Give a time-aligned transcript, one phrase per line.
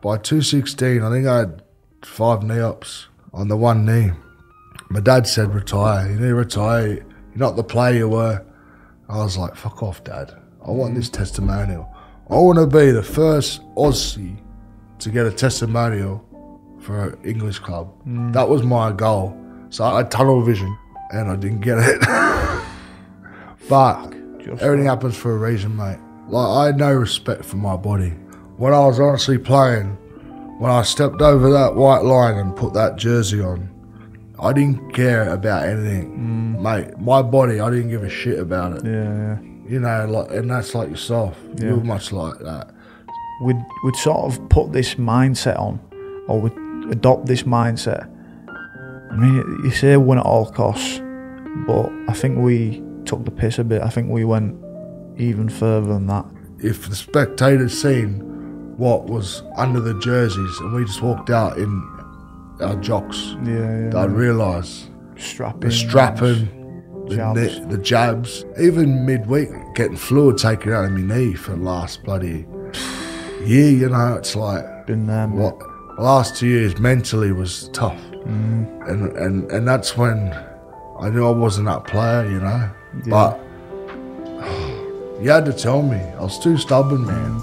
[0.00, 1.62] by 216, I think I had
[2.04, 4.12] five knee ups on the one knee.
[4.90, 6.08] My dad said, retire.
[6.08, 6.88] You need to retire.
[6.88, 8.44] You're not the player you were.
[9.08, 10.34] I was like, fuck off, dad.
[10.66, 11.94] I want this testimonial.
[12.30, 14.38] I want to be the first Aussie
[14.98, 16.24] to get a testimonial
[16.80, 17.92] for an English club.
[18.06, 18.32] Mm.
[18.32, 19.36] That was my goal.
[19.70, 20.76] So I had tunnel vision
[21.10, 22.00] and I didn't get it.
[23.68, 24.14] but
[24.60, 25.98] everything happens for a reason, mate.
[26.28, 28.12] Like, I had no respect for my body.
[28.58, 29.90] When I was honestly playing,
[30.58, 33.70] when I stepped over that white line and put that jersey on,
[34.40, 36.60] I didn't care about anything, mm.
[36.60, 36.98] mate.
[36.98, 38.84] My body, I didn't give a shit about it.
[38.84, 39.38] Yeah, yeah.
[39.68, 41.38] You know, like, and that's like yourself.
[41.54, 41.66] Yeah.
[41.66, 42.74] You're much like that.
[43.42, 45.78] We'd, we'd sort of put this mindset on,
[46.26, 48.12] or we'd adopt this mindset.
[49.12, 51.00] I mean, you say win at all costs,
[51.64, 53.82] but I think we took the piss a bit.
[53.82, 54.56] I think we went
[55.16, 56.26] even further than that.
[56.58, 58.27] If the spectators seen
[58.78, 61.70] what was under the jerseys and we just walked out in
[62.60, 65.60] our jocks, Yeah, they'd realise Strapping.
[65.60, 67.40] the strapping, the, Jabs.
[67.40, 72.02] ne- the jabs, even midweek getting fluid taken out of my knee for the last
[72.04, 72.46] bloody
[73.44, 73.70] year.
[73.70, 75.36] You know, it's like Been there, mate.
[75.38, 75.58] what
[75.96, 78.88] the last two years mentally was tough, Mm.
[78.88, 80.32] and and and that's when
[81.00, 82.28] I knew I wasn't that player.
[82.30, 82.70] You know,
[83.08, 83.40] but
[85.22, 87.42] you had to tell me I was too stubborn, man.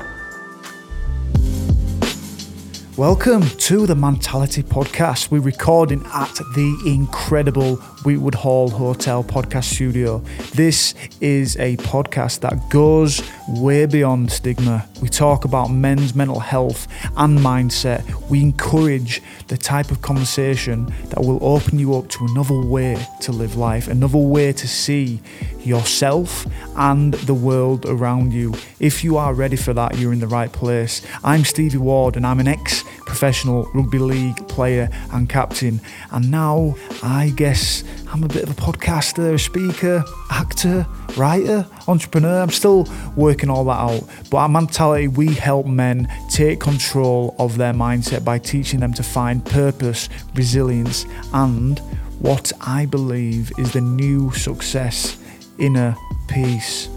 [2.97, 5.29] Welcome to the Mentality Podcast.
[5.29, 10.19] We're recording at the incredible Weetwood Hall Hotel podcast studio.
[10.53, 14.87] This is a podcast that goes way beyond stigma.
[15.01, 18.03] We talk about men's mental health and mindset.
[18.29, 23.31] We encourage the type of conversation that will open you up to another way to
[23.31, 25.21] live life, another way to see
[25.63, 28.53] yourself and the world around you.
[28.79, 31.01] If you are ready for that, you're in the right place.
[31.23, 35.79] I'm Stevie Ward and I'm an ex professional rugby league player and captain.
[36.11, 37.83] And now I guess
[38.15, 42.39] I'm a bit of a podcaster, a speaker, actor, writer, entrepreneur.
[42.39, 44.03] I'm still working all that out.
[44.29, 49.03] But at Mentality, we help men take control of their mindset by teaching them to
[49.03, 51.77] find purpose, resilience, and
[52.19, 55.21] what I believe is the new success
[55.59, 55.97] inner
[56.29, 56.87] peace.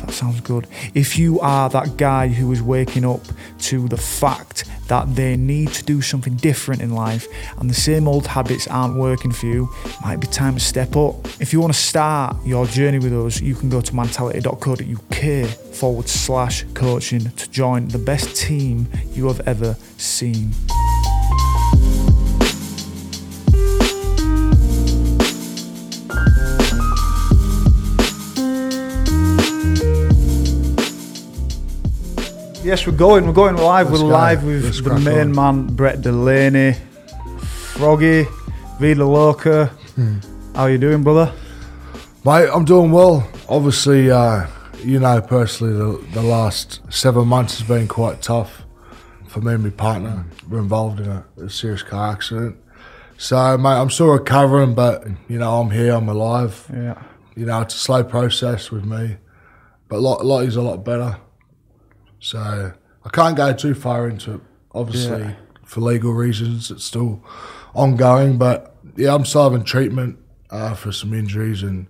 [0.00, 0.66] That sounds good.
[0.94, 3.20] If you are that guy who is waking up
[3.58, 7.28] to the fact that they need to do something different in life
[7.58, 9.68] and the same old habits aren't working for you,
[10.02, 11.14] might be time to step up.
[11.40, 16.08] If you want to start your journey with us, you can go to mentality.co.uk forward
[16.08, 20.50] slash coaching to join the best team you have ever seen.
[32.70, 33.26] Yes, we're going.
[33.26, 33.90] We're going live.
[33.90, 35.66] Let's we're live with Let's the main on.
[35.66, 36.74] man, Brett Delaney,
[37.72, 38.26] Froggy,
[38.78, 39.66] Vida Loca.
[39.96, 40.18] Hmm.
[40.54, 41.32] How you doing, brother?
[42.24, 43.28] Mate, I'm doing well.
[43.48, 44.46] Obviously, uh,
[44.84, 48.62] you know, personally, the, the last seven months has been quite tough
[49.26, 50.24] for me and my partner.
[50.48, 52.54] We're involved in a, a serious car accident.
[53.18, 56.70] So, mate, I'm still recovering, but, you know, I'm here, I'm alive.
[56.72, 57.02] Yeah.
[57.34, 59.16] You know, it's a slow process with me,
[59.88, 61.16] but Lot- is a lot better.
[62.20, 62.72] So,
[63.04, 64.40] I can't go too far into it,
[64.74, 65.32] obviously, Yeah.
[65.64, 66.70] for legal reasons.
[66.70, 67.22] It's still
[67.74, 70.18] ongoing, but yeah, I'm still having treatment
[70.50, 71.86] uh, for some injuries and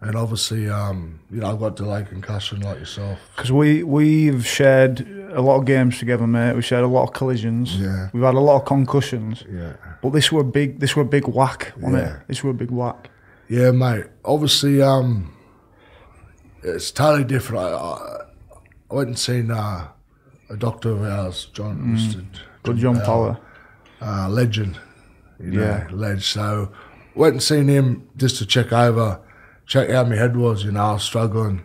[0.00, 3.18] and obviously, um, you know, I've got delayed concussion like yourself.
[3.34, 5.00] Because we we've shared
[5.32, 6.54] a lot of games together, mate.
[6.54, 7.76] We've shared a lot of collisions.
[7.76, 8.08] Yeah.
[8.12, 9.42] We've had a lot of concussions.
[9.52, 9.72] Yeah.
[10.00, 10.78] But this were a big.
[10.78, 12.14] This were a big whack, wasn't Yeah.
[12.14, 12.28] it?
[12.28, 13.10] This were a big whack.
[13.48, 14.04] Yeah, mate.
[14.24, 15.32] Obviously, um,
[16.62, 17.64] it's totally different.
[17.64, 18.17] I, I,
[18.90, 19.88] I went and seen uh,
[20.50, 21.78] a doctor of ours, John.
[21.96, 22.24] Mr.
[22.62, 23.38] Good John Power.
[24.00, 24.24] Power.
[24.24, 24.78] uh, legend,
[25.40, 25.86] you know, Yeah.
[25.90, 26.26] ledge.
[26.26, 26.70] So
[27.14, 29.20] went and seen him just to check over,
[29.66, 30.64] check how my head was.
[30.64, 31.62] You know, I was struggling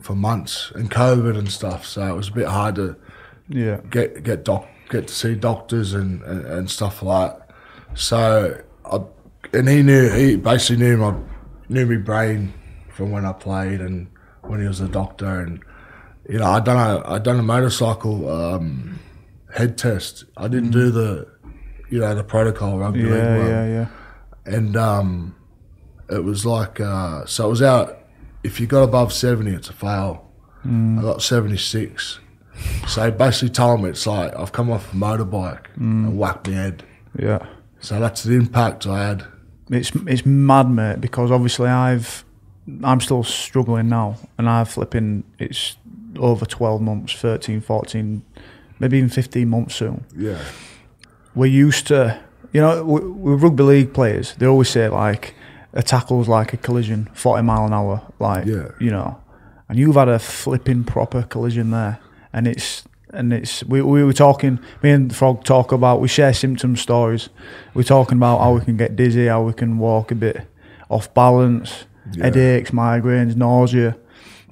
[0.00, 2.96] for months and COVID and stuff, so it was a bit hard to
[3.48, 3.78] Yeah.
[3.90, 7.50] get get doc get to see doctors and, and, and stuff like that.
[7.94, 9.00] So I,
[9.52, 11.14] and he knew he basically knew my
[11.68, 12.52] knew my brain
[12.90, 14.08] from when I played and
[14.42, 15.60] when he was a doctor and
[16.28, 18.98] you know I done a I done a motorcycle um,
[19.54, 20.24] head test.
[20.36, 21.28] I didn't do the
[21.90, 23.86] you know the protocol rugby Yeah, league one yeah, yeah.
[24.46, 25.34] and um,
[26.10, 27.98] it was like uh, so it was out.
[28.44, 30.28] If you got above seventy, it's a fail.
[30.64, 32.18] I got seventy six.
[32.86, 36.84] So basically told me it's like I've come off a motorbike and whacked my head.
[37.18, 37.44] Yeah.
[37.80, 39.24] So that's the impact I had.
[39.70, 41.00] It's it's mad, mate.
[41.00, 42.24] Because obviously I've
[42.84, 45.76] I'm still struggling now, and I've flipping it's
[46.18, 48.22] over 12 months, 13, 14,
[48.78, 50.04] maybe even 15 months soon.
[50.16, 50.38] Yeah.
[51.34, 52.20] We're used to,
[52.52, 55.34] you know, with rugby league players, they always say like
[55.72, 58.68] a tackle's like a collision, 40 mile an hour, like, Yeah.
[58.78, 59.18] you know,
[59.68, 61.98] and you've had a flipping proper collision there.
[62.32, 66.32] And it's, and it's, we, we were talking, me and Frog talk about, we share
[66.34, 67.28] symptom stories.
[67.74, 70.46] We're talking about how we can get dizzy, how we can walk a bit
[70.90, 72.24] off balance, Yeah.
[72.24, 73.96] headaches, migraines, nausea.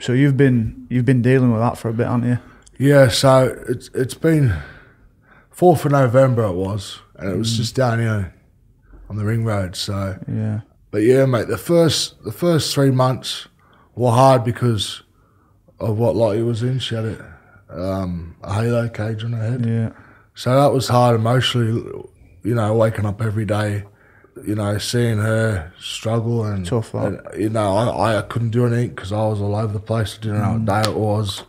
[0.00, 2.38] So you've been, you've been dealing with that for a bit, haven't you?
[2.78, 4.54] Yeah, so it's it's been
[5.50, 8.34] fourth of November it was, and it was just down here
[9.10, 9.76] on the ring road.
[9.76, 10.60] So, Yeah.
[10.90, 13.48] but yeah, mate, the first the first three months
[13.94, 15.02] were hard because
[15.78, 16.78] of what Lottie was in.
[16.78, 17.36] She had a,
[17.70, 19.90] um, a halo cage on her head, Yeah.
[20.34, 21.82] so that was hard emotionally.
[22.42, 23.84] You know, waking up every day,
[24.44, 28.90] you know, seeing her struggle and, Tough, and you know, I, I couldn't do anything
[28.90, 30.16] because I was all over the place.
[30.18, 30.84] I didn't know what mm.
[30.84, 31.44] day it was,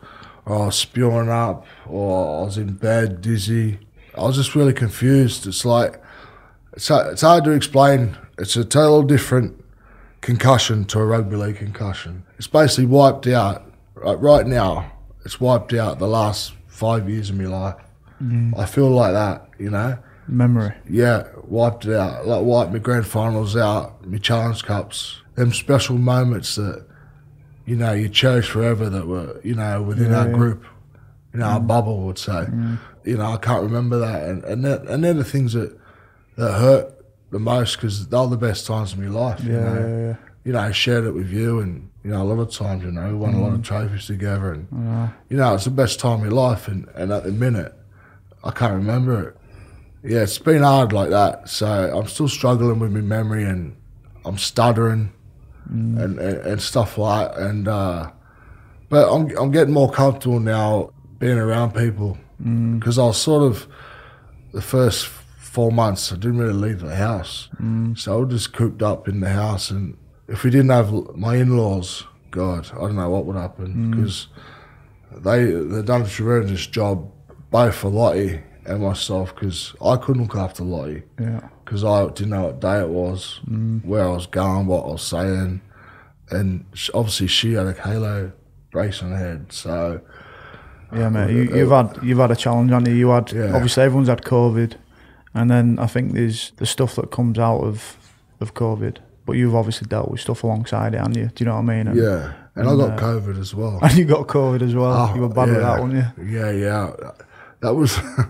[0.45, 3.79] or I was spewing up, or I was in bed dizzy.
[4.17, 5.47] I was just really confused.
[5.47, 6.01] It's like
[6.73, 8.17] it's hard, it's hard to explain.
[8.37, 9.63] It's a total different
[10.21, 12.23] concussion to a rugby league concussion.
[12.37, 13.63] It's basically wiped out.
[13.95, 14.91] Right, right now,
[15.25, 17.75] it's wiped out the last five years of my life.
[18.21, 18.57] Mm.
[18.57, 19.97] I feel like that, you know.
[20.27, 20.73] Memory.
[20.89, 22.27] Yeah, wiped it out.
[22.27, 26.85] Like wiped my grand finals out, my challenge cups, them special moments that
[27.65, 30.33] you know you cherish forever that were you know within Yeah, our yeah.
[30.35, 30.65] group,
[31.33, 32.47] you know our bubble would say.
[33.03, 35.77] You know I can't remember that, and and they're, and they're the things that
[36.37, 36.93] that hurt
[37.31, 39.43] the most because they're the best times of my life.
[39.43, 39.79] you Yeah, know?
[39.79, 40.15] yeah, yeah.
[40.45, 42.91] you know, I shared it with you, and you know, a lot of times, you
[42.91, 43.41] know, we won a Mm.
[43.41, 44.67] lot of trophies together, and
[45.29, 46.67] you know, it's the best time of your life.
[46.67, 47.73] And, and at the minute,
[48.43, 49.37] I can't remember it.
[50.03, 51.47] Yeah, it's been hard like that.
[51.49, 53.75] So I'm still struggling with my memory, and
[54.25, 55.11] I'm stuttering,
[55.71, 56.01] Mm.
[56.03, 57.33] and, and and stuff like.
[57.35, 57.41] That.
[57.49, 58.11] And uh,
[58.89, 60.89] but I'm I'm getting more comfortable now
[61.19, 62.79] being around people Mm.
[62.79, 63.67] because I was sort of
[64.53, 65.05] the first
[65.37, 67.97] four months I didn't really leave the house, Mm.
[67.97, 69.69] so I was just cooped up in the house.
[69.69, 69.95] And
[70.27, 74.27] if we didn't have my in-laws, God, I don't know what would happen because
[75.15, 77.11] they they done a tremendous job
[77.51, 78.41] both for Lottie
[78.73, 81.49] and myself because I couldn't look after Lottie Yeah.
[81.63, 83.83] because I didn't know what day it was, mm.
[83.85, 85.61] where I was going, what I was saying,
[86.29, 88.31] and obviously she had a halo
[88.71, 90.01] brace on her head, so.
[90.93, 91.23] Yeah, mate.
[91.23, 92.95] Uh, you, uh, you've had you've had a challenge, haven't you?
[92.95, 93.53] You had Yeah.
[93.53, 94.73] obviously everyone's had COVID,
[95.33, 97.97] and then I think there's the stuff that comes out of
[98.41, 98.97] of COVID.
[99.25, 101.27] But you've obviously dealt with stuff alongside it, haven't you?
[101.27, 101.87] Do you know what I mean?
[101.87, 103.79] And, Yeah, and I got uh, COVID as well.
[103.83, 104.93] And you got COVID as well.
[105.09, 106.25] Oh, you were bad with that, weren't you?
[106.25, 107.11] Yeah, yeah.
[107.61, 108.29] That was that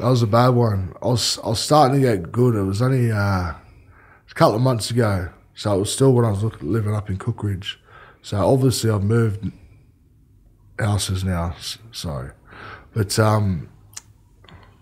[0.00, 0.94] was a bad one.
[1.02, 2.54] I was I was starting to get good.
[2.54, 3.56] It was only uh, a
[4.34, 7.76] couple of months ago, so it was still when I was living up in Cookridge.
[8.22, 9.50] So obviously I've moved
[10.78, 11.54] houses now.
[11.92, 12.30] Sorry,
[12.94, 13.68] but um,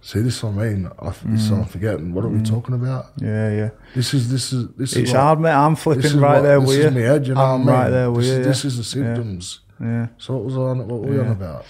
[0.00, 0.91] see this is what I mean.
[0.99, 2.14] I, this is what I'm forgetting.
[2.14, 3.06] What are we talking about?
[3.20, 3.70] Yeah, yeah.
[3.94, 5.53] This is this is this It's is hard, mate.
[5.53, 6.91] I'm flipping right what- there this with is you.
[6.93, 7.82] me head, you know I'm what I mean?
[7.85, 8.32] right there with this, you.
[8.32, 8.49] is- yeah.
[8.50, 9.61] This is the symptoms.
[9.79, 10.06] Yeah.
[10.19, 10.79] So what was on?
[10.88, 11.64] What were we on about?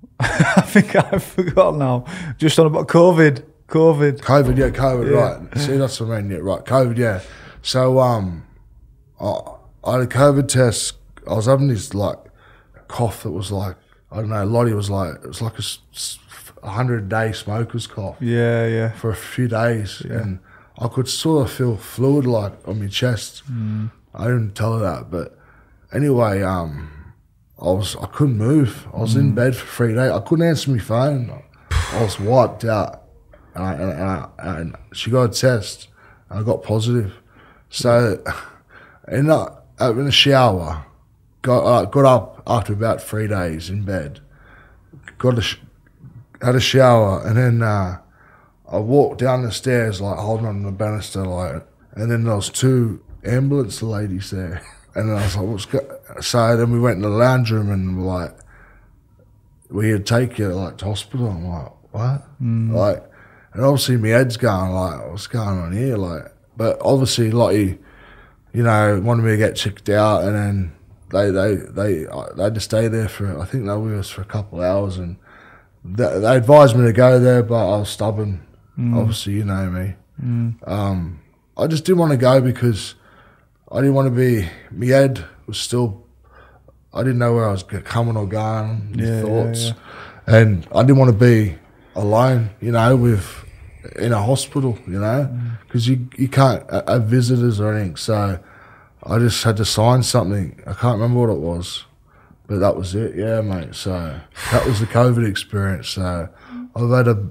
[0.20, 2.04] I think I forgot now.
[2.38, 3.44] Just on about COVID.
[3.68, 4.20] COVID.
[4.20, 5.18] COVID, yeah, COVID, Yeah.
[5.44, 5.58] right.
[5.58, 6.64] See, that's what I mean, yeah, right.
[6.64, 7.20] COVID, yeah.
[7.62, 8.46] So, um,
[9.20, 9.34] I,
[9.84, 10.94] I had a COVID test.
[11.28, 12.16] I was having this like
[12.88, 13.76] cough that was like
[14.10, 14.44] I don't know.
[14.46, 15.58] Lottie was like it was like
[16.62, 18.92] a hundred day smoker's cough Yeah, yeah.
[18.92, 20.38] for a few days, and
[20.78, 23.42] I could sort of feel fluid like on my chest.
[24.14, 25.38] I didn't tell her that, but
[25.92, 26.90] anyway, um,
[27.60, 28.86] I was I couldn't move.
[28.94, 30.10] I was in bed for three days.
[30.10, 31.42] I couldn't answer my phone.
[31.70, 33.02] I was wiped out,
[33.54, 35.88] and, I, and, I, and she got a test.
[36.30, 37.14] I got positive.
[37.70, 38.22] So,
[39.10, 40.84] ended up having a shower.
[41.42, 44.20] Got uh, got up after about three days in bed.
[45.18, 45.58] Got a sh-
[46.42, 47.62] had a shower, and then.
[47.62, 47.98] Uh,
[48.70, 52.50] I walked down the stairs like holding on the banister like, and then there was
[52.50, 54.62] two ambulance ladies there,
[54.94, 56.00] and I was like, "What's go-?
[56.20, 58.36] So then we went in the lounge room and we're like,
[59.70, 61.28] we had take you like to hospital.
[61.28, 62.42] I'm like, what?
[62.42, 62.72] Mm.
[62.72, 63.04] Like,
[63.52, 65.96] and obviously my head's going like, what's going on here?
[65.96, 67.78] Like, but obviously Lottie,
[68.52, 70.72] you know, wanted me to get checked out, and then
[71.10, 73.98] they they they uh, they had to stay there for I think they were with
[74.00, 75.16] us for a couple of hours, and
[75.84, 78.46] they, they advised me to go there, but I was stubborn.
[78.78, 78.98] Mm.
[78.98, 79.94] Obviously, you know me.
[80.22, 80.68] Mm.
[80.68, 81.20] Um,
[81.56, 82.94] I just didn't want to go because
[83.70, 84.48] I didn't want to be.
[84.70, 86.04] My head was still.
[86.92, 88.94] I didn't know where I was coming or going.
[88.98, 90.36] Yeah, yeah, thoughts, yeah.
[90.36, 91.56] and I didn't want to be
[91.94, 92.50] alone.
[92.60, 93.44] You know, with
[93.96, 94.78] in a hospital.
[94.86, 95.58] You know, mm.
[95.66, 97.96] because you you can't have visitors or anything.
[97.96, 98.38] So
[99.02, 100.60] I just had to sign something.
[100.66, 101.84] I can't remember what it was.
[102.46, 103.74] But that was it, yeah, mate.
[103.74, 104.18] So
[104.52, 105.90] that was the COVID experience.
[105.90, 106.30] So
[106.74, 107.28] I've had a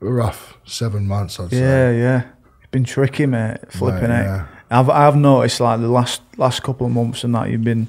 [0.00, 1.38] rough seven months.
[1.38, 1.58] I'd Yeah, say.
[1.58, 2.02] yeah.
[2.02, 2.22] Yeah.
[2.60, 3.58] It's been tricky, mate.
[3.70, 4.24] Flipping Mate, it.
[4.24, 4.46] yeah.
[4.72, 7.88] I've I've noticed like the last last couple of months and that you've been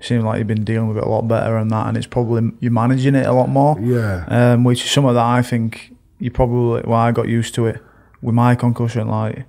[0.00, 2.52] seems like you've been dealing with it a lot better and that, and it's probably
[2.60, 3.76] you're managing it a lot more.
[3.80, 7.54] Yeah, Um, which is some of that I think you probably well I got used
[7.56, 7.80] to it
[8.22, 9.08] with my concussion.
[9.08, 9.44] Like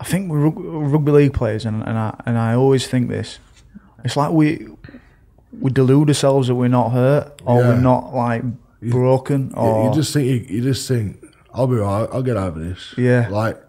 [0.00, 0.58] I think rug-
[0.92, 3.38] rugby league players, and, and I and I always think this.
[4.04, 4.66] It's like we
[5.60, 7.68] we delude ourselves that we're not hurt or Yeah.
[7.68, 8.42] we're not like
[8.82, 12.08] broken You- or you just think you, you just think I'll be right.
[12.12, 12.94] I'll get over this.
[12.96, 13.28] Yeah.
[13.30, 13.62] Like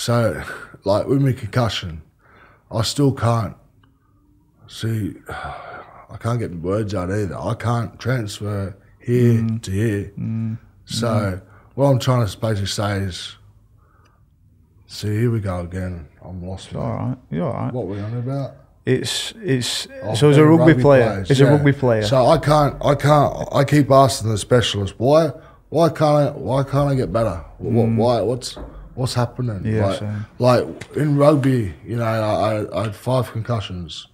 [0.00, 0.42] so,
[0.84, 2.00] like with my concussion,
[2.70, 3.54] I still can't
[4.66, 5.16] see.
[5.28, 7.36] I can't get my words out either.
[7.36, 9.62] I can't transfer here Mm.
[9.62, 10.12] to here.
[10.18, 10.52] Mm.
[10.52, 10.58] Mm.
[10.86, 11.42] So
[11.74, 13.36] what I'm trying to basically say is,
[14.86, 16.08] see, here we go again.
[16.24, 16.74] I'm lost.
[16.74, 17.16] all right.
[17.30, 17.72] You're all right.
[17.74, 18.56] What were we on about?
[18.86, 21.48] It's it's so as a they're rugby, player, players, as yeah.
[21.48, 22.02] a rugby player.
[22.04, 25.32] So I can't, I can't, I keep asking the specialist, why,
[25.68, 27.44] why can't I, why can't I get better?
[27.58, 27.96] What, mm.
[27.96, 28.56] why, what's,
[28.94, 29.60] what's happening?
[29.60, 29.74] Mm.
[29.74, 34.06] Yeah, like, like in rugby, you know, I, I, had five concussions,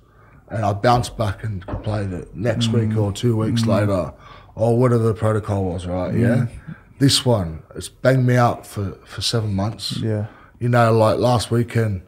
[0.48, 2.88] and I bounced back and played it next Mm.
[2.88, 4.12] week or two weeks later,
[4.54, 6.14] or whatever the protocol was, right?
[6.14, 6.46] Yeah.
[6.98, 9.98] This one, it's banged me out for for seven months.
[9.98, 10.26] yeah,
[10.58, 12.02] You know, like last weekend,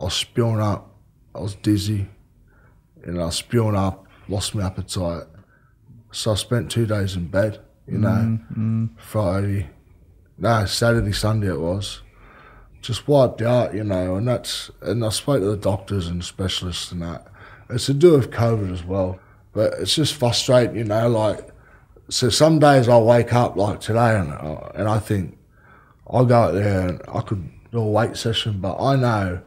[0.00, 0.90] I was spewing up.
[1.34, 2.08] I was dizzy.
[3.04, 5.22] And I was spewing up, lost my appetite.
[6.10, 8.38] So I spent two days in bed, you know,
[8.96, 9.70] Friday,
[10.38, 12.02] no, Saturday, Sunday it was.
[12.80, 16.92] Just wiped out, you know, and that's, and I spoke to the doctors and specialists
[16.92, 17.26] and that.
[17.68, 19.18] It's to do with COVID as well.
[19.52, 21.48] But it's just frustrating, you know, like,
[22.08, 25.36] so some days I wake up like today and, uh, and I think,
[26.08, 29.42] I'll go out there and I could do a weight session, but I know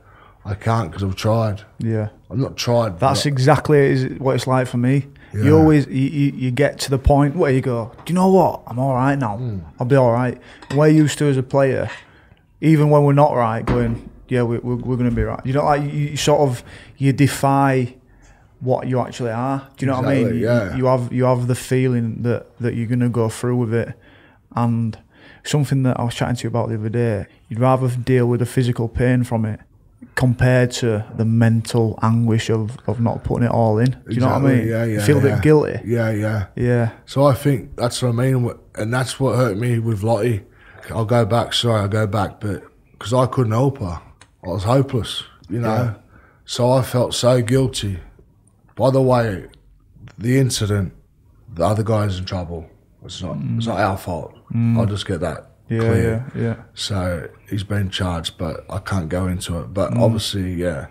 [0.46, 1.64] I can't because I've tried.
[1.80, 2.10] yeah.
[2.30, 3.00] I've not tried.
[3.00, 5.08] That's exactly is what it's like for me.
[5.34, 5.44] Yeah.
[5.46, 8.30] You always you, you, you get to the point where you go, do you know
[8.30, 8.64] what?
[8.68, 9.38] I'm all right now.
[9.38, 9.60] Hmm.
[9.80, 10.38] I'll be all right.
[10.76, 11.90] We're used to as a player,
[12.60, 15.40] even when we're not right, going, yeah, we, we're, we're going to be right.
[15.46, 16.64] You know, like you, sort of
[16.98, 17.96] you defy
[18.60, 19.68] what you actually are.
[19.78, 20.28] Do you know what I mean?
[20.28, 20.76] Exactly, You- yeah.
[20.76, 23.94] You have you have the feeling that that you're going to go through with it,
[24.56, 24.98] and
[25.44, 27.26] something that I was chatting to you about the other day.
[27.50, 29.60] You'd rather deal with the physical pain from it
[30.16, 33.92] compared to the mental anguish of, of not putting it all in.
[33.92, 34.68] Do you know what I mean?
[34.68, 34.86] Yeah, yeah.
[34.86, 35.36] you feel a yeah.
[35.36, 35.80] bit guilty.
[35.86, 36.48] Yeah, yeah.
[36.56, 36.92] Yeah.
[37.06, 40.44] So I think that's what I mean, and that's what hurt me with Lottie.
[40.90, 41.54] I'll go back.
[41.54, 44.02] Sorry, I'll go back, but because I couldn't help her,
[44.44, 45.24] I was hopeless.
[45.50, 45.94] You know, Yeah.
[46.46, 48.00] so I felt so guilty.
[48.76, 49.48] By the way,
[50.18, 50.94] the incident,
[51.54, 52.70] the other guy's in trouble.
[53.04, 53.38] It's not.
[53.58, 54.36] It's not our fault.
[54.54, 54.78] Mm.
[54.78, 56.26] I'll just get that Yeah, clear.
[56.36, 56.56] yeah, yeah.
[56.74, 59.74] So he's been charged, but I can't go into it.
[59.74, 60.88] But obviously, yeah.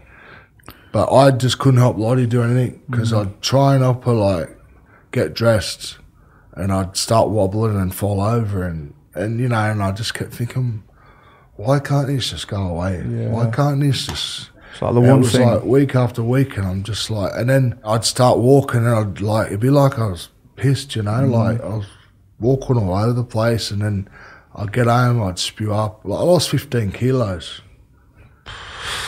[0.93, 4.57] But I just couldn't help Lottie do anything because I'd try and help her like
[5.13, 5.99] get dressed,
[6.55, 10.33] and I'd start wobbling and fall over, and and you know, and I just kept
[10.33, 10.83] thinking,
[11.57, 13.03] why can't this just go away?
[13.29, 14.51] Why can't this just?
[14.73, 15.47] It's like the one it was thing.
[15.49, 19.21] like week after week, and I'm just like, and then I'd start walking, and I'd
[19.21, 21.31] like, it'd be like I was pissed, you know, Mm.
[21.33, 21.87] like I was
[22.41, 24.09] walking all over the place, and then
[24.55, 26.01] I'd get home, I'd spew up.
[26.05, 27.61] Like I lost 15 kilos.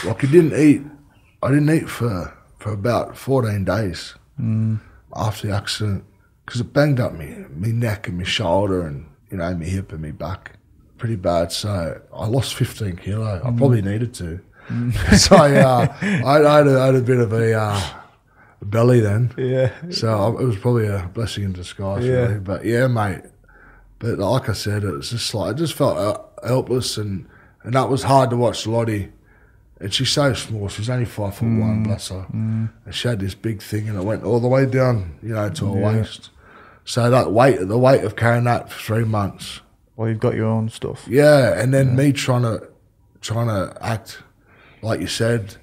[0.05, 0.81] Like I didn't eat,
[1.41, 4.79] I didn't eat for for about 14 days Mm.
[5.15, 6.03] after the accident
[6.45, 9.91] because it banged up me, me neck and my shoulder, and you know, my hip
[9.91, 10.53] and my back,
[10.97, 11.51] pretty bad.
[11.51, 13.35] So I lost 15 kilo.
[13.37, 13.85] I probably Mm.
[13.91, 14.39] needed to.
[15.17, 17.81] so uh, I, I, had a, I had a bit of a uh,
[18.63, 19.31] belly then.
[19.37, 19.71] yeah.
[19.91, 22.13] So I- it was probably a blessing in disguise, Yeah.
[22.27, 22.39] really.
[22.39, 23.21] But yeah, mate.
[24.03, 27.25] But like I said, it was just like I just felt helpless, and
[27.63, 29.09] and that was hard to watch Lottie.
[29.79, 31.59] And she's so small; she's only five foot Mm.
[31.61, 32.25] one, bless her.
[32.33, 35.49] And she had this big thing, and it went all the way down, you know,
[35.49, 35.97] to her Yeah.
[35.99, 36.29] waist.
[36.83, 39.61] So that weight, the weight of carrying that for three months,
[39.95, 41.05] Well, you've got your own stuff.
[41.09, 42.61] yeah, and then me trying to
[43.21, 44.17] trying to act
[44.81, 45.55] like you said,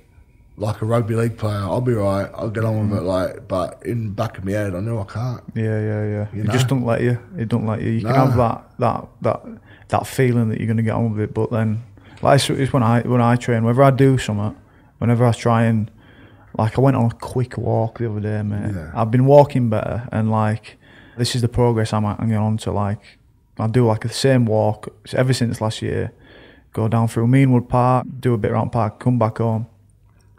[0.60, 1.56] like a rugby league player.
[1.56, 2.30] I'll be right.
[2.34, 3.02] I'll get on with it.
[3.02, 5.42] Like, but in the back of my head, I know I can't.
[5.54, 6.26] Yeah, yeah, yeah.
[6.32, 6.52] You it know?
[6.52, 7.18] just don't let you.
[7.36, 7.90] It don't let you.
[7.90, 9.42] You can have that that that
[9.88, 11.82] that feeling that you're going to get on with it, but then
[12.22, 14.54] like it's, when I when I train, whenever I do something,
[14.98, 15.90] whenever I try and
[16.58, 18.74] like I went on a quick walk the other day, mate.
[18.74, 18.92] Yeah.
[18.94, 20.78] I've been walking better, and like
[21.16, 22.72] this is the progress I'm, getting on to.
[22.72, 23.18] Like
[23.58, 26.12] I do like the same walk ever since last year.
[26.72, 29.66] Go down through Meanwood Park, do a bit around park, come back home.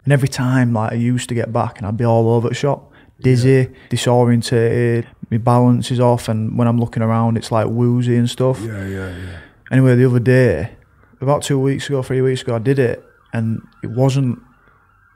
[0.04, 2.54] And every time, like I used to get back, and I'd be all over the
[2.54, 8.16] shop, dizzy, disorientated, my balance is off, and when I'm looking around, it's like woozy
[8.16, 8.60] and stuff.
[8.60, 9.38] Yeah, yeah, yeah.
[9.70, 10.72] Anyway, the other day,
[11.20, 14.40] about two weeks ago, three weeks ago, I did it, and it wasn't.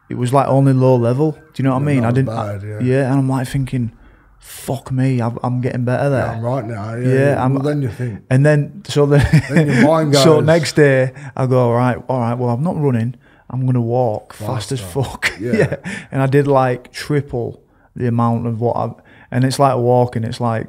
[0.08, 1.32] It was like only low level.
[1.32, 2.04] Do you know what I mean?
[2.04, 2.26] I didn't.
[2.26, 2.78] bad, yeah.
[2.80, 3.90] yeah, and I'm like thinking,
[4.38, 6.26] fuck me, I'm, I'm getting better there.
[6.28, 6.94] I'm right now.
[6.94, 9.18] Yeah, Yeah, well, I'm- then you think, And then so the
[9.50, 12.34] Then your mind so next day I go all right, all right.
[12.34, 13.16] Well, I'm not running.
[13.50, 15.32] I'm gonna walk fast as fuck.
[15.40, 15.76] Yeah.
[16.10, 17.62] and I did like triple
[17.94, 18.94] the amount of what I've,
[19.30, 20.24] And it's like walking.
[20.24, 20.66] It's like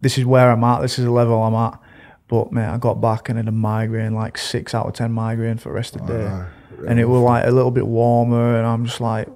[0.00, 0.80] this is where I'm at.
[0.82, 1.78] This is the level I'm at.
[2.28, 5.58] But man, I got back and had a migraine, like six out of ten migraine
[5.58, 6.24] for the rest of the day.
[6.88, 9.28] And it was like a little bit warmer, and I'm just like,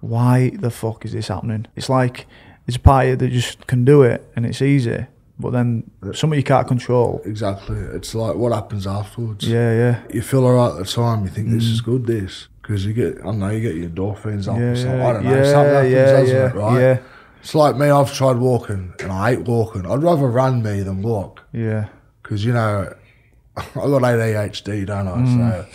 [0.00, 1.66] why the fuck is this happening?
[1.76, 2.26] It's like
[2.66, 5.06] it's a part party that just can do it and it's easy,
[5.40, 7.20] but then something you can't control.
[7.24, 7.76] exactly.
[7.78, 9.46] It's like what happens afterwards.
[9.48, 11.24] Yeah, yeah, You feel alright at the time.
[11.24, 12.06] You think this is good.
[12.06, 14.60] This because you get, I don't know, you get your endorphins up Mm.
[14.60, 15.00] yeah, or something.
[15.00, 15.34] I don't know.
[15.34, 16.54] yeah, something happens, yeah, doesn't yeah, it?
[16.54, 16.80] Right?
[16.80, 16.98] yeah,
[17.40, 17.90] It's like me.
[17.90, 19.86] I've tried walking, and I hate walking.
[19.86, 21.42] I'd rather run me than walk.
[21.52, 21.88] yeah,
[22.22, 22.94] because you know
[23.56, 25.16] I got ADHD, don't I?
[25.16, 25.36] Mm.
[25.36, 25.66] So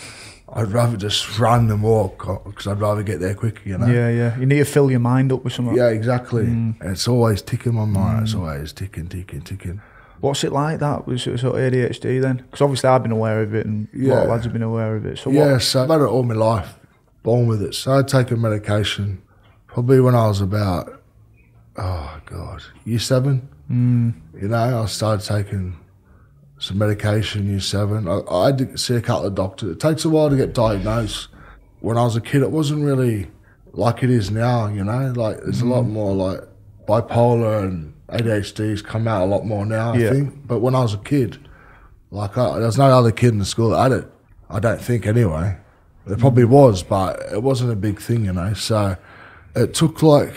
[0.56, 3.68] I'd rather just run than walk because I'd rather get there quicker.
[3.68, 3.88] You know.
[3.88, 4.40] yeah, yeah.
[4.40, 5.76] You need to fill your mind up with something.
[5.76, 6.46] Yeah, exactly.
[6.46, 6.76] Mm.
[6.82, 8.24] It's always ticking my mind.
[8.24, 9.82] It's always ticking, ticking, ticking.
[10.22, 12.38] What's it like that with sort of ADHD then?
[12.38, 14.96] Because obviously I've been aware of it, and a lot of lads have been aware
[14.96, 15.18] of it.
[15.18, 15.62] So yeah, what?
[15.62, 16.76] so I've had it all my life,
[17.22, 17.76] born with it.
[17.76, 19.22] So I'd taken medication
[19.68, 21.02] probably when I was about,
[21.76, 23.50] oh God, year seven.
[23.70, 25.76] Mm, You know, I started taking
[26.58, 28.08] some medication year seven.
[28.08, 29.72] I, I had to see a couple of doctors.
[29.72, 31.28] It takes a while to get diagnosed.
[31.82, 33.28] When I was a kid, it wasn't really
[33.74, 35.12] like it is now, you know?
[35.16, 35.94] Like, there's a lot mm-hmm.
[35.94, 36.40] more like
[36.88, 40.10] bipolar and ADHD's come out a lot more now, I Yeah.
[40.12, 40.48] think.
[40.48, 41.38] But when I was a kid,
[42.12, 44.12] like, I, there was no other kid in the school that had it.
[44.50, 45.58] I don't think, anyway.
[46.08, 46.54] There probably mm-hmm.
[46.54, 48.54] was, but it wasn't a big thing, you know?
[48.54, 48.96] So
[49.56, 50.36] it took like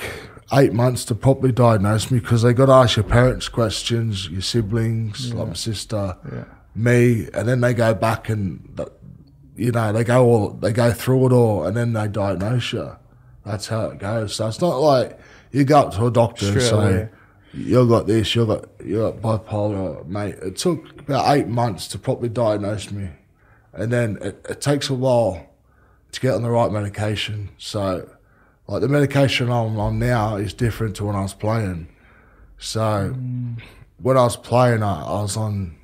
[0.52, 4.40] eight months to properly diagnose me because they got to ask your parents questions, your
[4.42, 6.44] siblings, like my sister, Yeah.
[6.74, 8.78] me, and then they go back and
[9.56, 12.92] you know they go all they go through it all, and then they diagnose you.
[13.44, 14.34] That's how it goes.
[14.34, 15.18] So it's not like
[15.52, 16.70] you go up to a doctor and say.
[16.70, 17.08] away.
[17.54, 18.34] You got this.
[18.34, 20.36] You got you got bipolar, mate.
[20.42, 23.08] It took about eight months to properly diagnose me,
[23.72, 25.46] and then it, it takes a while
[26.12, 27.48] to get on the right medication.
[27.58, 28.08] So,
[28.68, 31.88] like the medication I'm on now is different to when I was playing.
[32.58, 33.14] So,
[34.00, 35.76] when I was playing, I, I was on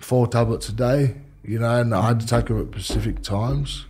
[0.00, 3.86] four tablets a day, you know, and I had to take them at specific times.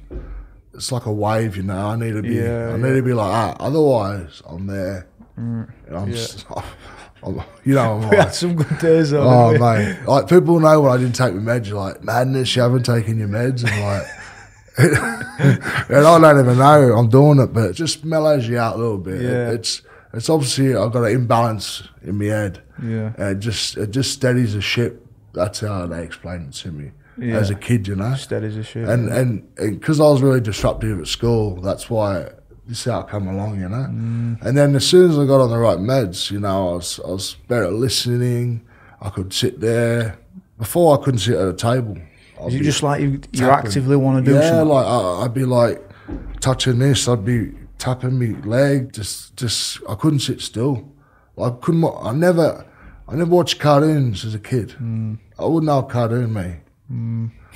[0.74, 1.88] It's like a wave, you know.
[1.88, 3.60] I need to be, Yeah, I need to be like that.
[3.60, 5.06] Otherwise, I'm there.
[5.36, 6.14] And I'm, yeah.
[6.14, 6.46] just,
[7.22, 9.12] I'm, you know, I'm We like, had some good days.
[9.12, 11.66] Oh mate, like people know when I didn't take my meds.
[11.66, 12.54] You're like madness.
[12.56, 14.06] You haven't taken your meds, and like,
[14.78, 18.78] and I don't even know I'm doing it, but it just mellows you out a
[18.78, 19.20] little bit.
[19.22, 19.82] It- it's
[20.14, 23.12] it's obviously I've got an imbalance in my head, Yeah.
[23.18, 25.04] and it just it just steadies the ship.
[25.34, 27.36] That's how they explained it to me Yeah.
[27.36, 28.14] as a kid, you know.
[28.14, 28.88] Steady as a shit.
[28.88, 32.30] And and because I was really disruptive at school, that's why
[32.66, 33.86] this is how I come along, you know.
[33.88, 34.42] Mm.
[34.42, 37.00] And then as soon as I got on the right meds, you know, I was
[37.06, 38.62] I was better at listening.
[39.00, 40.18] I could sit there.
[40.58, 41.98] Before I couldn't sit at a table.
[42.40, 44.68] I'd be just like you, you actively want to do yeah, something?
[44.68, 45.82] like I, I'd be like
[46.40, 47.08] touching this.
[47.08, 48.92] I'd be tapping my leg.
[48.92, 50.92] Just just I couldn't sit still.
[51.40, 51.84] I couldn't.
[51.84, 52.64] I never.
[53.10, 54.74] I never watched cartoons as a kid.
[54.80, 55.18] Mm.
[55.38, 56.56] I wouldn't know a cartoon me.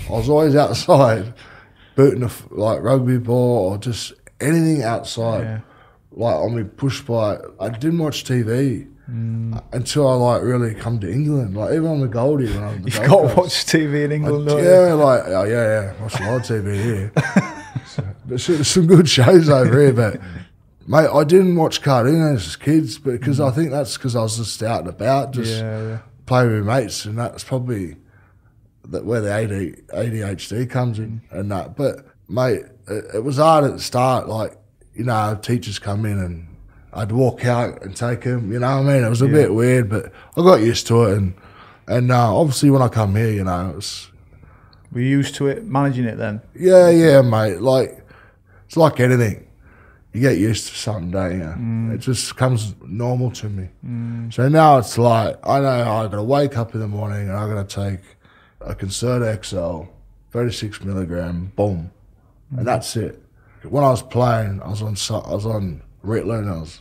[0.09, 1.35] I was always outside,
[1.95, 5.43] booting a f like rugby ball or just anything outside.
[5.43, 5.61] Yeah.
[6.13, 7.41] Like on my push bike.
[7.61, 9.57] I didn't watch TV Mm.
[9.57, 11.57] Uh, until I like really come to England.
[11.57, 14.47] Like even on the Goldie when I the You've got to watch TV in England,
[14.47, 14.71] don't you?
[14.71, 16.03] Yeah, like oh, yeah, yeah.
[16.03, 17.13] Watch a lot of TV here.
[17.85, 20.19] So, there's, some good shows over here, but
[20.87, 23.47] mate, I didn't watch cartoons as kids because mm.
[23.47, 25.99] I think that's because I was just out and about, just Yeah, yeah.
[26.25, 27.97] playing with mates, and that's probably
[28.89, 31.39] that where the AD, ADHD comes in mm.
[31.39, 31.77] and that.
[31.77, 34.27] But mate, it, it was hard at the start.
[34.27, 34.57] Like
[34.95, 36.52] you know, teachers come in and
[36.95, 38.53] I'd walk out and take them.
[38.53, 39.05] You know what I mean?
[39.05, 39.33] It was a Yeah.
[39.33, 41.17] bit weird, but I got used to it.
[41.19, 41.35] And
[41.89, 44.11] and uh, obviously when I come here, you know, it's
[44.93, 46.43] Were you used to it, managing it then?
[46.55, 47.61] yeah, yeah, mate.
[47.61, 48.07] Like
[48.67, 49.47] it's like anything.
[50.13, 51.45] You get used to something, don't you?
[51.45, 51.95] Mm.
[51.95, 53.69] It just comes normal to me.
[53.85, 54.33] Mm.
[54.33, 57.33] So now it's like I know I got to wake up in the morning and
[57.37, 58.01] I got to take
[58.61, 59.91] a Concerta XL,
[60.31, 61.91] thirty six milligram, boom,
[62.51, 62.65] and mm.
[62.65, 63.23] that's it.
[63.63, 66.81] When I was playing, I was on I was on Ritalin, I was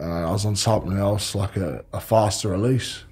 [0.00, 3.04] uh, I was on something else like a, a faster release.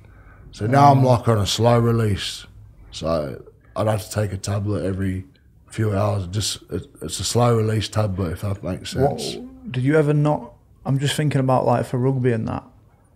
[0.52, 2.46] So now I'm like on a slow release.
[2.90, 3.42] So
[3.76, 5.24] I'd have to take a tablet every
[5.68, 6.26] few hours.
[6.28, 9.44] Just it, it's a slow release tablet, if that makes What, sense.
[9.70, 10.52] did you ever not?
[10.84, 12.64] I'm just thinking about like for rugby and that.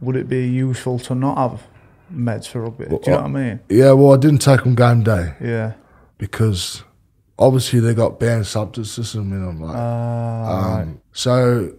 [0.00, 1.62] Would it be useful to not have
[2.12, 2.84] meds for rugby?
[2.86, 3.60] Do you know what I mean?
[3.68, 5.72] Yeah, well, I didn't take them game day Yeah.
[6.18, 6.82] because
[7.38, 9.60] obviously they got banned substances in them.
[9.60, 10.80] Like, right.
[10.82, 11.72] um, so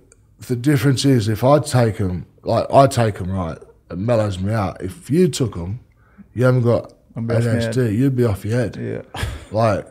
[0.48, 3.58] the difference is if I take them, like I take them right,
[3.92, 4.82] it mellows me out.
[4.82, 5.80] If you took them,
[6.34, 7.74] you haven't got I'd be off my head.
[7.74, 8.76] ADHD, you'd be off your head.
[8.78, 9.24] Yeah.
[9.52, 9.86] Like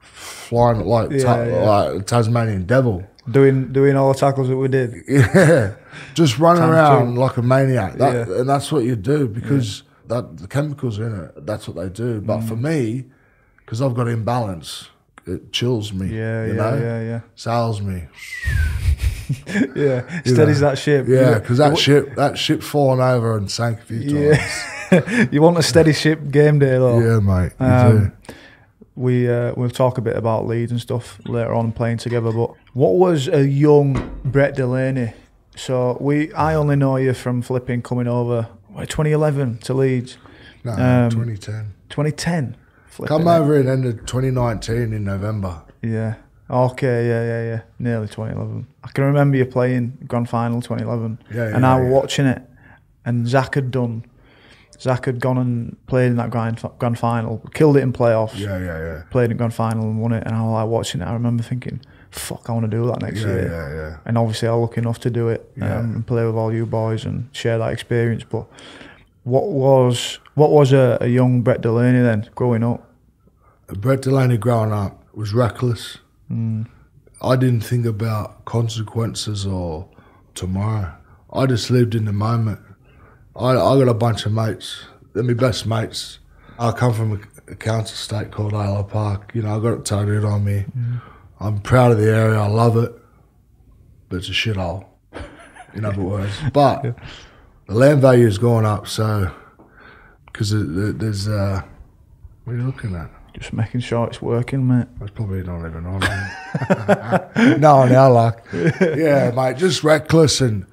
[0.00, 1.62] flying like, ta- Yeah, yeah.
[1.70, 3.06] like a Tasmanian devil.
[3.30, 4.94] Doing doing all the tackles that we did.
[5.08, 5.74] Yeah,
[6.14, 7.20] just running Times around two.
[7.20, 7.94] like a maniac.
[7.98, 8.40] That, Yeah.
[8.40, 11.46] And that's what you do because that the chemicals in it.
[11.46, 12.20] That's what they do.
[12.20, 12.48] But Mm.
[12.48, 13.04] for me,
[13.58, 14.88] because I've got imbalance,
[15.26, 16.06] it chills me.
[16.08, 16.76] Yeah, you yeah, know?
[16.78, 17.20] yeah, yeah.
[17.36, 18.04] Sails me.
[19.76, 20.22] Yeah.
[20.22, 21.06] Steadies that ship.
[21.08, 24.38] Yeah, because that ship that ship fallen over and sank a few times.
[24.90, 25.28] Yeah.
[25.32, 26.98] you want a steady ship game day though.
[27.00, 27.52] Yeah, mate.
[27.58, 28.12] Um,
[28.94, 32.32] we uh, we'll talk a bit about Leeds and stuff later on playing together.
[32.32, 35.14] But what was a young Brett Delaney?
[35.56, 40.18] So we I only know you from flipping coming over what, 2011 to Leeds.
[40.64, 41.74] No, um, 2010.
[41.88, 42.56] 2010.
[42.86, 45.62] Flipping Come over in end of 2019 in November.
[45.82, 46.16] Yeah.
[46.52, 47.08] Okay.
[47.08, 47.24] Yeah.
[47.24, 47.42] Yeah.
[47.50, 47.60] Yeah.
[47.78, 48.66] Nearly 2011.
[48.84, 51.92] I can remember you playing grand final 2011, Yeah, yeah, and I was yeah.
[51.94, 52.42] watching it,
[53.04, 54.04] and Zach had done.
[54.80, 58.36] Zach had gone and played in that grand grand final, killed it in playoffs.
[58.36, 59.02] Yeah, yeah, yeah.
[59.10, 61.04] played in grand final and won it, and I was like watching it.
[61.04, 63.96] I remember thinking, "Fuck, I want to do that next Yeah, year." yeah, yeah.
[64.04, 65.78] And obviously, I lucky enough to do it Yeah.
[65.78, 68.24] um, and play with all you boys and share that experience.
[68.24, 68.46] But
[69.22, 72.82] what was what was a, a young Brett Delaney then growing up?
[73.68, 75.98] Brett Delaney growing up was reckless.
[76.32, 76.66] Mm.
[77.20, 79.88] I didn't think about consequences or
[80.34, 80.92] tomorrow.
[81.32, 82.60] I just lived in the moment.
[83.36, 84.84] I, I got a bunch of mates.
[85.12, 86.18] They're my best mates.
[86.58, 89.32] I come from a, a council estate called Lalor Park.
[89.34, 90.64] You know, I got it tattooed on me.
[91.40, 92.38] I'm proud of the area.
[92.38, 92.92] I love it.
[94.08, 94.84] But it's a shithole,
[95.74, 96.32] in other words.
[96.52, 96.82] But
[97.66, 99.32] the land value is going up, so
[100.26, 101.62] because there's uh,
[102.44, 103.10] what are you looking at?
[103.42, 104.86] Just making sure it's working, mate.
[105.00, 106.00] That's probably not even on.
[107.60, 108.46] no, on our luck.
[108.52, 110.64] Yeah, mate, just reckless and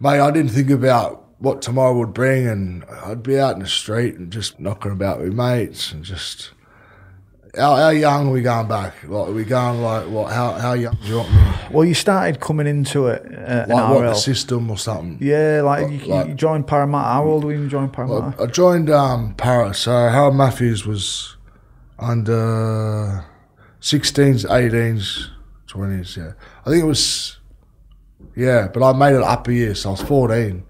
[0.00, 3.68] mate, I didn't think about what tomorrow would bring, and I'd be out in the
[3.68, 6.50] street and just knocking about with mates and just.
[7.56, 9.04] How, how young are we going back?
[9.04, 10.32] Like, are we going like what?
[10.32, 11.42] How how young do you want me?
[11.70, 15.18] Well, you started coming into it uh, in Like what the system or something?
[15.20, 17.08] Yeah, like, you, like- you joined Parramatta.
[17.08, 18.42] How old were you when you joined Parramatta?
[18.42, 19.78] I joined um, Paris.
[19.78, 21.33] So Harold Matthews was
[21.98, 23.24] under
[23.80, 25.28] 16s, 18s,
[25.68, 26.16] 20s.
[26.16, 26.32] Yeah,
[26.64, 27.38] I think it was.
[28.36, 30.64] Yeah, but I made it up a year, so I was 14.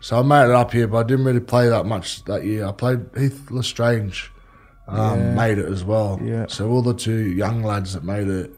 [0.00, 2.64] So I made it up here, but I didn't really play that much that year.
[2.66, 4.30] I played Heath L'Estrange,
[4.86, 5.34] um, Yeah.
[5.34, 6.20] made it as well.
[6.22, 6.46] Yeah.
[6.48, 8.52] So all the two young lads that made it,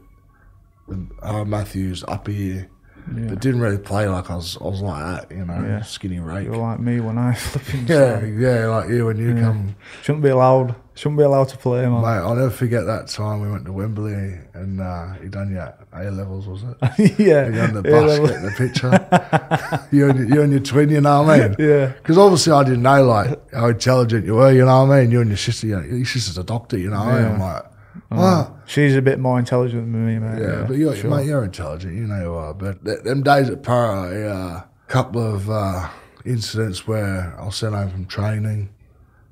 [1.23, 2.67] Harold Matthews up a year,
[3.15, 3.29] Yeah.
[3.29, 4.57] but didn't really play like I was.
[4.61, 5.81] I was like that, you know, Yeah.
[5.81, 6.45] skinny rake.
[6.45, 7.87] You're like me when I flipping.
[7.87, 10.75] Yeah, yeah, like you when you come Shouldn't be allowed.
[10.93, 12.01] Shouldn't be allowed to play, man.
[12.01, 15.73] Mate, I'll never forget that time we went to Wembley and uh, you done your
[15.93, 16.77] A levels, was it?
[17.19, 17.47] yeah.
[17.47, 19.87] You on the Yeah, bus, that was- getting the picture.
[19.95, 21.55] you, and, you and your twin, you know what I mean?
[21.57, 21.87] Yeah.
[21.87, 25.11] Because obviously I didn't know like how intelligent you were, you know what I mean?
[25.11, 27.31] You and your sister, you know, your sister's a doctor, you know what I mean?
[27.31, 27.65] I'm like,
[28.09, 28.51] what?
[28.67, 30.41] She's a bit more intelligent than me, mate.
[30.41, 31.09] Yeah, but you're, sure.
[31.09, 32.53] mate, you're intelligent, you know you are.
[32.53, 35.87] But th- them days at Para, a uh, couple of uh,
[36.25, 38.69] incidents where I was sent home from training.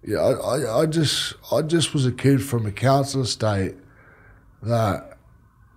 [0.09, 3.75] Yeah, I, I, I just I just was a kid from a council estate
[4.63, 5.19] that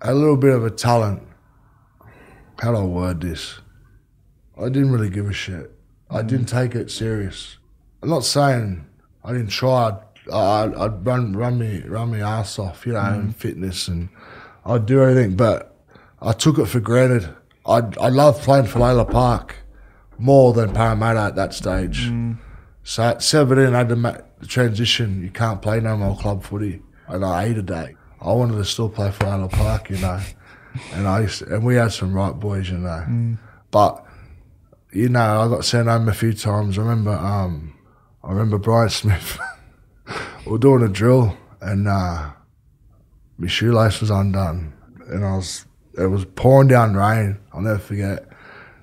[0.00, 1.22] had a little bit of a talent.
[2.58, 3.60] How do I word this?
[4.58, 5.70] I didn't really give a shit.
[6.08, 6.28] I mm-hmm.
[6.28, 7.58] didn't take it serious.
[8.02, 8.86] I'm not saying
[9.22, 9.98] I didn't try.
[10.32, 13.30] I, I'd, I'd run run me run me ass off, you know, in mm-hmm.
[13.32, 14.08] fitness, and
[14.64, 15.36] I'd do everything.
[15.36, 15.76] But
[16.22, 17.28] I took it for granted.
[17.66, 19.56] I I loved playing for Lalor Park
[20.16, 22.08] more than Parramatta at that stage.
[22.08, 22.38] Mm.
[22.84, 25.22] So at 17, I had to make the transition.
[25.22, 27.90] You can't play no more club footy, and I hated that.
[28.20, 30.20] I wanted to still play for Park, you know,
[30.92, 33.36] and I used to- and we had some right boys, you know,
[33.70, 34.04] but
[34.92, 36.76] you know, I got sent home a few times.
[36.78, 37.74] I remember, um,
[38.22, 39.38] I remember Brian Smith.
[40.44, 42.30] we were doing a drill, and uh,
[43.38, 44.74] my shoelace was undone,
[45.08, 45.66] and I was.
[45.98, 47.38] It was pouring down rain.
[47.52, 48.26] I'll never forget.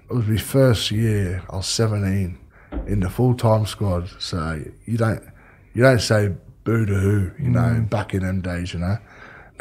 [0.10, 1.44] It was my first year.
[1.50, 2.39] I was seventeen
[2.90, 4.10] in the full time squad.
[4.20, 5.24] So you don't
[5.74, 7.60] you don't say boo to who, you know.
[7.62, 7.90] Mm.
[7.90, 8.98] Back in them days, you know,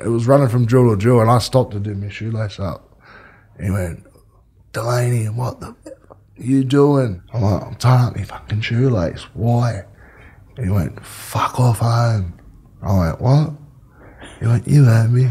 [0.02, 2.98] it was running from drill to drill, and I stopped to do my shoelace up.
[3.60, 4.06] He went,
[4.72, 5.92] Delaney, what the f-
[6.36, 7.22] you doing?
[7.32, 9.22] I'm like, I'm tying up my fucking shoelace.
[9.34, 9.84] Why?
[10.56, 12.40] He went, fuck off home.
[12.82, 13.52] I went, what?
[14.40, 15.28] He went, you heard me.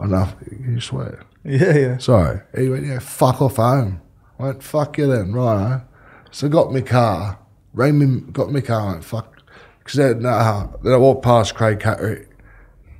[0.00, 0.36] Enough.
[0.50, 1.24] You swear?
[1.44, 1.98] Yeah, yeah.
[1.98, 2.40] Sorry.
[2.56, 4.00] He went, yeah, fuck off home.
[4.38, 5.82] I went, fuck you then, right?
[6.30, 7.38] So got my car,
[7.72, 9.42] rang me, got my car, went, fuck.
[9.78, 12.26] Because then, uh, then I walked past Craig Catterick.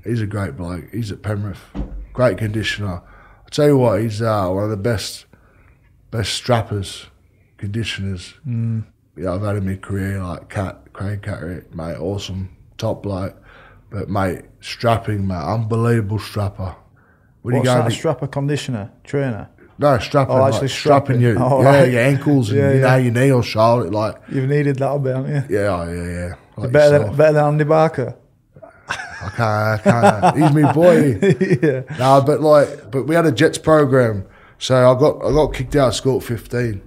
[0.05, 0.87] He's a great bloke.
[0.93, 1.63] He's at Penrith.
[2.13, 3.03] Great conditioner.
[3.47, 5.27] I tell you what, he's uh, one of the best
[6.11, 7.07] best strappers,
[7.59, 8.35] conditioners.
[8.47, 8.85] Mm.
[9.17, 13.37] Yeah, I've had in my career like Cat, Craig Carrick, mate, awesome, top bloke.
[13.91, 16.77] But mate, strapping, mate, unbelievable strapper.
[17.43, 19.49] When What's you go that, strapper conditioner, trainer?
[19.81, 21.93] No, strapping, oh, actually like, strapping, strapping you, oh, yeah, right.
[21.93, 22.87] your ankles and yeah, you yeah.
[22.89, 25.57] know your knee or shoulder, like you've needed that a bit, haven't you?
[25.57, 26.35] Yeah, oh, yeah, yeah.
[26.57, 28.17] Like better, than, better than Andy Barker.
[28.91, 30.37] I can't, I can't.
[30.37, 31.19] He's my boy.
[31.63, 31.97] yeah.
[31.99, 34.27] No, but like, but we had a Jets program,
[34.59, 36.83] so I got I got kicked out of school at fifteen,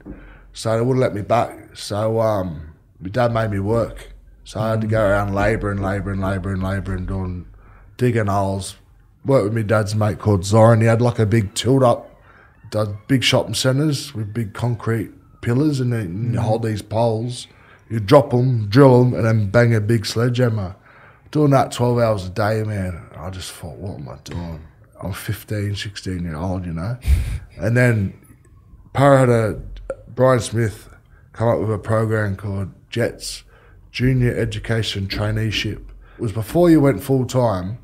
[0.53, 1.75] so they wouldn't let me back.
[1.75, 6.19] So um, my dad made me work, so I had to go around labouring, labouring,
[6.21, 7.45] labouring, labouring, doing
[7.97, 8.75] digging holes.
[9.23, 10.81] Worked with my dad's mate called Zoran.
[10.81, 12.10] He had like a big tilt up
[13.07, 16.37] big shopping centres with big concrete pillars and then mm.
[16.37, 17.47] hold these poles.
[17.89, 20.75] You drop them, drill them, and then bang a big sledgehammer.
[21.31, 24.61] Doing that 12 hours a day, man, I just thought, what am I doing?
[25.01, 26.97] I'm 15, 16 year old, you know?
[27.57, 28.13] and then
[28.93, 29.61] Para had a,
[30.07, 30.89] Brian Smith
[31.33, 33.43] come up with a program called JETS,
[33.91, 35.77] Junior Education Traineeship.
[36.17, 37.79] It was before you went full time,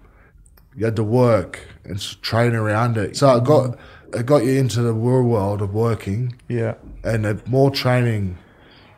[0.75, 3.17] you had to work and train around it.
[3.17, 3.77] So I got
[4.13, 6.39] it got you into the real world of working.
[6.47, 6.75] Yeah.
[7.03, 8.37] And more training.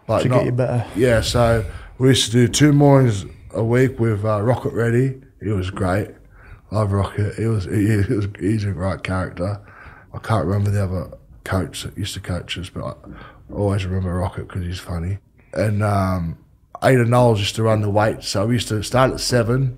[0.08, 0.86] Like to not, get you better.
[0.95, 1.22] Yeah.
[1.22, 1.65] So
[1.98, 5.22] we used to do two mornings a week with uh, Rocket Ready.
[5.39, 6.10] It was great.
[6.72, 7.36] Love Rocket.
[7.36, 9.62] He was, he, he was he's a great character.
[10.13, 14.13] I can't remember the other coach that used to coach us, but I always remember
[14.13, 15.19] Rocket because he's funny.
[15.54, 16.38] And um,
[16.84, 18.28] Ada Knowles used to run the weights.
[18.28, 19.78] So we used to start at seven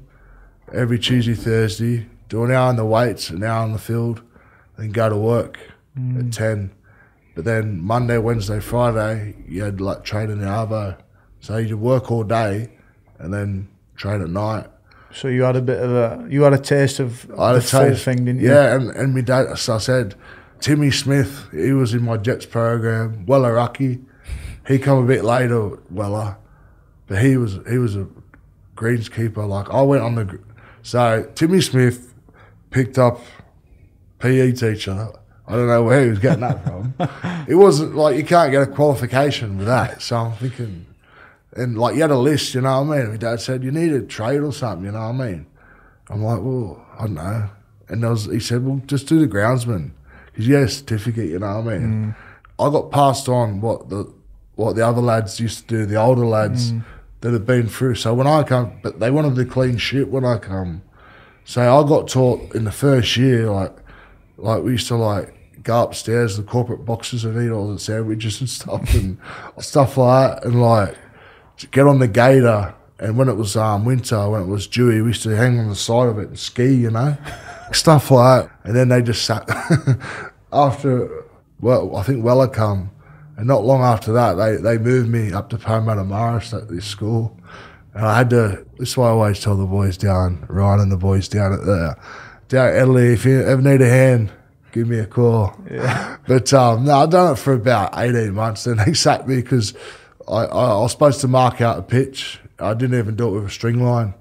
[0.73, 4.21] every Tuesday, Thursday, do an hour on the weights, an hour on the field
[4.81, 5.59] then go to work
[5.97, 6.27] mm.
[6.27, 6.71] at 10.
[7.35, 10.97] But then Monday, Wednesday, Friday, you had like training in the Arvo.
[11.39, 12.69] So you'd work all day
[13.19, 14.67] and then train at night.
[15.13, 17.77] So you had a bit of a, you had a taste of I had the
[17.77, 18.05] a taste.
[18.05, 18.49] thing, didn't you?
[18.49, 20.15] Yeah, and, and my dad, as I said,
[20.59, 23.25] Timmy Smith, he was in my Jets program.
[23.25, 24.03] Weller Hauraki,
[24.67, 26.37] he come a bit later, Weller,
[27.07, 28.07] but he was he was a
[28.75, 29.47] greenskeeper.
[29.47, 30.39] Like I went on the,
[30.81, 32.13] so Timmy Smith
[32.69, 33.19] picked up
[34.21, 35.09] PE teacher.
[35.47, 36.93] I don't know where he was getting that from.
[37.47, 40.01] it wasn't like you can't get a qualification with that.
[40.01, 40.85] So I'm thinking,
[41.53, 43.11] and like you had a list, you know what I mean?
[43.11, 45.45] My dad said you need a trade or something, you know what I mean?
[46.09, 47.49] I'm like, well, I don't know.
[47.89, 49.91] And was, he said, well, just do the groundsman
[50.27, 52.15] because you had a certificate, you know what I mean?
[52.15, 52.15] Mm.
[52.59, 54.11] I got passed on what the
[54.55, 56.83] what the other lads used to do, the older lads mm.
[57.21, 57.95] that had been through.
[57.95, 60.83] So when I come, but they wanted to clean shit when I come.
[61.43, 63.75] So I got taught in the first year, like
[64.41, 67.79] like we used to like go upstairs to the corporate boxes and eat all the
[67.79, 69.17] sandwiches and stuff and
[69.59, 70.45] stuff like that.
[70.45, 70.97] And like
[71.71, 72.73] get on the gator.
[72.99, 75.69] And when it was um, winter, when it was dewy, we used to hang on
[75.69, 77.17] the side of it and ski, you know,
[77.71, 78.51] stuff like that.
[78.63, 79.49] And then they just sat
[80.53, 81.25] after,
[81.59, 82.91] well, I think Weller come.
[83.37, 86.85] And not long after that, they, they moved me up to Parramatta Marist at this
[86.85, 87.35] school.
[87.95, 90.91] And I had to, this is why I always tell the boys down, Ryan and
[90.91, 91.95] the boys down at the
[92.51, 94.29] down Italy, if you ever need a hand,
[94.73, 95.55] give me a call.
[95.69, 96.17] Yeah.
[96.27, 98.65] But um, no, I've done it for about 18 months.
[98.65, 99.73] Then they sacked me because
[100.27, 102.39] I, I, I, was supposed to mark out a pitch.
[102.59, 104.13] I didn't even do it with a string line.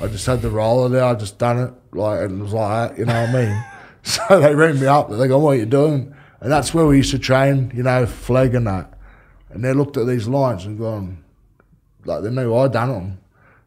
[0.00, 1.04] I just had the roller there.
[1.04, 2.98] I just done it like and it was like that.
[2.98, 3.64] You know what I mean?
[4.06, 5.08] So they ring me up.
[5.08, 7.72] They go, "What are you doing?" And that's where we used to train.
[7.74, 8.92] You know, flag and that.
[9.48, 11.24] And they looked at these lines and gone,
[12.04, 13.18] like they knew I done them.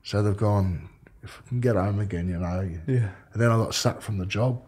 [0.03, 0.89] So they've gone,
[1.23, 2.69] if I can get home again, you know.
[2.85, 3.09] Yeah.
[3.37, 4.63] And then I got sacked from the job.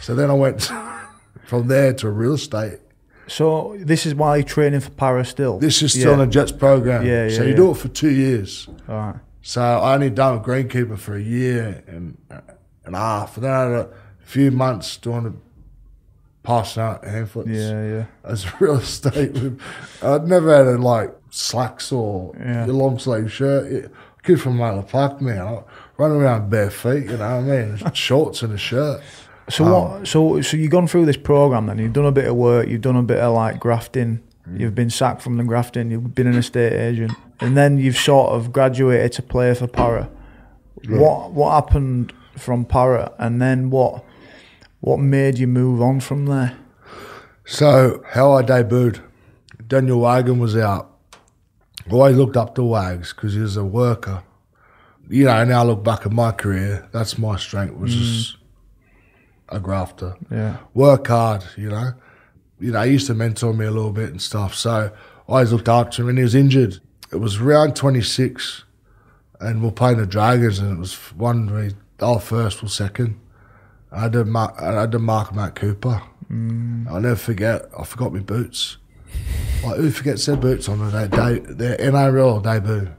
[0.00, 0.70] So then I went
[1.48, 2.78] from there to real estate.
[3.26, 5.58] So this is why you're training for Para still?
[5.58, 6.18] This is still yeah.
[6.18, 7.04] on a Jets program.
[7.04, 7.36] Yeah, yeah.
[7.36, 7.56] So you yeah.
[7.56, 8.68] do it for two years.
[8.88, 9.16] All right.
[9.42, 12.16] So I only done greenkeeper for a year and,
[12.84, 13.38] and a half.
[13.38, 13.88] And then I had a
[14.20, 15.34] few months doing the
[16.44, 17.48] passing out handflets.
[17.48, 18.04] Yeah, yeah.
[18.22, 19.36] As real estate.
[20.00, 22.66] I'd never had a, like slacks or yeah.
[22.66, 23.90] a long sleeve shirt.
[24.22, 25.64] Kid from Miller Park, man
[25.98, 27.78] running around bare feet, you know what I mean?
[27.94, 29.02] Shorts and a shirt.
[29.48, 30.08] So um, what?
[30.08, 32.80] So so you've gone through this program, then you've done a bit of work, you've
[32.80, 34.60] done a bit of like grafting, mm.
[34.60, 38.30] you've been sacked from the grafting, you've been an estate agent, and then you've sort
[38.32, 40.10] of graduated to play for Para.
[40.82, 40.98] Yeah.
[40.98, 44.04] What what happened from Para, and then what
[44.80, 46.56] what made you move on from there?
[47.44, 49.00] So how I debuted,
[49.66, 50.92] Daniel Wagon was out.
[51.88, 54.24] I always looked up to Wags because he was a worker
[55.08, 57.98] you know, now I look back at my career, that's my strength was mm.
[57.98, 58.36] just
[59.48, 60.16] a grafter.
[60.30, 60.58] Yeah.
[60.74, 61.92] Work hard, you know.
[62.58, 64.54] You know, he used to mentor me a little bit and stuff.
[64.54, 64.90] So
[65.28, 66.80] I always looked after him and he was injured.
[67.12, 68.64] It was round 26
[69.40, 73.20] and we're playing the Dragons and it was one, we, oh, first or second.
[73.92, 77.66] I had to mark, I had to mark Matt Cooper I'll never forget.
[77.78, 78.78] I forgot my boots.
[79.64, 82.90] Like who forgets their boots on their day, their NRL debut?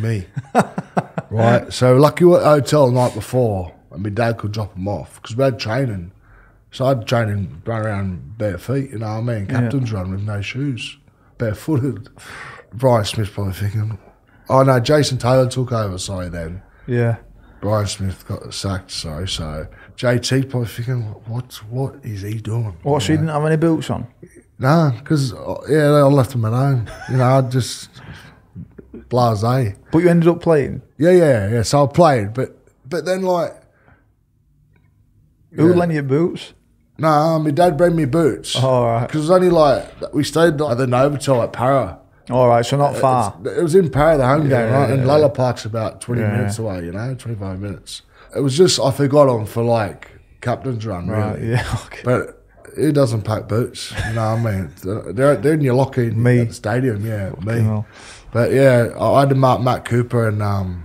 [0.00, 0.26] Me.
[1.30, 1.62] right.
[1.62, 4.52] Um, so lucky we were at the hotel the night before, and my dad could
[4.52, 6.12] drop them off because we had training.
[6.72, 8.90] So I'd training run around bare feet.
[8.90, 9.46] You know what I mean?
[9.46, 10.98] Captain's run with no shoes,
[11.38, 12.08] barefooted.
[12.72, 13.98] Brian Smith probably thinking,
[14.48, 15.98] oh no, Jason Taylor took over.
[15.98, 16.62] Sorry then.
[16.86, 17.16] Yeah.
[17.60, 18.90] Brian Smith got sacked.
[18.90, 19.28] Sorry.
[19.28, 19.66] So
[19.96, 22.76] JT probably thinking, what what is he doing?
[22.82, 24.06] What, so you didn't have any boots on?
[24.58, 26.90] No, because uh, yeah, I left him alone.
[27.10, 27.89] You know, I just
[29.10, 29.74] blase.
[29.92, 30.80] But you ended up playing.
[30.96, 31.62] Yeah, yeah, yeah.
[31.62, 32.56] So I played, but
[32.88, 33.54] but then like,
[35.52, 35.74] Who Yeah.
[35.76, 36.54] lent you boots?
[36.98, 38.54] no, my dad brought me boots.
[38.56, 39.06] All right.
[39.06, 41.98] Because it was only like we stayed at the Novotel at Para.
[42.30, 43.36] All right, so not far.
[43.44, 44.90] It was in Para, the home game, Yeah, right?
[44.90, 46.84] And yeah, Lalor Park's about twenty minutes away.
[46.84, 48.02] You know, twenty five minutes.
[48.36, 50.08] It was just I forgot on for like
[50.40, 51.20] captain's run, really.
[51.22, 52.02] Right, yeah, okay.
[52.04, 52.39] But
[52.76, 53.92] who doesn't pack boots?
[54.08, 55.14] You know what I mean?
[55.14, 56.40] They're, they're in your locker in Me.
[56.40, 57.60] at the stadium, yeah, me.
[57.60, 57.86] hell.
[58.32, 60.84] But yeah, I I had to mark Matt Cooper and um,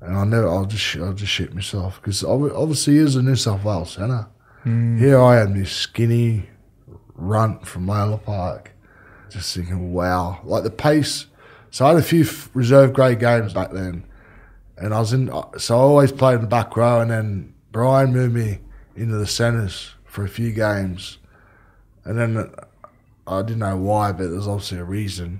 [0.00, 3.36] and I never, I'll just, I'll just shit myself because obviously he is a New
[3.36, 4.26] South Wales centre.
[4.64, 6.50] Here I am, this skinny
[7.14, 8.72] runt from Lalor Park,
[9.30, 11.26] just thinking, wow, like the pace.
[11.70, 14.04] So I had a few f- reserve grade games back then,
[14.76, 15.30] and I was in.
[15.56, 18.58] So I always played in the back row, and then Brian moved me
[18.94, 21.18] into the centres for a few games,
[22.04, 22.48] and then uh,
[23.28, 25.38] I didn't know why, but there's obviously a reason.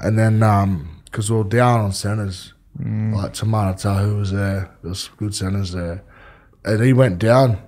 [0.00, 3.14] And then um, because we are down on centres, mm.
[3.14, 6.02] like Timana Tahu was there, there was good centres there,
[6.64, 7.62] and he went down,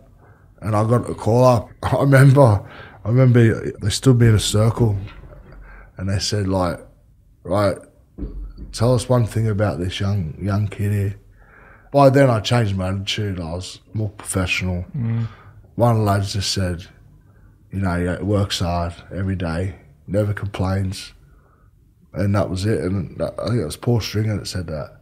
[0.61, 1.71] and I got a call up.
[1.85, 2.69] I remember,
[3.05, 4.99] I remember they stood me in a circle,
[5.97, 6.81] and they said like,
[7.45, 7.79] right,
[8.73, 11.21] tell us one thing about this young young kid here.
[11.93, 13.39] By then, I changed my attitude.
[13.39, 14.87] I was more professional.
[14.97, 15.29] Mm.
[15.75, 16.87] One of the lads just said,
[17.71, 21.15] you know, he works hard every day, never complains,
[22.13, 22.81] and that was it.
[22.81, 24.99] And that, I think it was Paul Stringer that said that.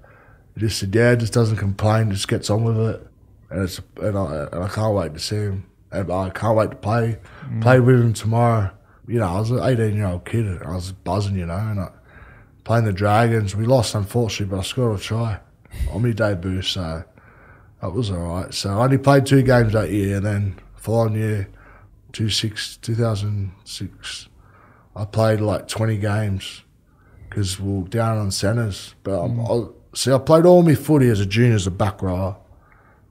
[0.55, 3.07] He just said, yeah, just doesn't complain, just gets on with it,
[3.51, 6.71] and it's and I, and I can't wait to see him, and I can't wait
[6.71, 7.63] to play, mm.
[7.63, 8.71] play with him tomorrow.
[9.09, 11.57] You know, I was an 18 year old kid, and I was buzzing, you know,
[11.57, 11.91] and I,
[12.63, 13.57] playing the Dragons.
[13.57, 15.41] We lost, unfortunately, but I scored a try
[15.91, 17.03] on my debut, so
[17.83, 18.53] that was all right.
[18.55, 21.49] So I only played two games that year, and then following year,
[22.13, 24.29] two 2006,
[24.97, 26.63] I played like 20 games
[27.29, 28.95] because we're down on centres.
[29.03, 29.71] But I'm, mm.
[29.71, 32.37] I, see, I played all my footy as a junior as a back rower.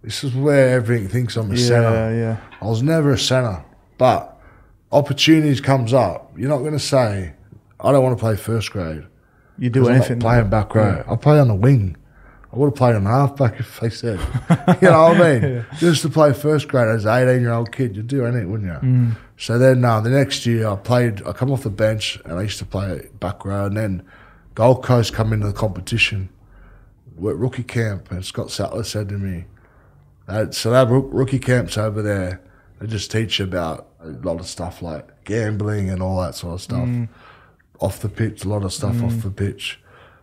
[0.03, 2.15] This is where everything thinks I'm a Yeah, centre.
[2.15, 2.37] yeah.
[2.61, 3.63] I was never a centre,
[3.97, 4.39] but
[4.91, 6.31] opportunities comes up.
[6.37, 7.33] You're not going to say,
[7.79, 9.03] I don't want to play first grade.
[9.57, 10.19] You do 'cause I'm not anything.
[10.21, 11.03] playing back row.
[11.09, 11.97] I play on the wing.
[12.51, 14.19] I would have played on halfback if they said,
[14.81, 15.65] you know what I mean?
[15.77, 18.71] Just to play first grade as an 18 year old kid, you'd do anything, wouldn't
[18.71, 18.89] you?
[18.89, 19.17] Mm.
[19.37, 22.43] So then uh, the next year I played, I come off the bench and I
[22.43, 23.65] used to play back row.
[23.65, 24.03] And then
[24.55, 26.29] Gold Coast come into the competition.
[27.15, 29.45] We're at rookie camp and Scott Sattler said to me,
[30.25, 32.41] that, so they have rookie camps over there.
[32.79, 36.55] They just teach you about a lot of stuff like gambling and all that sort
[36.55, 36.89] of stuff.
[37.79, 39.79] Off the pitch, a lot of stuff off the pitch,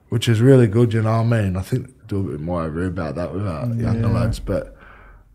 [0.08, 1.56] which is really good, you know what I mean?
[1.56, 4.76] I think do a bit more over about that with our younger lads, but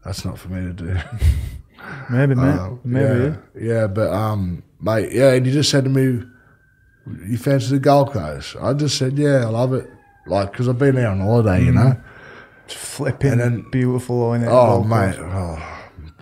[0.06, 0.98] that's not for me to do.
[2.10, 2.50] Maybe, mate.
[2.60, 3.36] Um, Maybe.
[3.56, 6.24] yeah, yeah, but um, mate, yeah, and you just said to me,
[7.28, 9.90] "You fancy the Gold Coast?" I just said, "Yeah, I love it."
[10.28, 11.96] Like, because I've been there on holiday, you know.
[12.66, 14.52] It's flipping And then- beautiful, isn't it?
[14.52, 15.58] Oh, mate, oh,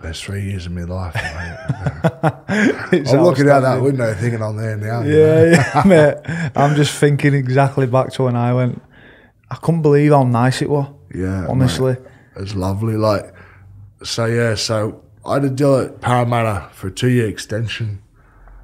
[0.02, 1.14] best three years of my life.
[1.14, 3.06] Mate.
[3.12, 5.02] I'm looking out that window, thinking I'm there now.
[5.02, 5.44] you know.
[5.44, 6.50] Yeah, yeah, mate.
[6.56, 8.82] I'm just thinking exactly back to when I went.
[9.50, 10.88] I couldn't believe how nice it was.
[11.14, 11.46] yeah.
[11.48, 11.94] honestly.
[11.94, 12.02] mate.
[12.36, 12.94] it's lovely.
[12.94, 13.34] Like,
[14.02, 18.02] so yeah, so I had a deal at Parramatta for a two-year extension,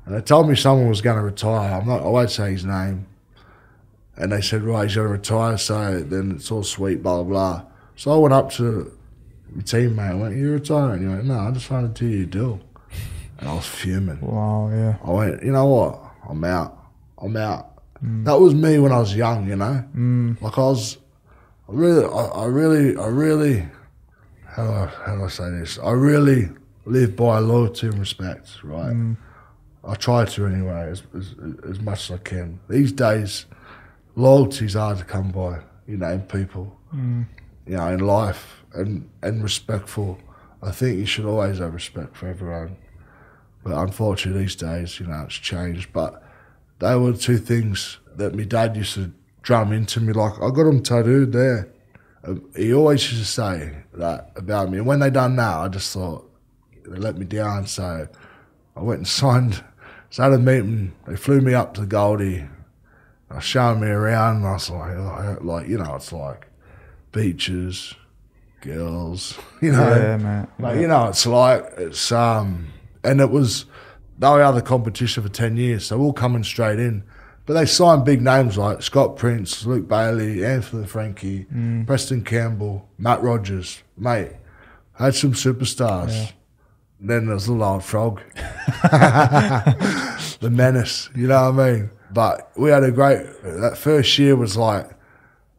[0.05, 1.81] and they told me someone was going to retire.
[1.81, 2.03] I'm not.
[2.03, 3.07] I won't say his name.
[4.19, 7.25] And they said, right, he's going to retire, so then it's all sweet, blah, blah,
[7.25, 7.63] blah.
[7.97, 8.97] So I went up to
[9.51, 11.03] my teammate and went, you retiring?
[11.03, 12.61] He went, no, I just signed a two-year deal.
[13.39, 14.19] And I was fuming.
[14.23, 14.97] Wow, yeah.
[15.05, 16.03] I went, you know what?
[16.27, 16.79] I'm out.
[17.19, 17.76] I'm out.
[18.05, 18.25] Mm.
[18.25, 19.85] That was me when I was young, you know?
[19.95, 20.41] Mm.
[20.41, 20.99] Like I was,
[21.69, 23.69] I really, I, I really, I really,
[24.47, 25.79] how do, I, how do I say this?
[25.79, 26.49] I really
[26.85, 28.93] live by loyalty and respect, right?
[28.93, 29.17] Mm.
[29.85, 31.35] I try to anyway, as, as,
[31.69, 32.61] as much as I can.
[32.69, 33.47] These days,
[34.17, 37.25] loyalty's hard to come by, you know, in people, mm.
[37.67, 40.19] you know, in life, and, and respectful.
[40.63, 42.77] I think you should always have respect for everyone.
[43.63, 45.93] But unfortunately, these days, you know, it's changed.
[45.93, 46.23] But
[46.79, 49.13] they were two things that my dad used to
[49.43, 50.13] drum into me.
[50.13, 51.69] Like, I got them tattooed there.
[52.25, 54.79] Um, He always used to say that about me.
[54.79, 56.31] And when they done that, I just thought,
[56.87, 57.67] they let me down.
[57.67, 58.09] So
[58.77, 59.63] I went and signed.
[60.09, 60.93] Started meeting.
[61.07, 62.39] They flew me up to Goldie.
[63.29, 66.47] They were showing me around, and I was like, like, like, you know, it's like
[67.11, 67.93] beaches,
[68.61, 69.89] girls, you know.
[69.89, 70.49] Yeah, mate.
[70.61, 72.69] Like, you know, it's like it's um,
[73.03, 73.67] and it was
[74.19, 77.05] they were out of the competition for ten years, so we're all coming straight in.
[77.45, 83.23] But they signed big names like Scott Prince, Luke Bailey, Anthony Laffranchi, Preston Campbell, Matt
[83.23, 84.33] Rogers, mate.
[84.95, 86.33] Had some superstars.
[86.99, 88.21] Then there's little old frog,
[90.41, 91.11] the menace.
[91.15, 91.91] You know what I mean?
[92.11, 93.27] But we had a great.
[93.43, 94.91] That first year was like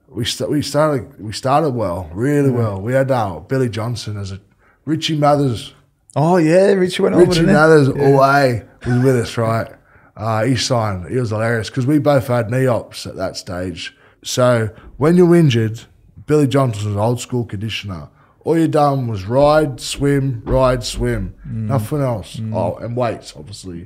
[0.08, 2.82] we st- we started we started well, really well.
[2.82, 4.40] We had uh, Billy Johnson as a
[4.86, 5.74] Richie Mathers.
[6.20, 7.26] Oh yeah, Richie went over.
[7.26, 8.04] Richie didn't he?
[8.12, 9.72] Away was with us, right?
[10.16, 11.08] Uh, he signed.
[11.12, 13.96] He was hilarious because we both had knee ops at that stage.
[14.24, 15.82] So when you're injured,
[16.26, 18.10] Billy Johnson was an old school conditioner.
[18.44, 22.42] All you done was ride, swim, ride, swim, nothing else.
[22.52, 23.86] Oh, and weights, obviously,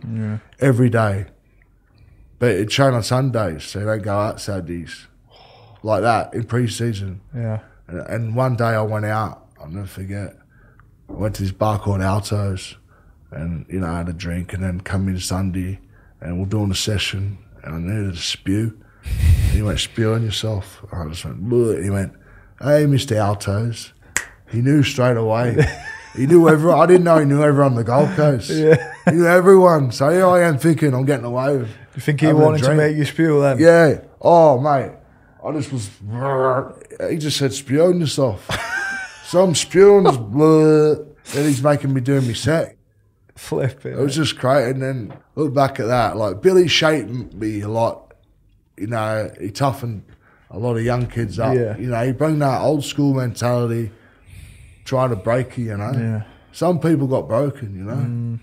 [0.59, 1.25] every day.
[2.39, 5.07] But it train on Sundays, so they go out Saturdays,
[5.83, 7.21] like that in pre-season.
[7.35, 7.59] Yeah.
[7.87, 10.37] And, and one day I went out, I'll never forget.
[11.13, 12.77] I went to this bar called Altos
[13.31, 15.79] and, you know, I had a drink and then come in Sunday
[16.19, 18.77] and we're doing a session and I needed to spew.
[19.03, 20.83] And he went, spew on yourself.
[20.91, 21.83] I just went, Bleh.
[21.83, 22.13] he went,
[22.59, 23.17] hey, Mr.
[23.17, 23.93] Altos.
[24.49, 25.57] He knew straight away.
[26.15, 26.79] he knew everyone.
[26.79, 28.49] I didn't know he knew everyone on the Gold Coast.
[28.53, 28.93] Yeah.
[29.05, 29.91] He knew everyone.
[29.91, 32.59] So here I am thinking I'm getting away with You think he having a wanted
[32.59, 32.77] to drink.
[32.77, 33.57] make you spew then?
[33.59, 34.01] Yeah.
[34.21, 34.91] Oh, mate.
[35.43, 35.89] I just was.
[37.09, 38.47] He just said, spew on yourself.
[39.31, 40.03] so I'm spewing.
[40.03, 42.75] just bleh, Then he's making me do me set.
[43.35, 43.93] Flipping.
[43.93, 43.97] it.
[43.97, 44.71] Was just great.
[44.71, 46.17] And then look back at that.
[46.17, 48.13] Like, Billy shaped me a lot.
[48.77, 50.03] You know, he toughened
[50.49, 51.55] a lot of young kids up.
[51.55, 51.77] Yeah.
[51.77, 53.91] You know, he bring that old school mentality,
[54.83, 55.93] trying to break you, you know.
[55.93, 56.23] Yeah.
[56.51, 57.93] Some people got broken, you know.
[57.93, 58.39] Mm.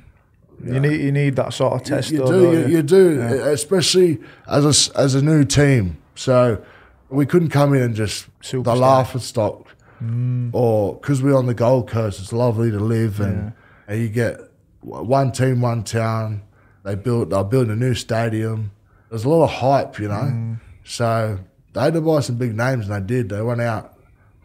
[0.64, 2.11] You need you need that sort of test.
[2.11, 2.76] You though, do, you, you?
[2.76, 5.99] you do, especially as a, as a new team.
[6.16, 6.64] So
[7.11, 8.78] we couldn't come in and just the Superstar.
[8.78, 9.68] laughing stock,
[10.03, 10.51] Mm.
[10.53, 13.53] or because we're on the Gold Coast, it's lovely to live, and,
[13.86, 14.38] and you get
[14.80, 16.42] one team, one town.
[16.84, 18.70] They built, they're building a new stadium.
[19.11, 20.14] There's a lot of hype, you know.
[20.14, 20.61] Mm.
[20.84, 21.38] So
[21.72, 23.28] they had to buy some big names, and they did.
[23.28, 23.94] They went out.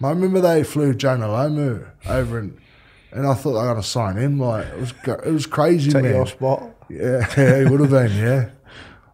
[0.04, 2.58] I remember they flew Jonah Lomu over, and
[3.12, 4.40] and I thought they were going to sign him.
[4.40, 4.94] Like it was,
[5.26, 6.16] it was crazy, Take man.
[6.16, 6.64] your spot.
[6.90, 8.50] Yeah, yeah, he would have been, yeah.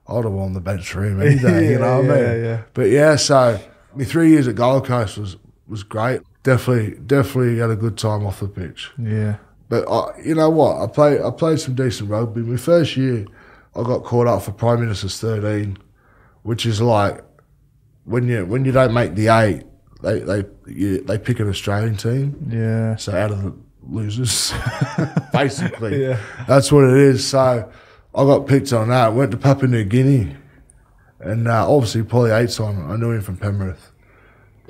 [0.07, 2.43] I'd have won the bench for him any day, you know what I Yeah, mean?
[2.45, 2.61] yeah.
[2.73, 3.59] But yeah, so
[3.93, 5.37] my three years at Gold Coast was,
[5.67, 6.21] was great.
[6.43, 8.91] Definitely, definitely had a good time off the pitch.
[8.97, 9.37] Yeah.
[9.67, 10.81] But I, you know what?
[10.81, 12.41] I played, I played some decent rugby.
[12.41, 13.25] My first year,
[13.75, 15.77] I got called up for Prime Minister's 13,
[16.43, 17.23] which is like
[18.05, 19.63] when you when you don't make the eight,
[20.01, 22.49] they they you, they pick an Australian team.
[22.51, 22.95] Yeah.
[22.95, 24.53] So out of the losers,
[25.33, 26.01] basically.
[26.01, 26.19] Yeah.
[26.47, 27.27] That's what it is.
[27.27, 27.71] So
[28.15, 29.13] I got picked on that.
[29.13, 30.35] Went to Papua New Guinea,
[31.19, 32.89] and uh, obviously Paulie Aiton.
[32.89, 33.88] I knew him from Penrith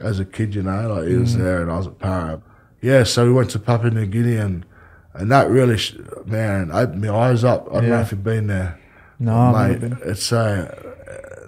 [0.02, 0.56] as a kid.
[0.56, 1.40] You know, like he was Mm.
[1.40, 2.42] there, and I was at Para.
[2.82, 4.66] Yeah, so we went to Papua New Guinea, and
[5.14, 5.96] and that really, sh-
[6.26, 7.68] man, opened my eyes up.
[7.72, 8.80] I don't know if you've been there,
[9.20, 9.90] No, I've mate.
[9.90, 9.98] been.
[10.06, 10.74] It's uh,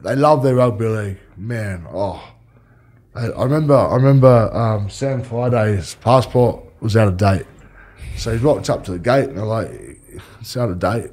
[0.04, 1.86] they love their rugby league, man.
[1.94, 2.22] Oh,
[3.16, 7.46] I, I remember, I remember um, Sam Friday's passport was out of date,
[8.18, 9.70] so he walked up to the gate, and they're like,
[10.42, 11.12] "It's out of date."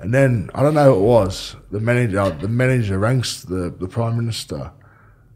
[0.00, 1.54] And then I don't know who it was.
[1.70, 4.70] The manager, the manager ranks the the prime minister,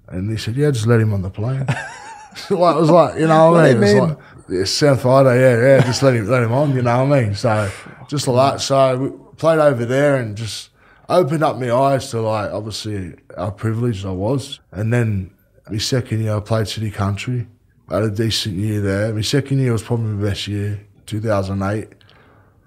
[0.08, 1.66] and he said, "Yeah, just let him on the plane."
[2.50, 3.88] like it was like, you know what I Let mean?
[3.88, 7.04] It's like it's Sam Friday, yeah, yeah, just let him let him on, you know
[7.04, 7.34] what I mean?
[7.34, 7.70] So
[8.08, 8.60] just like that.
[8.60, 10.70] So we played over there and just
[11.08, 14.60] opened up my eyes to like obviously how privileged I was.
[14.70, 15.32] And then
[15.68, 17.48] my second year I played City Country.
[17.88, 19.12] I had a decent year there.
[19.12, 21.88] My second year was probably my best year, two thousand eight.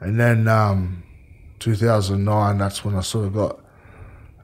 [0.02, 1.04] And then um,
[1.60, 3.60] 2009, that's when I sort of got,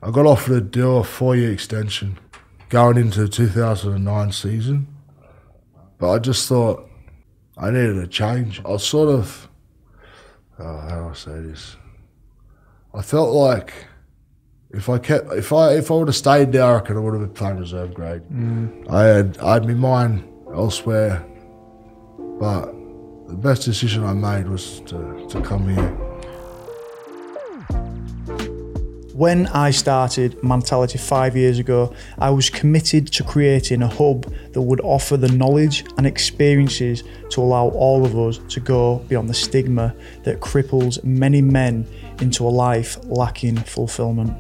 [0.03, 2.19] I got offered a deal, a four-year extension,
[2.70, 4.88] going into the 2009 season.
[5.97, 6.89] But I just thought
[7.57, 8.61] I needed a change.
[8.66, 9.47] I was sort of,
[10.59, 11.78] oh, how do I say this?
[12.93, 13.74] I felt like
[14.72, 17.13] if I kept, if I if I would have stayed there, I reckon I would
[17.13, 18.22] have been playing reserve grade.
[18.32, 18.89] Mm.
[18.89, 21.26] I had I had my mind elsewhere,
[22.39, 22.66] but
[23.28, 26.05] the best decision I made was to, to come here.
[29.16, 34.61] When I started Mentality five years ago, I was committed to creating a hub that
[34.61, 39.34] would offer the knowledge and experiences to allow all of us to go beyond the
[39.34, 41.88] stigma that cripples many men
[42.20, 44.34] into a life lacking fulfillment.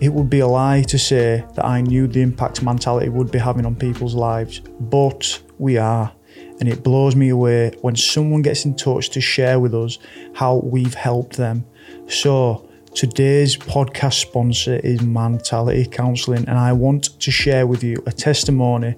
[0.00, 3.38] It would be a lie to say that I knew the impact mentality would be
[3.38, 6.12] having on people's lives, but we are.
[6.58, 9.98] and it blows me away when someone gets in touch to share with us
[10.32, 11.64] how we've helped them.
[12.08, 18.12] So, today's podcast sponsor is Mentality Counseling, and I want to share with you a
[18.12, 18.94] testimony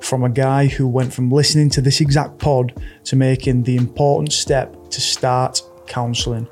[0.00, 4.32] from a guy who went from listening to this exact pod to making the important
[4.32, 6.48] step to start counseling.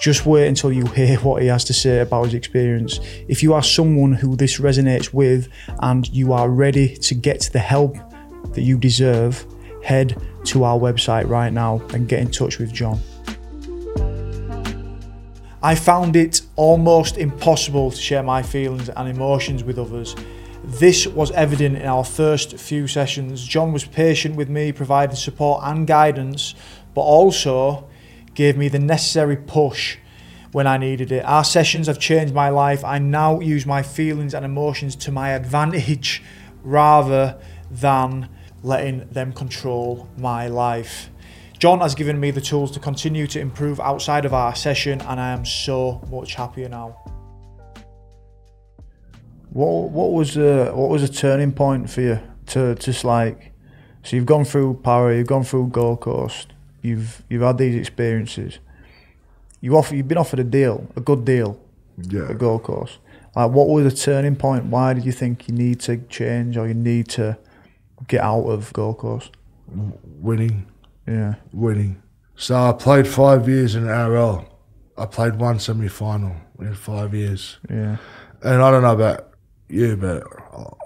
[0.00, 3.00] Just wait until you hear what he has to say about his experience.
[3.26, 5.48] If you are someone who this resonates with
[5.80, 7.96] and you are ready to get the help
[8.52, 9.44] that you deserve,
[9.82, 13.00] head to our website right now and get in touch with John.
[15.62, 20.14] I found it almost impossible to share my feelings and emotions with others.
[20.62, 23.44] This was evident in our first few sessions.
[23.44, 26.54] John was patient with me, providing support and guidance,
[26.94, 27.88] but also
[28.34, 29.98] gave me the necessary push
[30.52, 31.24] when I needed it.
[31.24, 32.84] Our sessions have changed my life.
[32.84, 36.22] I now use my feelings and emotions to my advantage
[36.62, 37.36] rather
[37.70, 38.28] than
[38.62, 41.10] letting them control my life.
[41.58, 45.18] John has given me the tools to continue to improve outside of our session, and
[45.18, 46.96] I am so much happier now.
[49.50, 53.52] What what was a what was a turning point for you to just like
[54.04, 56.52] so you've gone through Para, you've gone through Gold Coast,
[56.82, 58.58] you've you've had these experiences.
[59.60, 61.58] You offer you've been offered a deal, a good deal
[61.96, 62.28] Yeah.
[62.30, 62.98] at Gold Coast.
[63.34, 64.66] Like what was the turning point?
[64.66, 67.36] Why did you think you need to change or you need to
[68.06, 69.32] get out of Gold Coast?
[70.20, 70.66] Winning.
[71.08, 71.34] Yeah.
[71.52, 72.02] winning.
[72.36, 74.46] So I played five years in NRL.
[74.96, 77.58] I played one semi final in five years.
[77.70, 77.96] Yeah.
[78.42, 79.30] And I don't know about
[79.68, 80.22] you, but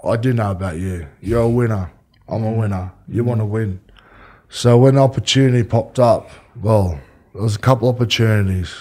[0.03, 1.07] I do know about you.
[1.21, 1.91] You're a winner.
[2.27, 2.91] I'm a winner.
[3.07, 3.81] You want to win.
[4.49, 6.29] So when the opportunity popped up,
[6.61, 6.99] well,
[7.33, 8.73] there was a couple opportunities.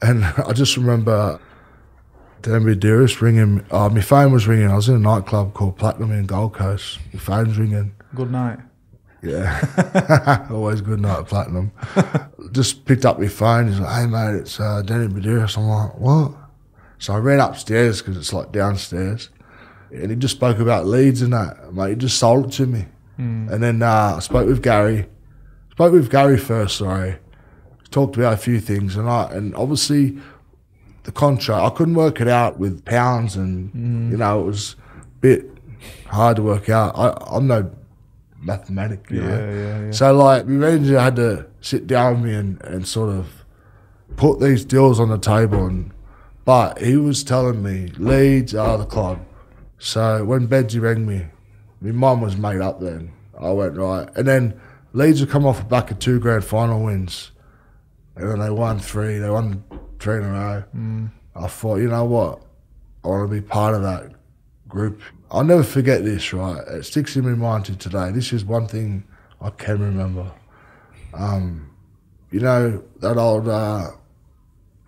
[0.00, 1.40] And I just remember
[2.42, 4.68] Denby Dearest ringing, uh, my phone was ringing.
[4.70, 6.98] I was in a nightclub called Platinum in Gold Coast.
[7.12, 7.94] My phone's ringing.
[8.14, 8.58] Good night.
[9.24, 11.72] Yeah, always good night at Platinum.
[12.52, 13.68] Just picked up my phone.
[13.68, 16.32] He's like, "Hey mate, it's uh, Danny Medeiros." I'm like, "What?"
[16.98, 19.30] So I ran upstairs because it's like downstairs,
[19.90, 21.72] and he just spoke about Leeds and that.
[21.72, 22.84] Mate, he just sold it to me,
[23.16, 25.06] and then uh, I spoke with Gary.
[25.72, 26.76] Spoke with Gary first.
[26.76, 27.16] Sorry,
[27.90, 30.18] talked about a few things, and I and obviously
[31.04, 31.72] the contract.
[31.72, 33.72] I couldn't work it out with pounds, and
[34.12, 35.50] you know it was a bit
[36.08, 36.94] hard to work out.
[36.96, 37.70] I, I'm no
[38.44, 39.28] mathematic, you know.
[39.28, 39.90] Yeah, yeah, yeah.
[39.90, 43.44] So like, my manager had to sit down with me and, and sort of
[44.16, 45.92] put these deals on the table, and
[46.44, 49.24] but he was telling me Leeds are the club.
[49.78, 51.26] So when Bedsy rang me,
[51.80, 53.12] my mum was made up then.
[53.38, 54.60] I went right, and then
[54.92, 57.32] Leeds had come off the back of two grand final wins,
[58.16, 59.18] and then they won three.
[59.18, 59.64] They won
[59.98, 60.64] three in a row.
[60.76, 61.10] Mm.
[61.34, 62.42] I thought, you know what,
[63.02, 64.12] I want to be part of that
[64.68, 65.00] group.
[65.34, 66.62] I'll never forget this, right?
[66.68, 68.10] It sticks in my mind to today.
[68.12, 69.02] This is one thing
[69.40, 70.30] I can remember.
[71.12, 71.70] Um,
[72.30, 73.90] you know, that old uh,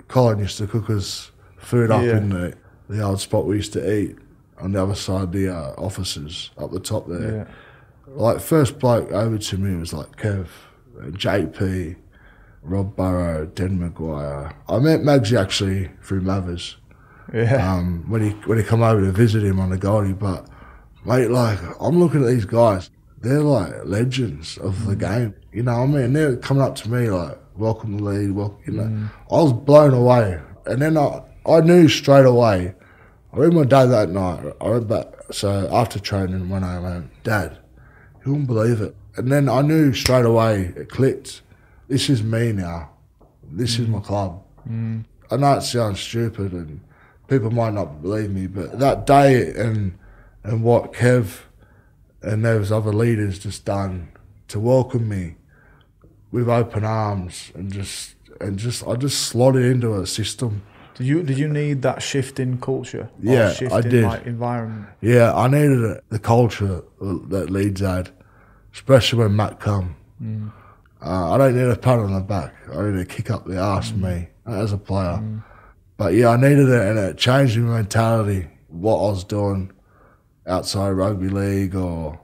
[0.06, 2.18] Colin used to cook us food up Yeah.
[2.18, 2.54] in the,
[2.88, 4.16] the old spot we used to eat
[4.60, 7.48] on the other side of the uh, offices up the top there.
[7.48, 8.14] Yeah.
[8.14, 10.46] Like, first bloke over to me was like Kev,
[10.96, 11.96] JP,
[12.62, 14.54] Rob Burrow, Den McGuire.
[14.68, 16.76] I met Magsy actually through Mathers
[17.32, 17.74] Yeah.
[17.74, 20.12] um, when he when he come over to visit him on the Goldie.
[20.12, 20.48] But
[21.04, 25.00] mate, like I'm looking at these guys, they're like legends of the mm.
[25.00, 25.34] game.
[25.52, 28.58] You know, what I mean, they're coming up to me like, "Welcome to lead." Well,
[28.66, 29.10] you know, mm.
[29.30, 32.74] I was blown away, and then I I knew straight away.
[33.32, 34.54] I read my dad that night.
[34.60, 35.06] I went back.
[35.30, 37.58] So after training, when I went, Dad,
[38.24, 38.94] you wouldn't believe it.
[39.16, 40.72] And then I knew straight away.
[40.76, 41.42] It clicked.
[41.88, 42.90] This is me now.
[43.42, 43.90] This is mm.
[43.90, 44.42] my club.
[45.30, 46.80] I know it sounds stupid and
[47.28, 49.98] people might not believe me, but that day and
[50.42, 51.40] and what Kev
[52.22, 54.08] and those other leaders just done
[54.48, 55.36] to welcome me
[56.30, 60.62] with open arms and just and just I just slotted into a system.
[60.94, 63.10] Did you did you need that shift in culture?
[63.20, 64.04] Yeah, shift I in, did.
[64.04, 64.86] Like, environment.
[65.00, 68.10] Yeah, I needed it, the culture that Leeds had,
[68.72, 69.96] especially when Matt come.
[70.22, 70.52] Mm.
[71.02, 72.54] Uh, I don't need a pat on the back.
[72.72, 74.00] I need a kick up the arse, mm.
[74.00, 75.20] me as a player.
[75.22, 75.44] Mm.
[75.96, 78.48] But yeah, I needed it, and it changed my mentality.
[78.68, 79.72] What I was doing
[80.46, 82.20] outside rugby league or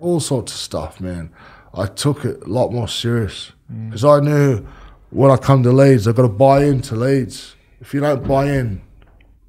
[0.00, 1.30] all sorts of stuff, man.
[1.72, 3.90] I took it a lot more serious mm.
[3.90, 4.66] because I knew
[5.10, 7.56] when I come to Leeds, I've got to buy into Leeds.
[7.80, 8.82] If you don't buy in,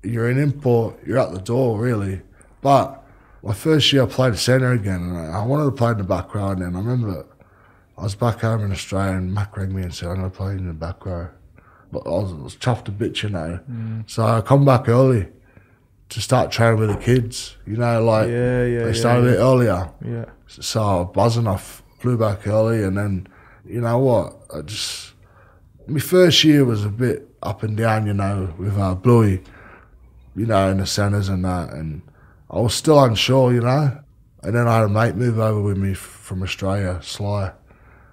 [0.04, 2.22] you're an import, you're out the door, really.
[2.62, 3.04] But
[3.44, 6.04] my first year, I played centre again, and I I wanted to play in the
[6.04, 6.52] back row.
[6.52, 7.26] And then I remember
[7.98, 10.36] I was back home in Australia, and Mac rang me and said, I'm going to
[10.36, 11.30] play in the back row.
[11.92, 13.60] But I was, I was chuffed a bit, you know.
[14.08, 15.28] So I come back early
[16.10, 19.32] to start training with the kids, you know, like Yeah, yeah, they yeah, started a
[19.32, 19.90] bit earlier.
[20.06, 20.26] Yeah.
[20.48, 23.28] So I was buzzing off flew back early, and then
[23.66, 24.36] you know what?
[24.54, 25.14] I just
[25.88, 29.42] my first year was a bit up and down, you know, with uh, Bluey,
[30.36, 32.02] you know, in the centres and that, and
[32.50, 34.00] I was still unsure, you know.
[34.44, 37.52] And then I had a mate move over with me from Australia, Sly.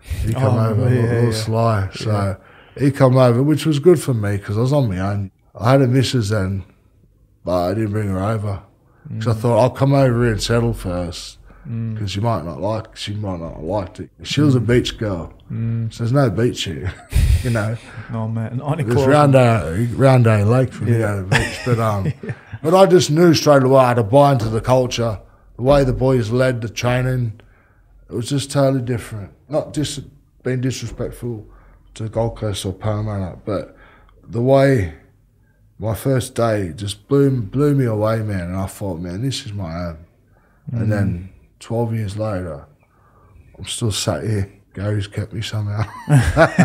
[0.01, 1.31] He come Oh, over, yeah, little yeah.
[1.33, 1.89] Sly.
[1.95, 2.37] So
[2.79, 5.31] he come over, which was good for me because I was on my own.
[5.55, 6.65] I had a missus then,
[7.45, 8.63] but I didn't bring her over
[9.09, 12.97] because I thought I'll come over here and settle first because you might not like,
[12.97, 14.11] she might not have liked it.
[14.23, 16.93] She was a beach girl, so there's no beach here,
[17.43, 17.77] you know.
[18.11, 19.11] No, man, any It's closer.
[19.11, 21.17] round day, round day lake from Yeah.
[21.17, 22.13] the beach, but um,
[22.63, 25.21] but I just knew straight away I had to buy into the culture,
[25.57, 27.41] the way the boys led the training.
[28.11, 29.31] It was just totally different.
[29.49, 30.01] Not just
[30.43, 31.47] being disrespectful
[31.95, 33.77] to Gold Coast or Parramatta, but
[34.23, 34.95] the way
[35.79, 38.49] my first day just blew blew me away, man.
[38.49, 39.99] And I thought, man, this is my home.
[40.73, 41.59] And then mm.
[41.59, 42.67] twelve years later,
[43.59, 44.53] I'm still sat here.
[44.75, 45.85] Gary's kept me somehow.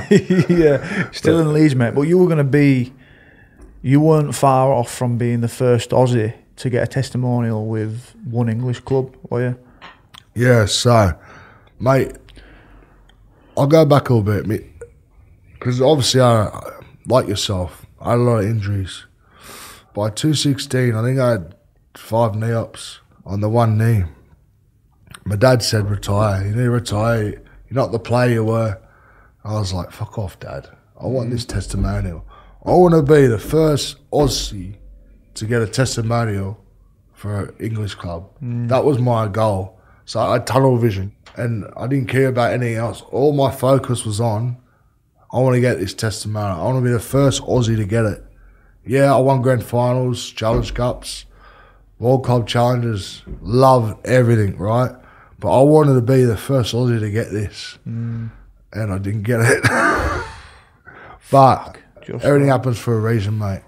[0.10, 1.94] yeah, still in Leeds, mate.
[1.94, 2.94] But you were going to be,
[3.82, 8.50] you weren't far off from being the first Aussie to get a testimonial with one
[8.50, 9.60] English club, were you?
[10.36, 11.20] Yeah, so,
[11.80, 12.14] mate,
[13.58, 14.48] I'll go back a little bit,
[15.68, 16.50] because obviously, I,
[17.08, 19.06] like yourself, I had a lot of injuries.
[19.94, 21.56] By 216, I think I had
[21.94, 24.06] five knee ups on the one knee.
[25.26, 26.46] My dad said, retire.
[26.46, 27.24] You need to retire.
[27.26, 27.42] You're
[27.72, 28.80] not the player you were.
[29.44, 30.70] I was like, fuck off, dad.
[30.98, 31.32] I want mm.
[31.34, 32.26] this testimonial.
[32.66, 34.78] I want to be the first Aussie
[35.34, 36.64] to get a testimonial
[37.12, 38.30] for an English club.
[38.42, 38.70] Mm.
[38.70, 39.78] That was my goal.
[40.06, 43.02] So I had tunnel vision and I didn't care about anything else.
[43.12, 44.62] All my focus was on,
[45.32, 46.60] I want to get this testimonial.
[46.60, 48.24] I want to be the first Aussie to get it.
[48.86, 51.26] Yeah, I won grand finals, challenge cups,
[52.00, 54.96] World Club challenges, love everything, right?
[55.40, 57.78] But I wanted to be the first Aussie to get this.
[57.88, 58.32] Mm.
[58.74, 59.64] And I didn't get it.
[61.32, 63.62] but Just everything happens for a reason, mate.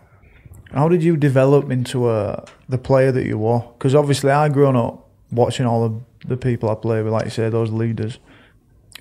[0.72, 3.60] How did you develop into a the player that you were?
[3.60, 7.32] Because obviously, I grown up watching all the the people I play with, like you
[7.32, 8.20] say, those leaders,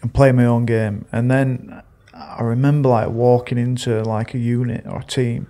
[0.02, 1.04] and playing my own game.
[1.12, 1.82] And then
[2.18, 5.46] I remember like walking into like a unit or a team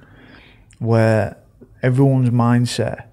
[0.79, 1.37] where
[1.83, 3.07] everyone's mindset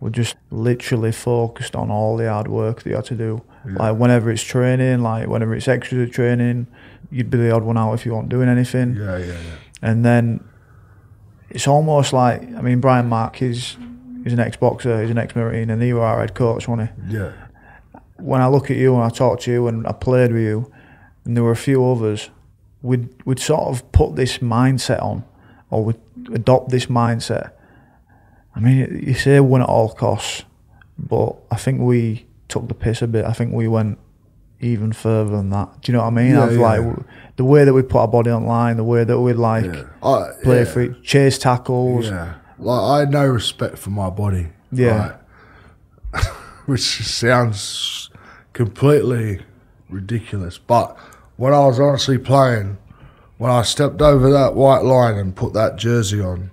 [0.00, 3.42] were just literally focused on all the hard work that you had to do.
[3.64, 6.68] Like whenever it's training, like whenever it's extra training,
[7.10, 8.94] you'd be the odd one out if you weren't doing anything.
[8.94, 9.56] Yeah, yeah, yeah.
[9.82, 10.42] And then
[11.50, 13.76] it's almost like I mean Brian Mark is
[14.24, 16.90] he's an ex boxer, he's an ex marine and he was our head coach, wasn't
[16.90, 17.16] he?
[17.16, 17.32] Yeah.
[18.16, 20.72] When I look at you and I talk to you and I played with you
[21.24, 22.30] and there were a few others,
[22.82, 25.24] we'd we'd sort of put this mindset on
[25.70, 26.00] or we'd
[26.32, 27.52] adopt this mindset.
[28.54, 30.44] I mean you say win at all costs,
[30.98, 33.24] but I think we took the piss a bit.
[33.24, 33.98] I think we went
[34.60, 35.82] even further than that.
[35.82, 36.32] Do you know what I mean?
[36.32, 36.60] Yeah, Of yeah.
[36.60, 36.96] like
[37.36, 39.84] the way that we put our body on line, the way that we'd like Yeah.
[40.02, 42.06] I, play for it, chase tackles.
[42.06, 44.48] Yeah, like I had no respect for my body.
[44.72, 45.18] Yeah.
[46.12, 46.24] right?
[46.66, 48.10] which sounds
[48.52, 49.40] completely
[49.88, 50.58] ridiculous.
[50.58, 50.96] But
[51.38, 52.78] when I was honestly playing,
[53.38, 56.50] when I stepped over that white line and put that jersey on,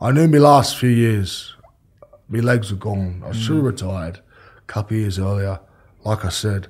[0.00, 1.54] I knew my last few years,
[2.30, 3.22] my legs were gone.
[3.24, 3.66] I should have mm.
[3.66, 4.20] retired
[4.56, 5.60] a couple of years earlier.
[6.04, 6.68] Like I said,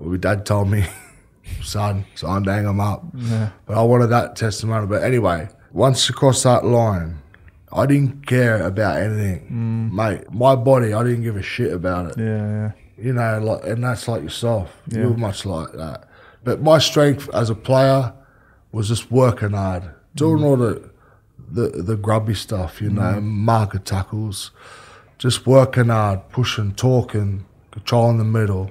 [0.00, 0.86] my dad told me,
[1.62, 3.04] son, son, hang them up.
[3.12, 3.50] Yeah.
[3.66, 4.86] But I wanted that testimony.
[4.86, 7.20] But anyway, once you across that line,
[7.72, 9.92] I didn't care about anything, mm.
[9.92, 10.30] mate.
[10.32, 12.18] My body, I didn't give a shit about it.
[12.18, 12.72] Yeah, yeah.
[12.96, 14.80] You know, like, and that's like yourself.
[14.86, 15.00] Yeah.
[15.00, 16.07] You're much like that.
[16.48, 18.14] But my strength as a player
[18.72, 20.90] was just working hard, doing all the
[21.50, 22.80] the the grubby stuff.
[22.80, 23.22] You know, mm.
[23.22, 24.50] marker tackles,
[25.18, 28.70] just working hard, pushing, talking, controlling the middle,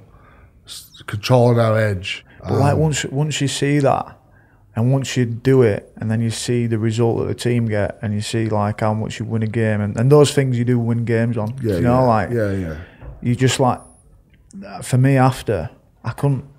[1.05, 2.25] controlling our edge.
[2.41, 4.17] But like um, once once you see that,
[4.75, 7.99] and once you do it, and then you see the result that the team get,
[8.01, 10.65] and you see like how much you win a game, and, and those things you
[10.65, 11.53] do win games on.
[11.61, 12.77] Yeah, you know, yeah, like yeah, yeah.
[13.21, 13.81] you just like
[14.81, 15.69] for me after
[16.03, 16.56] I couldn't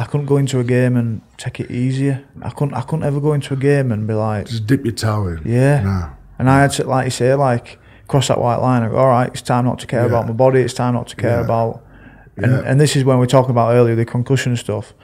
[0.00, 2.24] I couldn't go into a game and take it easier.
[2.40, 4.94] I couldn't I couldn't ever go into a game and be like Just dip your
[4.94, 5.42] toe in.
[5.44, 5.82] yeah.
[5.82, 6.10] No.
[6.38, 8.82] And I had to like you say like cross that white line.
[8.84, 10.06] I go, all right, it's time not to care Yeah.
[10.06, 10.60] about my body.
[10.60, 11.44] It's time not to care Yeah.
[11.44, 11.84] about.
[12.36, 12.62] And Yeah.
[12.64, 14.94] and this is when we we're talking about earlier the concussion stuff.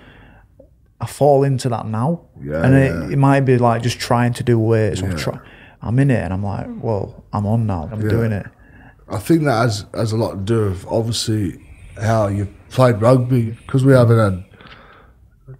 [1.00, 2.74] I fall into that now, Yeah, and.
[2.74, 5.12] It, it might be like just trying to do weights Yeah.
[5.14, 5.38] try.
[5.82, 7.90] I'm in it, and I'm like, well, I'm on now.
[7.92, 8.46] I'm doing it.
[9.08, 11.60] I think that has has a lot to do with obviously
[12.00, 14.43] how you played rugby because we haven't had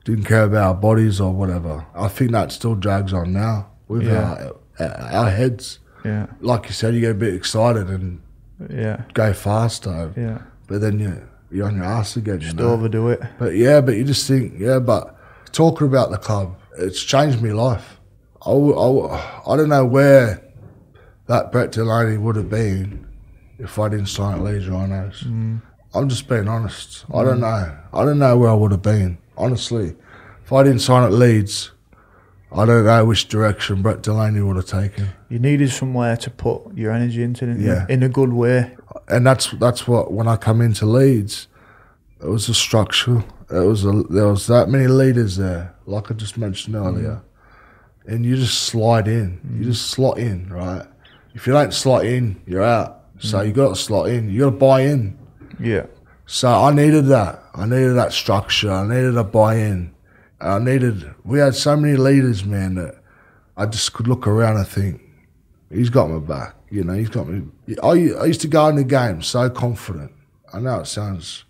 [0.04, 1.86] didn't care about our bodies or whatever.
[1.94, 4.52] I think that still drags on now with Yeah.
[4.78, 5.78] our, uh, our heads.
[6.04, 8.20] Yeah, Like you said, you get a bit excited and
[8.68, 10.38] yeah, go faster, yeah.
[10.68, 12.34] but then you you're on your ass again.
[12.34, 12.72] You Just know?
[12.72, 13.22] overdo it.
[13.38, 15.16] But yeah, but you just think, yeah, but
[15.52, 18.00] talking about the club, it's changed my life.
[18.44, 20.42] I I don't know where
[21.26, 23.06] that Brett Delaney would have been
[23.58, 25.22] if I didn't sign at Leeds Rhinos.
[25.22, 25.62] Mm.
[25.94, 27.04] I'm just being honest.
[27.14, 27.42] I don't mm.
[27.42, 27.78] know.
[27.92, 29.94] I don't know where I would have been, honestly.
[30.44, 31.70] If I didn't sign at Leeds,
[32.52, 35.08] I don't know which direction Brett Delaney would have taken.
[35.28, 37.46] You needed somewhere to put your energy into?
[37.58, 37.86] Yeah.
[37.88, 38.76] in a good way.
[39.08, 41.48] and that's that's what when I come into Leeds,
[42.22, 43.24] it was a structure.
[43.50, 47.22] It was a, there was that many leaders there, like I just mentioned earlier,
[48.06, 48.12] mm.
[48.12, 49.40] and you just slide in.
[49.58, 49.64] You mm.
[49.64, 50.86] just slot in, right?
[51.34, 53.02] If you don't slot in, you're out.
[53.18, 53.46] So mm.
[53.46, 54.30] you got to slot in.
[54.30, 55.18] You got to buy in.
[55.58, 55.86] Yeah,
[56.26, 57.42] So I needed that.
[57.54, 58.70] I needed that structure.
[58.70, 59.94] I needed a buy in.
[60.40, 61.14] I needed.
[61.24, 62.96] We had so many leaders, man, that
[63.56, 65.02] I just could look around and think,
[65.70, 66.54] he's got my back.
[66.70, 67.46] You know, he's got me.
[67.82, 70.12] I, I used to go in the game so confident.
[70.52, 71.44] I know it sounds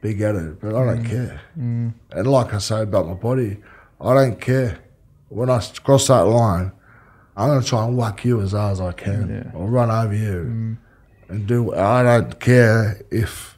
[0.00, 1.08] big headed, but I don't mm.
[1.08, 1.40] care.
[1.58, 1.94] Mm.
[2.10, 3.58] And like I say about my body,
[4.00, 4.78] I don't care.
[5.28, 6.72] When I cross that line,
[7.36, 9.58] I'm going to try and whack you as hard as I can Yeah.
[9.58, 10.76] or run over you mm.
[11.28, 11.74] and do.
[11.74, 13.56] I don't care if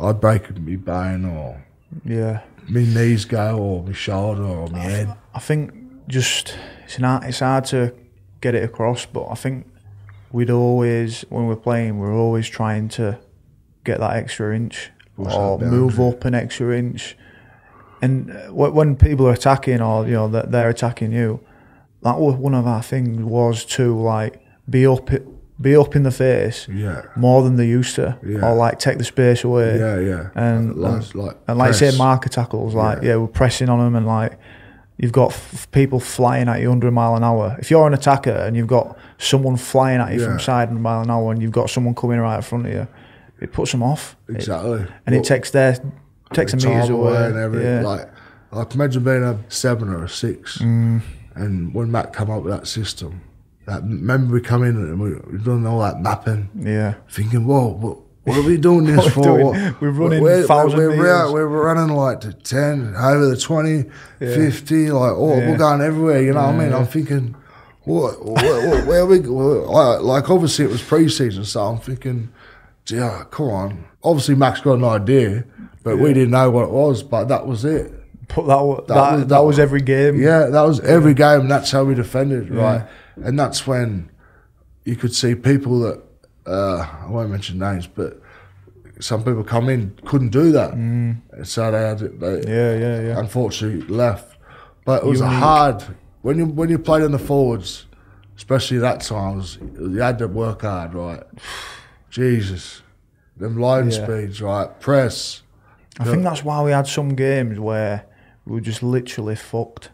[0.00, 1.64] I break my bone or
[2.04, 2.42] yeah.
[2.68, 5.14] my knees go or my shoulder or my head.
[5.34, 5.72] I think
[6.08, 7.94] just it's not it's hard to
[8.40, 9.66] get it across, but I think
[10.32, 13.18] we'd always when we're playing, we're always trying to
[13.84, 17.16] get that extra inch Push or move up an extra inch.
[18.02, 21.40] And uh, when people are attacking or you know that they're attacking you,
[22.02, 25.20] that was one of our things was to like be up i-
[25.60, 27.02] be up in the face Yeah.
[27.16, 28.46] more than they used to, Yeah.
[28.48, 29.78] or like take the space away.
[29.78, 30.28] Yeah, yeah.
[30.34, 33.08] And like, like, And like say marker tackles, like Yeah.
[33.10, 33.16] yeah.
[33.16, 34.38] we're pressing on them, and like
[34.96, 37.56] you've got f- people flying at you 100 mile an hour.
[37.58, 40.28] If you're an attacker and you've got someone flying at you Yeah.
[40.28, 42.72] from side 100 mile an hour, and you've got someone coming right in front of
[42.72, 42.86] you,
[43.40, 44.16] it puts them off.
[44.28, 44.86] It- Exactly.
[45.06, 45.76] and it takes their
[46.32, 47.26] takes the the meters time away.
[47.26, 47.66] and everything.
[47.82, 47.86] yeah.
[47.86, 48.08] Like,
[48.52, 51.00] like imagine being a seven or a six, Mm.
[51.34, 53.20] and when Matt come up with that system,
[53.70, 56.94] that remember we come in and we we done all that mapping, yeah.
[57.10, 59.28] thinking, whoa, what, what are we doing this for?
[59.28, 59.74] are we What- doing?
[59.80, 61.06] We're running we're, 1,000 we're, metres.
[61.08, 63.70] out- we're running like to 10, over the 20,
[64.20, 64.34] Yeah.
[64.34, 65.50] 50, like, oh, Yeah.
[65.50, 66.72] we're going everywhere, you know what I mean?
[66.74, 67.34] I'm thinking,
[67.84, 72.30] what, where, where, we, well, like, obviously it was pre-season, so I'm thinking,
[72.88, 73.84] yeah, come on.
[74.02, 75.44] Obviously Max got an idea,
[75.82, 77.92] but we didn't know what it was, but that was it.
[78.34, 80.20] But that that, That that, was- was, every game.
[80.20, 81.48] Yeah, that was every game.
[81.48, 82.86] That's how we defended, right?
[83.22, 84.10] And that's when
[84.84, 86.02] you could see people that
[86.46, 88.20] uh, I won't mention names, but
[89.00, 90.70] some people come in couldn't do that,
[91.44, 92.20] so they had it.
[92.20, 93.18] They, yeah, yeah, yeah.
[93.18, 94.36] unfortunately left.
[94.84, 95.34] But it was Unique.
[95.38, 95.82] hard
[96.22, 97.86] when you when you played in the forwards,
[98.36, 99.36] especially that time.
[99.36, 101.22] was- You had to work hard, right?
[102.10, 102.82] Jesus,
[103.36, 104.04] them line Yeah.
[104.04, 104.68] speeds, right?
[104.80, 105.42] Press.
[105.98, 108.06] I think that's why we had some games where
[108.46, 109.90] we were just literally fucked.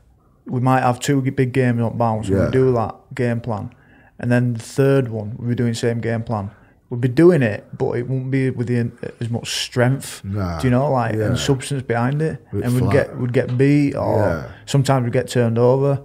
[0.46, 2.28] We might have two big games on bounce.
[2.28, 2.44] Yeah.
[2.44, 3.72] We'd do that game plan,
[4.18, 6.50] and then the third one we'd be doing the same game plan.
[6.88, 10.22] We'd be doing it, but it won't be with the, as much strength.
[10.24, 11.24] Nah, do you know, like yeah.
[11.26, 12.92] and substance behind it, and we'd flat.
[12.92, 14.48] get we'd get beat, or Yeah.
[14.66, 16.00] sometimes we'd get turned over.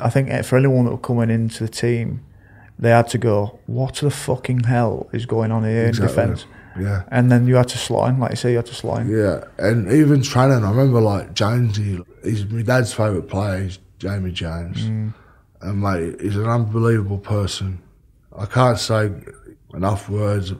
[0.00, 2.20] I think for anyone that were coming into the team,
[2.78, 6.22] they had to go, "What the fucking hell is going on here Exactly.
[6.22, 6.46] in defence?"
[6.80, 7.02] Yeah.
[7.08, 9.08] And then you had to in, like you say, you had to in.
[9.08, 14.32] Yeah, and even training, I remember like Jonesy, he's my dad's favourite player, he's Jamie
[14.32, 14.82] Jones.
[14.82, 15.14] Mm.
[15.62, 17.82] And mate, he's an unbelievable person.
[18.36, 19.12] I can't say
[19.74, 20.52] enough words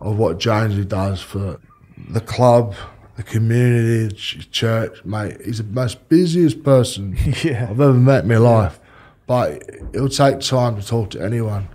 [0.00, 1.60] of what Jonesy does for
[2.08, 2.74] the club,
[3.16, 5.36] the community, the church, mate.
[5.44, 7.68] He's the most busiest person Yeah.
[7.70, 8.80] I've ever met in my life.
[9.26, 9.62] But
[9.92, 11.68] it'll take time to talk to anyone.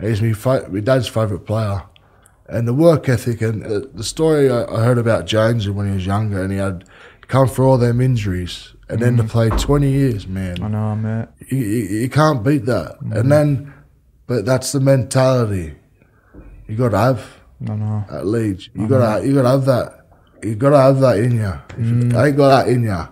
[0.00, 1.82] He's my, fa- my dad's favourite player.
[2.46, 5.94] And the work ethic and uh, the story I, I heard about Jonesy when he
[5.94, 6.84] was younger and he had
[7.28, 9.28] come for all them injuries and then to mm.
[9.28, 10.62] play 20 years, man.
[10.62, 11.28] I know, mate.
[11.48, 13.00] You, you, you can't beat that.
[13.00, 13.28] And mm.
[13.30, 13.74] then,
[14.26, 15.74] but that's the mentality
[16.66, 18.04] you got to have I know.
[18.10, 18.70] at Leeds.
[18.74, 20.06] You got to you got to have that.
[20.42, 21.52] You got to have that in you.
[21.70, 22.26] If you mm.
[22.26, 23.08] ain't got that in you,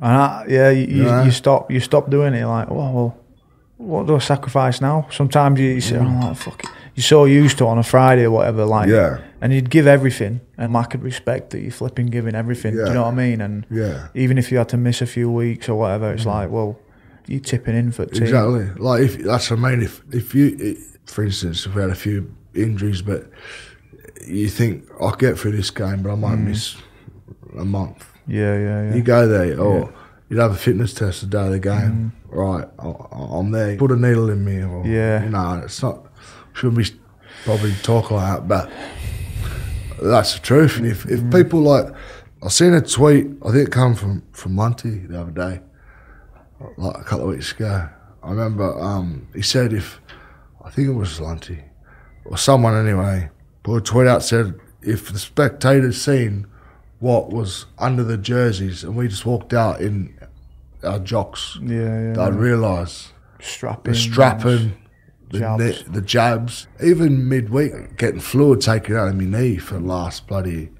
[0.00, 2.46] And I, yeah, you, you, you stop you stop doing it.
[2.46, 3.18] Like, well, well,
[3.76, 5.06] what do I sacrifice now?
[5.10, 6.70] Sometimes you, you say, oh, like, fuck it.
[6.98, 9.18] You're so used to on a Friday or whatever, like, Yeah.
[9.40, 12.74] and you'd give everything, and I could respect that you're flipping giving everything.
[12.74, 13.40] Do you know what I mean?
[13.40, 14.08] And yeah.
[14.16, 16.34] even if you had to miss a few weeks or whatever, it's mm.
[16.34, 16.76] like, well,
[17.28, 18.24] you're tipping in for the team.
[18.24, 18.70] Exactly.
[18.78, 19.82] Like if that's what I mean.
[19.82, 23.30] If if you, it, for instance, if we had a few injuries, but
[24.26, 26.48] you think I'll get through this game, but I might mm.
[26.48, 26.76] miss
[27.56, 28.04] a month.
[28.26, 28.94] Yeah, yeah, yeah.
[28.96, 29.94] You go there, or
[30.28, 32.12] you'd have a fitness test the day of the game.
[32.28, 32.36] Mm.
[32.36, 33.76] Right, I, I'm there.
[33.76, 35.22] Put a needle in me, or Yeah.
[35.22, 36.06] you know, it's not.
[36.58, 36.86] Shouldn't be
[37.44, 38.70] probably talk like that, but
[40.02, 40.76] That's the truth.
[40.78, 41.86] And if, if people like,
[42.42, 45.60] I seen a tweet, I think it came from, from Monty the other day,
[46.76, 47.88] like a couple of weeks ago.
[48.22, 50.00] I remember um, he said if,
[50.64, 51.62] I think it was Lunty,
[52.24, 53.30] or someone anyway,
[53.62, 56.46] put a tweet out said if the spectators seen
[57.00, 60.16] what was under the jerseys and we just walked out in
[60.82, 64.76] our jocks, Yeah, they'd realise strapping, the strapping,
[65.30, 65.64] the, Jabs.
[65.64, 65.84] jabs.
[65.92, 70.70] the jabs, even midweek, getting fluid taken out of my knee for the last bloody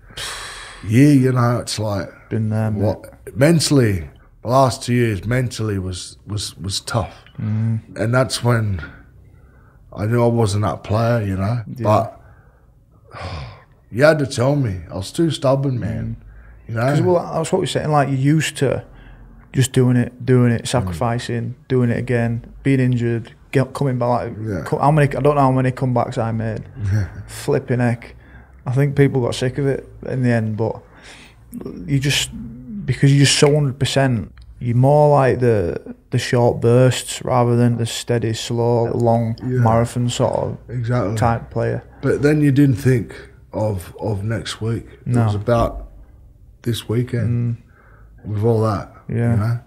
[0.87, 1.13] year.
[1.15, 2.83] You know, it's like Been there, mate.
[2.83, 4.11] what mentally.
[4.43, 7.97] The last two years, mentally was was was tough, Mm-hmm.
[7.97, 8.81] and that's when
[9.93, 11.23] I knew I wasn't that player.
[11.27, 12.21] You know, but
[13.91, 14.81] you had to tell me.
[14.91, 16.17] I was too stubborn, man.
[16.67, 17.91] You know, Because well, that's what we're saying.
[17.91, 18.85] Like you're used to
[19.53, 24.09] just doing it, doing it, sacrificing, doing it again, being injured, coming back.
[24.09, 24.79] Like, Yeah.
[24.79, 25.09] how many?
[25.09, 26.65] I don't know how many comebacks I made.
[27.27, 28.15] Flipping heck.
[28.67, 30.83] I think people got sick of it in the end, but
[31.87, 32.31] you just
[32.85, 34.33] because you're just so hundred percent.
[34.61, 39.61] You're more like the the short bursts rather than the steady, slow, long Yeah.
[39.61, 41.17] marathon sort of exactly.
[41.17, 41.85] type player.
[42.03, 43.15] But then you didn't think
[43.53, 44.87] of of next week.
[45.07, 45.23] No.
[45.23, 45.89] It was about
[46.63, 48.31] this weekend mm.
[48.31, 48.93] with all that.
[49.09, 49.31] Yeah.
[49.33, 49.61] You know?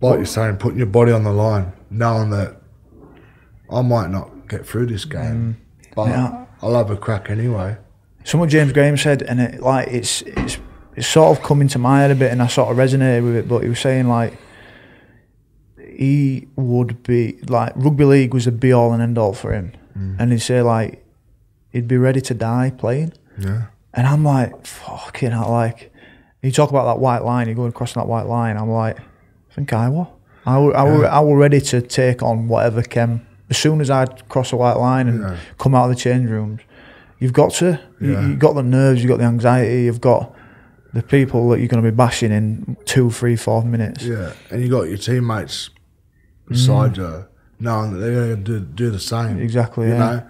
[0.00, 2.56] Like you're saying, putting your body on the line, knowing that
[3.70, 5.94] I might not get through this game, mm.
[5.94, 6.44] but Yeah.
[6.62, 7.76] I'll have a crack anyway.
[8.24, 10.58] Something James Graham said, and it like it's it's
[10.96, 13.36] it's sort of coming to my head a bit, and I sort of resonated with
[13.36, 13.48] it.
[13.48, 14.36] But he was saying like
[15.78, 19.72] he would be like rugby league was a be all and end all for him,
[19.96, 20.16] mm.
[20.18, 21.04] and he'd say like
[21.70, 23.66] he'd be ready to die playing, Yeah.
[23.92, 25.92] and I'm like fucking hell, like
[26.42, 28.56] you talk about that white line, you're going across that white line.
[28.56, 30.08] I'm like, I think I was.
[30.46, 33.26] I were, I, were, I were ready to take on whatever came.
[33.50, 35.36] As soon as I'd cross the white line and Yeah.
[35.58, 36.60] come out of the change rooms,
[37.18, 37.80] you've got to.
[38.00, 38.26] You, Yeah.
[38.28, 40.34] you've got the nerves, you've got the anxiety, you've got
[40.94, 44.04] the people that you're going to be bashing in two, three, four minutes.
[44.04, 44.32] Yeah.
[44.50, 46.48] And you got your teammates mm.
[46.48, 47.26] beside you,
[47.58, 49.38] knowing that they're going to do, do the same.
[49.40, 49.98] Exactly, You yeah.
[49.98, 50.22] know?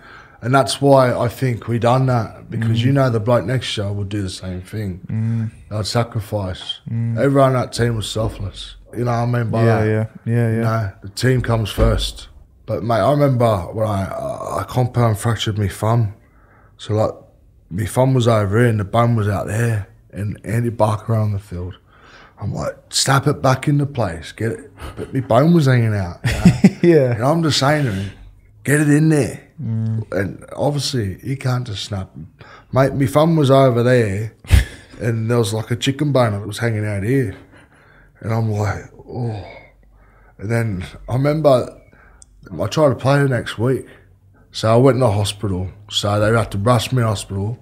[0.42, 2.96] And that's why I think we done that because you mm.
[2.96, 5.00] know the bloke next to you would do the same thing.
[5.10, 5.50] Mm.
[5.70, 6.80] They'd sacrifice.
[6.88, 8.76] Everyone on that team was selfless.
[8.96, 10.10] You know what I mean by Yeah, that?
[10.26, 10.60] yeah, yeah, yeah.
[10.62, 12.28] No, the team comes first.
[12.66, 16.14] But mate, I remember when I uh, I compound fractured my thumb.
[16.78, 17.12] So like,
[17.70, 21.32] my thumb was over here and the bone was out there, and Andy Barker on
[21.32, 21.78] the field.
[22.38, 24.70] I'm like, snap it back into place, get it.
[24.96, 26.18] But my bone was hanging out.
[26.24, 26.52] You know?
[26.82, 27.12] Yeah.
[27.14, 28.10] and I'm just saying to him,
[28.62, 29.42] get it in there.
[29.60, 30.12] Mm.
[30.12, 32.10] And obviously, he can't just snap.
[32.72, 34.34] Mate, my thumb was over there,
[35.00, 37.34] and there was like a chicken bone that was hanging out here.
[38.20, 39.44] And I'm like, oh.
[40.38, 41.80] And then I remember
[42.60, 43.86] I tried to play the next week.
[44.52, 45.70] So I went to the hospital.
[45.90, 47.58] So they had to rush me to hospital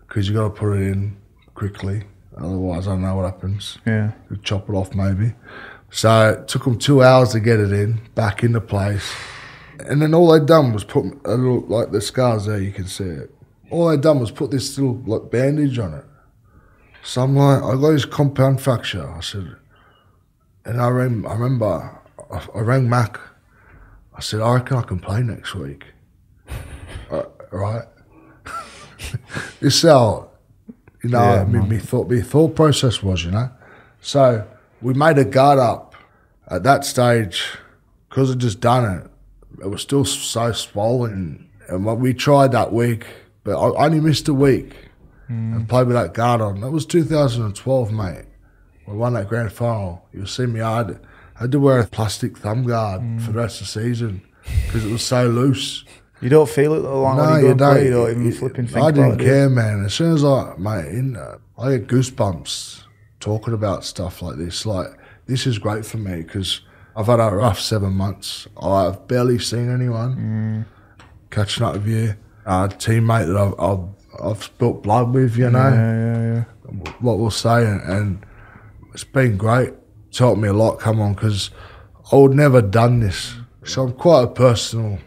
[0.00, 1.16] because you got to put it in
[1.54, 2.04] quickly.
[2.36, 3.78] Otherwise, I don't know what happens.
[3.86, 4.12] Yeah.
[4.28, 5.34] Could chop it off maybe.
[5.90, 9.12] So it took them two hours to get it in, back into place.
[9.80, 12.86] And then all they'd done was put a little, like the scars there, you can
[12.86, 13.34] see it.
[13.70, 16.04] All they'd done was put this little like bandage on it.
[17.02, 19.08] So I'm like, I got this compound fracture.
[19.08, 19.56] I said,
[20.66, 21.98] and I, rang, I remember,
[22.30, 23.18] I, I rang Mac.
[24.14, 25.84] I said, I reckon I can play next week.
[27.10, 27.84] uh, right?
[29.60, 30.30] this is how,
[31.02, 33.50] you know, Yeah, me, me thought, my thought process was, you know.
[34.00, 34.46] So
[34.82, 35.94] we made a guard up
[36.48, 37.44] at that stage
[38.08, 39.10] because I'd just done it.
[39.62, 43.06] It was still so swollen, and what we tried that week,
[43.44, 44.74] but I only missed a week
[45.28, 46.60] and played with that guard on.
[46.60, 48.26] That was 2012, mate.
[48.86, 50.06] We won that grand final.
[50.12, 50.60] You'll see me.
[50.60, 51.00] I had,
[51.36, 54.22] I had to wear a plastic thumb guard for the rest of the season
[54.66, 55.84] because it was so loose.
[56.20, 58.66] You don't feel it though, long when you go and play, you don't even flipping
[58.66, 59.24] think I didn't it.
[59.24, 59.84] care, man.
[59.84, 62.84] As soon as I, mate, in, uh, I get goosebumps
[63.20, 64.64] talking about stuff like this.
[64.64, 64.86] Like,
[65.26, 66.62] this is great for me because
[66.96, 68.46] I've had a rough seven months.
[68.62, 70.64] I've barely seen anyone.
[71.30, 72.14] Catching up with you,
[72.46, 76.90] a teammate that I've, I've, I've spilt blood with, you know Yeah, yeah, yeah.
[77.00, 78.26] what we'll say, and, and
[78.96, 79.74] it's been great.
[80.08, 80.78] It's helped me a lot.
[80.78, 81.50] Come on, because
[82.10, 83.34] I would never done this.
[83.62, 84.98] So I'm quite a personal.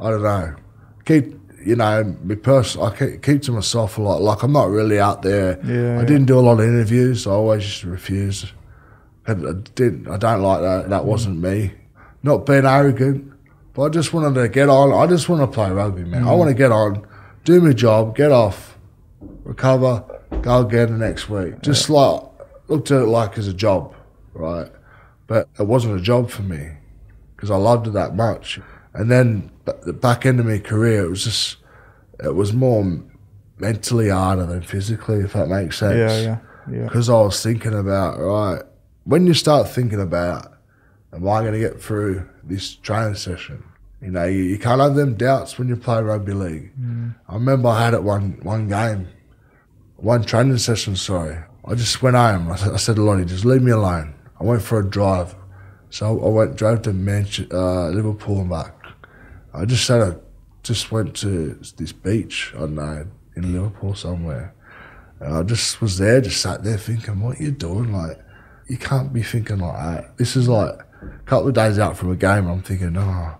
[0.00, 0.54] I don't know.
[1.04, 2.80] Keep you know me person.
[2.80, 4.22] I keep, keep to myself a lot.
[4.22, 5.58] Like I'm not really out there.
[5.64, 7.26] Yeah, I didn't do a lot of interviews.
[7.26, 8.52] I always just refused.
[9.26, 10.06] And I didn't.
[10.06, 10.88] I don't like that.
[10.88, 11.72] That wasn't me.
[12.22, 13.32] Not being arrogant,
[13.74, 14.92] but I just wanted to get on.
[14.92, 16.22] I just want to play rugby, man.
[16.22, 16.38] I mm.
[16.38, 17.04] want to get on,
[17.42, 18.78] do my job, get off,
[19.42, 20.04] recover,
[20.40, 21.62] go again the next week.
[21.62, 22.27] Just like
[22.68, 23.94] looked at it like as a job,
[24.34, 24.70] right?
[25.26, 26.70] But it wasn't a job for me
[27.34, 28.60] because I loved it that much.
[28.94, 31.56] And then the back end of my career, it was just,
[32.22, 33.00] it was more
[33.58, 35.96] mentally harder than physically, if that makes sense.
[35.96, 36.84] Yeah, yeah, yeah.
[36.84, 38.62] Because I was thinking about, right,
[39.04, 40.52] when you start thinking about,
[41.12, 43.62] am I going to get through this training session?
[44.00, 46.72] You know, you, you can't have them doubts when you play rugby league.
[46.80, 47.14] Mm.
[47.28, 49.08] I remember I had it one, one game,
[49.96, 51.38] one training session, sorry.
[51.68, 52.50] I just went home.
[52.50, 54.14] I, said- I said to Lonnie, just leave me alone.
[54.40, 55.34] I went for a drive.
[55.90, 58.74] So I went, drove to Manchester, uh, Liverpool and back.
[59.54, 60.16] I just said I
[60.62, 63.06] just went to this beach, I know,
[63.36, 64.54] in Liverpool somewhere.
[65.20, 67.92] And I just was there, just sat there thinking, what you doing?
[67.92, 68.18] Like,
[68.68, 70.18] you can't be thinking like that.
[70.18, 72.46] This is like a couple of days out from a game.
[72.48, 73.36] I'm thinking, oh,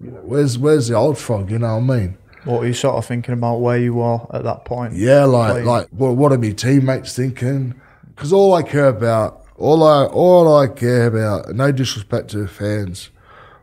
[0.00, 1.50] where's where's the old frog?
[1.50, 2.18] You know what I mean?
[2.44, 4.94] What are you sort of thinking about where you are at that point?
[4.94, 5.66] Yeah, like Playing.
[5.66, 7.74] like what, what are my teammates thinking?
[8.14, 12.48] Because all I care about, all I all I care about, no disrespect to the
[12.48, 13.10] fans,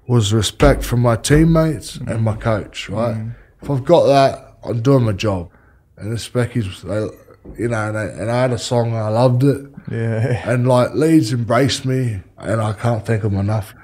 [0.08, 2.90] was respect from my teammates and my coach.
[2.90, 3.16] Right?
[3.16, 3.30] Mm-hmm.
[3.62, 5.52] If I've got that, I'm doing my job.
[5.98, 9.10] And the Speckies, they, you know, and I, and I had a song, and I
[9.10, 9.68] loved it.
[9.92, 10.50] Yeah.
[10.50, 13.76] And like Leeds embraced me, and I can't thank them enough.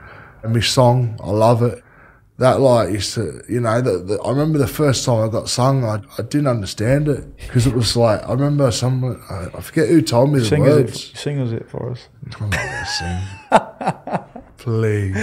[0.41, 1.83] And my song, I love it.
[2.39, 5.49] That like used to, you know, the, the, I remember the first time I got
[5.49, 9.61] sung, I, I didn't understand it because it was like I remember someone, I, I
[9.61, 11.11] forget who told me the Sing words.
[11.13, 12.07] it, sing it for us.
[12.39, 14.43] I'm not gonna sing.
[14.57, 15.15] Please.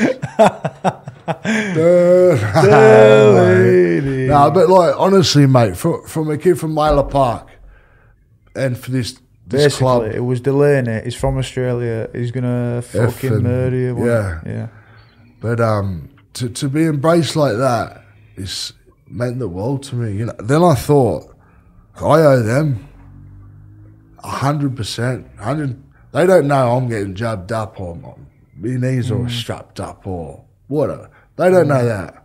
[4.29, 7.49] no, but like honestly, mate, from from a kid from Lalor Park,
[8.57, 9.13] and for this
[9.47, 11.03] this Basically, club, it was Delaney.
[11.05, 12.09] He's from Australia.
[12.13, 14.07] He's gonna fucking Effing- murder you.
[14.07, 14.41] yeah.
[14.47, 14.67] yeah.
[15.41, 18.05] But um, to to be embraced like that
[18.37, 18.73] is
[19.07, 20.19] meant the world to me.
[20.19, 20.35] You know.
[20.39, 21.35] Then I thought,
[21.97, 22.89] I owe them
[24.23, 25.27] a hundred percent.
[25.39, 25.83] Hundred.
[26.13, 28.13] They don't know I'm getting jabbed up or my
[28.57, 29.31] my knees are mm.
[29.31, 31.11] strapped up or whatever.
[31.37, 32.25] They don't know that,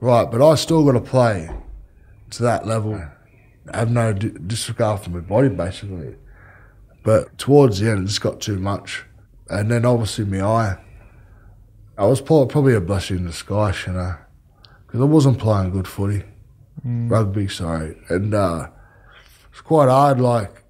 [0.00, 0.28] right?
[0.30, 1.48] But I still got to play
[2.30, 3.00] to that level.
[3.72, 6.16] I have no disregard for my body, basically.
[7.04, 9.04] But towards the end, it just got too much.
[9.48, 10.78] And then obviously my eye.
[11.98, 14.14] I was probably, probably a blessing in disguise, you know,
[14.86, 16.22] because I wasn't playing good footy,
[16.84, 18.68] rugby, sorry, and uh,
[19.50, 20.20] it's quite hard.
[20.20, 20.62] Like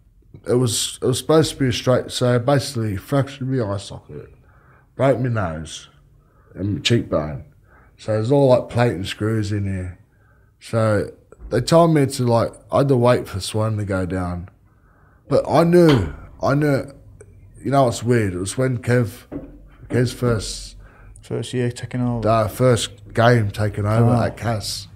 [0.47, 2.11] it was, it was supposed to be a straight.
[2.11, 4.31] So basically, fractured my eye socket,
[4.97, 5.89] broke my nose,
[6.55, 7.45] and my cheekbone.
[7.99, 9.99] So there's all like plate and screws in here.
[10.61, 11.11] So
[11.51, 14.49] they told me to like I had to wait for Swan to go down,
[15.29, 16.91] but I knew, I knew.
[17.63, 18.33] You know it's weird?
[18.33, 19.27] It was when Kev,
[19.89, 20.68] Kev's first
[21.29, 22.27] First year taking over.
[22.27, 24.23] uh, first game taken over Oh.
[24.23, 24.89] at Cas,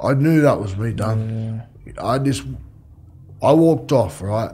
[0.00, 1.64] I knew that was me done.
[2.00, 2.44] I just,
[3.42, 4.52] I walked off, right?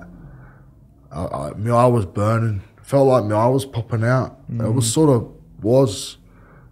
[1.12, 2.62] I, I, my eye was burning.
[2.82, 4.38] Felt like my eye was popping out.
[4.48, 5.30] It was sort of,
[5.62, 6.16] was,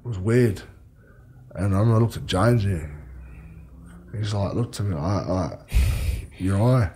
[0.02, 0.62] it was weird.
[1.54, 2.90] And I remember I looked at James here.
[4.16, 5.58] He's like, looked at me like, like
[6.38, 6.90] your eye.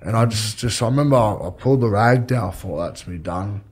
[0.00, 2.50] And I just, just I remember I, I pulled the rag down.
[2.50, 3.64] I thought that's me done.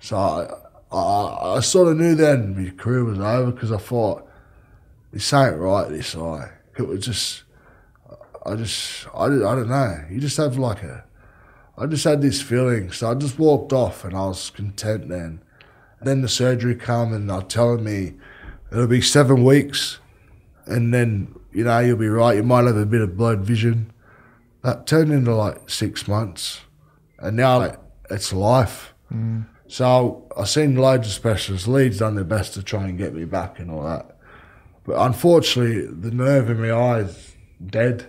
[0.00, 0.48] So I,
[0.94, 4.28] I, I sort of knew then my career was over because I thought
[5.12, 5.88] this ain't right.
[5.88, 6.50] This eye.
[6.78, 7.44] It was just,
[8.44, 10.04] I just, I, I don't know.
[10.10, 11.04] You just have like a,
[11.76, 12.90] I just had this feeling.
[12.92, 15.40] So I just walked off and I was content then.
[16.00, 18.14] Then the surgery come and they're telling me
[18.70, 20.00] it'll be seven weeks,
[20.66, 22.36] and then you know you'll be right.
[22.36, 23.92] You might have a bit of blurred vision.
[24.62, 26.60] That turned into like six months,
[27.18, 27.78] and now like,
[28.10, 28.92] it's life.
[29.12, 29.46] Mm.
[29.66, 31.66] So I've seen loads of specialists.
[31.66, 34.16] Leeds done their best to try and get me back and all that,
[34.84, 37.34] but unfortunately the nerve in my eye is
[37.64, 38.06] dead.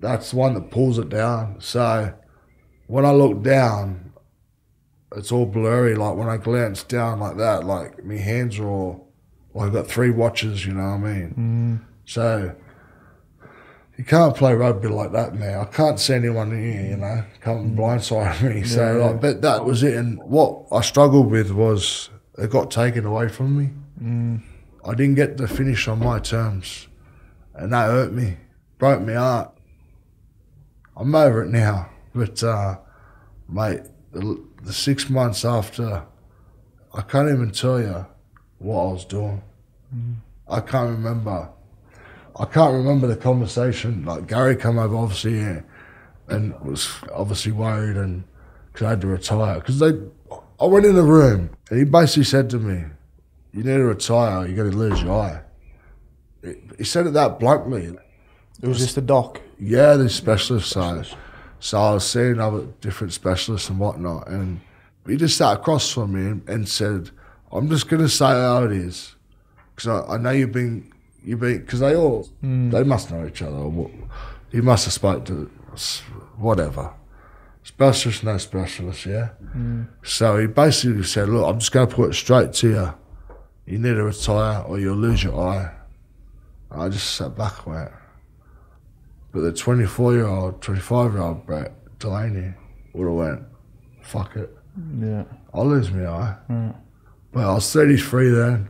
[0.00, 1.56] That's the one that pulls it down.
[1.60, 2.14] So
[2.86, 4.12] when I look down,
[5.14, 5.94] it's all blurry.
[5.94, 9.12] Like when I glance down like that, like my hands are all,
[9.52, 11.34] well, I've got three watches, you know what I mean?
[11.84, 11.86] Mm.
[12.06, 12.54] So
[14.00, 15.60] you can't play rugby like that, man.
[15.60, 17.76] I can't see anyone here, you know, come mm.
[17.76, 18.62] blindside me.
[18.66, 19.04] So, Yeah.
[19.04, 19.94] like, but that was it.
[19.94, 23.70] And what I struggled with was it got taken away from me.
[24.02, 24.42] Mm.
[24.86, 26.88] I didn't get to finish on my terms,
[27.54, 28.38] and that hurt me,
[28.78, 29.52] broke my heart.
[30.96, 32.78] I'm over it now, but uh,
[33.50, 33.82] mate,
[34.12, 36.06] the, the six months after,
[36.94, 38.06] I can't even tell you
[38.60, 39.42] what I was doing.
[39.94, 40.14] Mm.
[40.48, 41.50] I can't remember.
[42.40, 44.06] I can't remember the conversation.
[44.06, 45.60] Like Gary came over, obviously, yeah,
[46.28, 48.24] and was obviously worried, and
[48.72, 49.56] because I had to retire.
[49.56, 49.92] Because they,
[50.58, 52.86] I went in the room, and he basically said to me,
[53.52, 54.46] "You need to retire.
[54.46, 55.42] You're going to lose your eye."
[56.78, 57.94] He said it that bluntly.
[58.62, 59.40] It was just a doc.
[59.58, 61.06] Yeah, the specialist side.
[61.58, 64.62] So I was seeing other different specialists and whatnot, and
[65.06, 67.10] he just sat across from me and, and said,
[67.52, 69.14] "I'm just going to say how it is,
[69.74, 70.90] because I, I know you've been,
[71.24, 72.70] you've been, because they all, hmm.
[72.70, 73.56] they must know each other.
[73.56, 73.90] or
[74.50, 75.50] He must have spoke to
[76.36, 76.92] whatever.
[77.62, 79.28] Specialist, no specialist, yeah.
[79.52, 79.82] Hmm.
[80.02, 82.94] So he basically said, "Look, I'm just going to put it straight to you.
[83.66, 85.72] You need to retire, or you'll lose your eye."
[86.70, 87.90] I just sat back and went.
[89.32, 92.54] But the 24 year old, 25 year old Brett Delaney
[92.94, 93.42] would have went,
[94.02, 94.56] "Fuck it,
[94.98, 95.24] Yeah.
[95.52, 96.70] I'll lose my eye." Hmm.
[97.32, 98.68] But I was 33 then.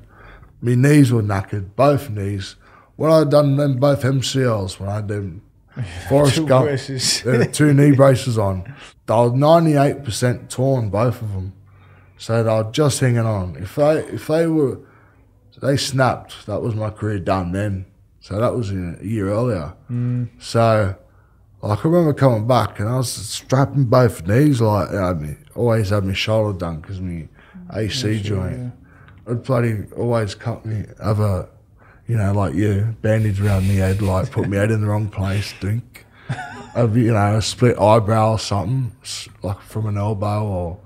[0.60, 2.56] My knees were knackered, both knees.
[2.96, 5.42] When I'd done them both MCLs, when I had them
[6.08, 7.22] Forrest Two Gump, braces.
[7.22, 8.64] they two knee braces on,
[9.06, 11.54] they were 98% torn, both of them.
[12.18, 13.56] So they were just hanging on.
[13.56, 14.80] If they if they were,
[15.62, 16.46] they snapped.
[16.46, 17.86] That was my career done then.
[18.20, 19.72] So that was a year earlier.
[19.90, 20.28] Mm.
[20.38, 20.94] So,
[21.62, 24.60] like, I remember coming back and I was strapping both knees.
[24.60, 27.28] Like, I had me, always had my shoulder done because my
[27.72, 28.72] AC joint.
[29.30, 30.84] I'd bloody always cut me,
[31.20, 31.48] a,
[32.06, 35.08] you know, like you, bandage around my head, like put me head in the wrong
[35.08, 36.04] place, dink.
[36.74, 38.92] Have, you know, a split eyebrow or something,
[39.42, 40.78] like from an elbow or,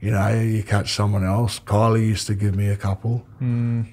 [0.00, 1.60] you know, you catch someone else.
[1.60, 3.24] Kylie used to give me a couple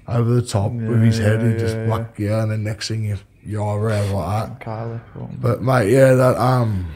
[0.08, 1.42] over the top with his head.
[1.42, 4.66] yeah, He'd just yeah, whack you, and then next thing you, your eyebrow like that.
[4.66, 5.42] Kylie.
[5.42, 6.94] But mate, yeah, that um.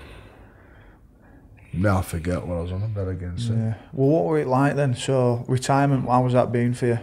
[1.77, 3.37] Now I forget what I was on about again.
[3.37, 3.53] So.
[3.53, 3.75] Yeah.
[3.93, 4.95] Well, what were it like then?
[4.95, 6.99] So retirement, how was that been for you?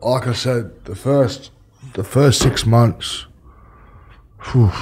[0.00, 1.50] Like I said, the first,
[1.94, 3.26] the first six months,
[4.40, 4.72] whew,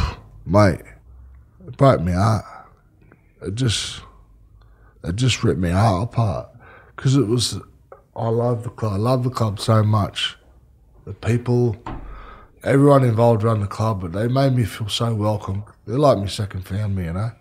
[0.44, 0.80] mate,
[1.66, 2.44] it broke me heart.
[3.42, 4.02] It just,
[5.02, 6.48] it just ripped me heart apart
[6.94, 7.58] because it was.
[8.14, 8.92] I love the club.
[8.92, 10.36] I love the club so much.
[11.06, 11.76] The people,
[12.62, 15.64] everyone involved around the club, but they made me feel so welcome.
[15.86, 17.32] They're like my second family, you know.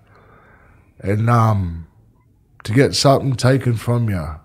[1.00, 1.88] And um,
[2.64, 4.40] to get something taken from you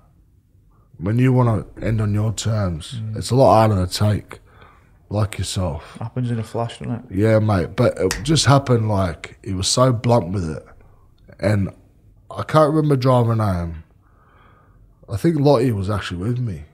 [0.98, 3.16] when you want to end on your terms, mm.
[3.16, 4.40] it's a lot harder to take,
[5.08, 5.96] like yourself.
[5.98, 7.16] Happens in a flash, doesn't it?
[7.16, 7.76] Yeah, mate.
[7.76, 10.64] But it just happened like he was so blunt with it,
[11.40, 11.70] and
[12.30, 13.84] I can't remember driving home.
[15.08, 16.64] I think Lottie was actually with me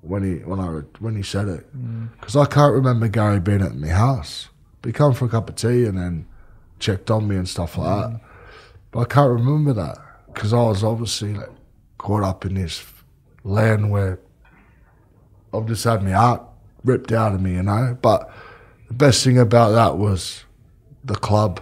[0.00, 0.66] when he when I
[1.00, 2.08] when he said it, mm.
[2.20, 4.48] because I can't remember Gary being at my house.
[4.80, 6.26] But he come for a cup of tea and then
[6.78, 8.10] checked on me and stuff like that.
[8.10, 8.20] Mm.
[8.90, 9.98] But I can't remember that
[10.32, 11.50] because I was obviously like
[11.98, 12.84] caught up in this
[13.44, 14.20] land where
[15.52, 16.42] I've just had my heart
[16.84, 17.96] ripped out of me, you know.
[18.00, 18.30] But
[18.88, 20.44] the best thing about that was
[21.04, 21.60] the club,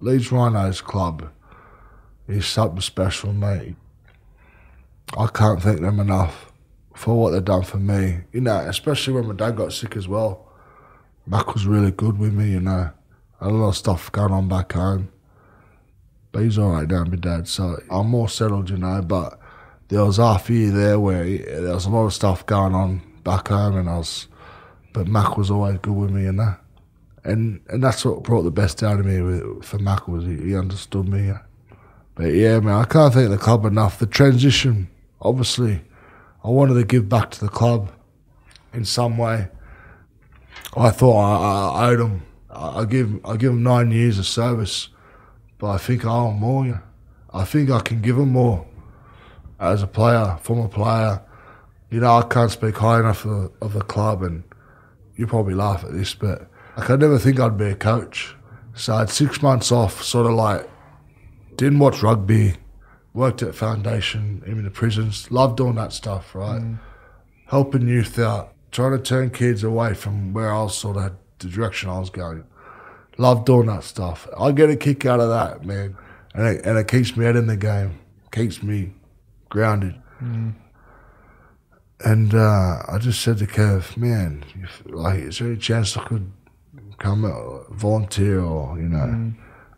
[0.00, 1.30] Leeds Rhinos Club,
[2.28, 3.76] is something special, mate.
[5.16, 6.52] I can't thank them enough
[6.94, 8.20] for what they've done for me.
[8.32, 10.46] You know, especially when my dad got sick as well.
[11.26, 12.90] Mac was really good with me, you know.
[13.40, 15.10] I had a lot of stuff going on back home.
[16.32, 17.48] But he's all right now, my dad.
[17.48, 19.02] So I'm more settled, you know.
[19.02, 19.38] But
[19.88, 22.74] there was half a year there where he, there was a lot of stuff going
[22.74, 24.28] on back home, and I was.
[24.92, 26.56] But Mac was always good with me, you know.
[27.24, 30.36] And and that's what brought the best out of me with, for Mac was he,
[30.36, 31.32] he understood me.
[32.14, 33.98] But yeah, man, I can't thank the club enough.
[33.98, 34.88] The transition,
[35.20, 35.82] obviously,
[36.44, 37.92] I wanted to give back to the club
[38.72, 39.48] in some way.
[40.76, 42.20] I thought I, I owed.
[42.50, 44.88] I, I give I give them nine years of service,
[45.60, 46.66] but I think I 'em more.
[46.66, 46.78] Yeah.
[47.32, 48.66] I think I can give them more
[49.60, 51.22] as a player, former player.
[51.90, 54.42] You know, I can't speak high enough of of the club, and
[55.14, 58.34] you probably laugh at this, but like, I never think I'd be a coach.
[58.74, 60.68] So I had six months off, sort of like
[61.56, 62.54] didn't watch rugby,
[63.12, 66.62] worked at foundation, even the prisons, loved doing that stuff, right?
[66.62, 66.78] Mm.
[67.46, 71.48] Helping youth out, trying to turn kids away from where I was sort of the
[71.48, 72.44] direction I was going.
[73.18, 74.26] Love doing that stuff.
[74.38, 75.96] I get a kick out of that, man,
[76.34, 77.98] and it, and it keeps me out in the game,
[78.32, 78.92] keeps me
[79.48, 80.00] grounded.
[82.02, 86.04] And uh, I just said to Kev, man, if, like, is there any chance I
[86.04, 86.32] could
[86.98, 89.32] come out, volunteer or, you know?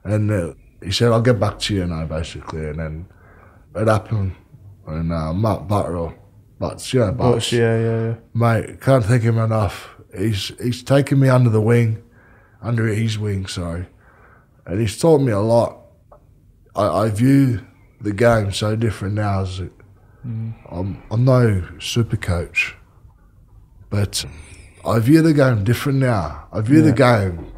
[0.05, 2.69] And uh, he said, I'll get back to you now, basically.
[2.69, 3.07] And then
[3.75, 4.37] it happened.
[4.87, 6.15] And uh, Matt Butterell,
[6.59, 8.15] Butts, you know, But Butts, yeah, yeah, yeah.
[8.35, 9.91] mate, can't thank him enough.
[10.17, 12.02] He's, he's taken me under the wing,
[12.63, 13.87] under his wing, sorry.
[14.67, 15.79] And he's taught me a lot.
[16.75, 17.67] I, I view
[18.01, 19.71] the game so different now as a,
[20.27, 20.55] mm.
[20.71, 22.77] I'm, I'm no super coach,
[23.91, 24.25] but
[24.85, 26.47] I view the game different now.
[26.53, 27.53] I view the game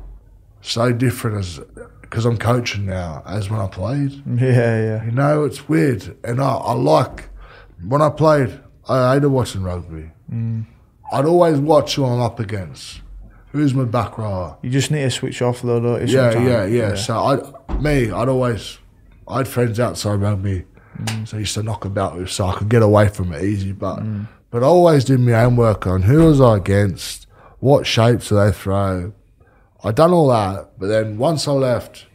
[0.61, 1.61] so different as
[2.01, 4.23] because I'm coaching now as when I played.
[4.41, 5.05] Yeah, yeah.
[5.05, 7.29] You know, it's weird, and I, I like
[7.87, 8.61] when I played.
[8.87, 10.11] I hated watching rugby.
[10.31, 10.67] Mm.
[11.11, 13.01] I'd always watch who I'm up against.
[13.55, 14.59] Who's my back rower?
[14.63, 16.13] You just need to switch off though, don't you?
[16.13, 16.73] Yeah, sometimes?
[16.73, 18.79] yeah, yeah, So I, me, I'd always,
[19.29, 20.65] I had friends outside rugby,
[21.01, 21.29] mm.
[21.29, 23.71] so I used to knock about with, so I could get away from it easy.
[23.71, 24.27] But, mm.
[24.51, 27.29] but I always did my own work on who was I against,
[27.61, 29.13] what shapes do they throw.
[29.85, 32.07] I done all that, but then once I left,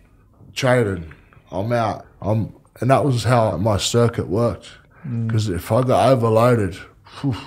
[0.54, 1.14] training,
[1.54, 2.06] I'm out.
[2.22, 4.72] I'm, and that was how my circuit worked.
[5.08, 5.28] Mm.
[5.28, 6.78] Because if I got overloaded,
[7.22, 7.38] phew,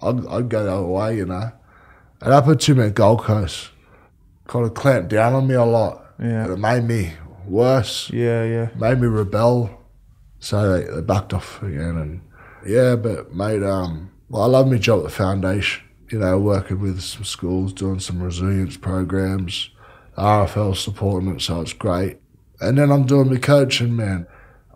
[0.00, 1.52] I'd, I'd go the other way, you know.
[2.24, 3.70] And to me at Gold Coast.
[4.46, 6.04] Kind of clamped down on me a lot.
[6.20, 6.44] Yeah.
[6.44, 7.12] And it made me
[7.46, 8.68] worse, Yeah, yeah.
[8.76, 9.70] made me rebel.
[10.38, 11.96] So they, they backed off again.
[11.96, 12.20] And
[12.66, 15.82] yeah, but mate, um, well, I love my job at the foundation.
[16.10, 19.70] You know, working with some schools, doing some resilience programs,
[20.18, 22.18] RFL supporting it, so it's great.
[22.60, 24.26] And then I'm doing my coaching, man.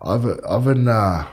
[0.01, 1.27] I've I've been uh,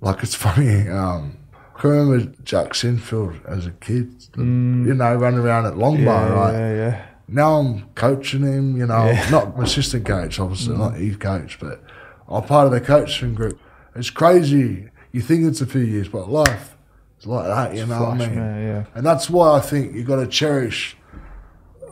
[0.00, 0.88] like it's funny.
[0.88, 1.37] Um,
[1.78, 6.32] I can remember Jack Sinfield as a kid, you know, running around at Longbar, Yeah,
[6.34, 6.52] right?
[6.52, 7.06] yeah, yeah.
[7.28, 9.30] now I'm coaching him, you know, Yeah.
[9.30, 11.80] not my assistant coach, obviously, not he's coach, but
[12.28, 13.60] I'm part of the coaching group.
[13.94, 14.90] It's crazy.
[15.12, 16.76] You think it's a few years, but life
[17.20, 18.34] is like that, you know what I mean?
[18.34, 18.84] man, yeah.
[18.96, 20.96] And that's why I think you've got to cherish.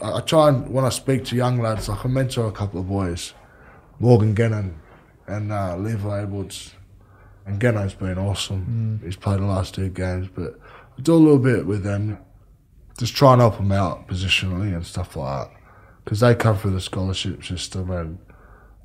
[0.03, 2.81] I I try and, when I speak to young lads, like I mentor a couple
[2.81, 3.35] of boys,
[4.01, 4.75] Morgan Gannon
[5.29, 6.73] and uh, Levi Edwards.
[7.47, 8.99] And Gannon's been awesome.
[9.01, 9.05] Mm.
[9.07, 10.59] He's played the last two games, but
[10.99, 12.19] I do a little bit with them
[12.99, 15.57] just try and help them out positionally and stuff like that.
[16.03, 18.19] Because they come through the scholarship system and,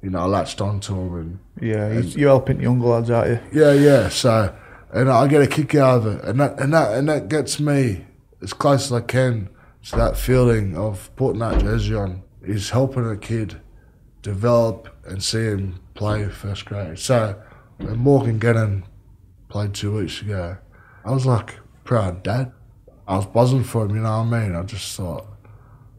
[0.01, 1.15] you know, I latched onto them.
[1.15, 3.61] And Yeah, you- you're helping younger lads, aren't you?
[3.63, 4.09] yeah, yeah.
[4.09, 4.53] So,
[4.91, 6.23] and I get a kick out of it.
[6.25, 8.05] And that, and that, and that gets me
[8.41, 9.47] as close as I can
[9.85, 13.61] to that feeling of putting that jersey on is helping a kid
[14.21, 16.99] develop and see him play first grade.
[16.99, 17.35] So,
[17.83, 18.83] when Morgan Gannon
[19.49, 20.57] played two weeks ago,
[21.03, 22.51] I was like, proud dad.
[23.07, 24.55] I was buzzing for him, you know what I mean?
[24.55, 25.27] I just thought,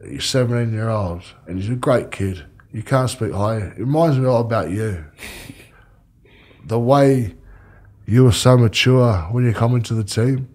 [0.07, 2.45] he's 17 year old and he's a great kid.
[2.71, 3.73] You can't speak higher.
[3.77, 5.05] It reminds me all about you.
[6.65, 7.35] The way
[8.05, 10.49] you were so mature when you come into the team,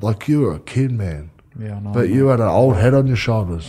[0.00, 1.30] like you were a kid, man.
[1.58, 1.90] Yeah, I know.
[1.90, 3.68] But you had an old head on your shoulders.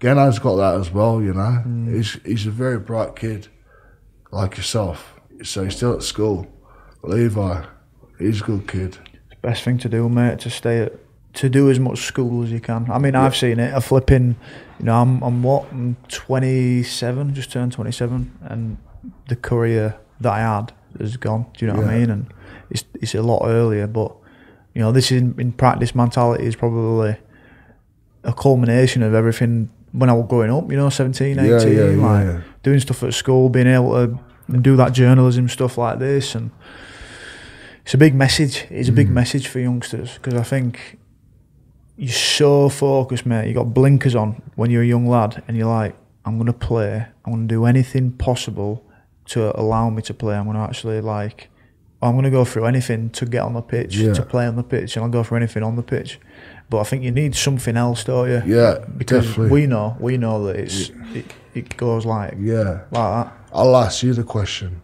[0.00, 1.62] Gano's got that as well, you know.
[1.66, 1.94] Mm.
[1.94, 3.48] He's he's a very bright kid,
[4.30, 5.19] like yourself.
[5.42, 6.46] So he's still at school.
[7.02, 7.64] Levi,
[8.18, 8.98] he's a good kid.
[9.42, 10.92] best thing to do, mate, to stay at,
[11.34, 12.90] to do as much school as you can.
[12.90, 13.72] I mean, I've seen it.
[13.72, 14.36] A flipping,
[14.78, 15.70] you know, I'm, I'm what?
[15.72, 18.76] I'm 27, just turned 27, and
[19.28, 21.46] the career that I had has gone.
[21.56, 22.10] Do you know what I mean?
[22.10, 22.26] And
[22.68, 24.14] it's it's a lot earlier, but
[24.74, 27.16] you know, this is in practice mentality is probably
[28.24, 30.70] a culmination of everything when I was growing up.
[30.70, 32.40] You know, 17, 18, Yeah, yeah, like yeah.
[32.62, 34.18] doing stuff at school, being able to
[34.58, 36.50] do that journalism stuff like this, and
[37.84, 38.66] it's a big message.
[38.70, 39.12] It's a big Mm.
[39.12, 40.98] message for youngsters because I think
[41.96, 43.48] you're so focused, mate.
[43.48, 45.94] You got blinkers on when you're a young lad, and you're like,
[46.24, 47.06] "I'm gonna play.
[47.24, 48.84] I'm gonna do anything possible
[49.26, 50.34] to allow me to play.
[50.36, 51.48] I'm gonna actually like,
[52.02, 54.14] I'm gonna go through anything to get on the pitch, Yeah.
[54.14, 56.18] to play on the pitch, and I'll go for anything on the pitch."
[56.70, 58.42] But I think you need something else, don't you?
[58.46, 59.60] Yeah, because definitely.
[59.62, 62.82] we know, we know that it's it, it goes like yeah.
[62.92, 63.32] like that.
[63.52, 64.80] I'll ask you the question.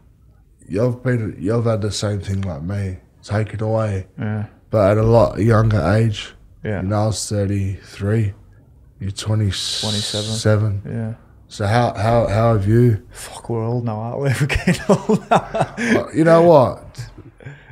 [0.69, 5.03] You've been, you've had the same thing like me, taken away, Yeah, but at a
[5.05, 6.35] lot younger age.
[6.65, 8.35] yeah, You know, I was 33.
[8.99, 9.91] You're 27.
[9.91, 10.83] 27.
[10.87, 11.15] yeah.
[11.49, 13.07] So how, how, how have you?
[13.11, 14.29] Fuck, we're old now, aren't we?
[14.41, 16.13] We're getting old.
[16.15, 17.09] You know what?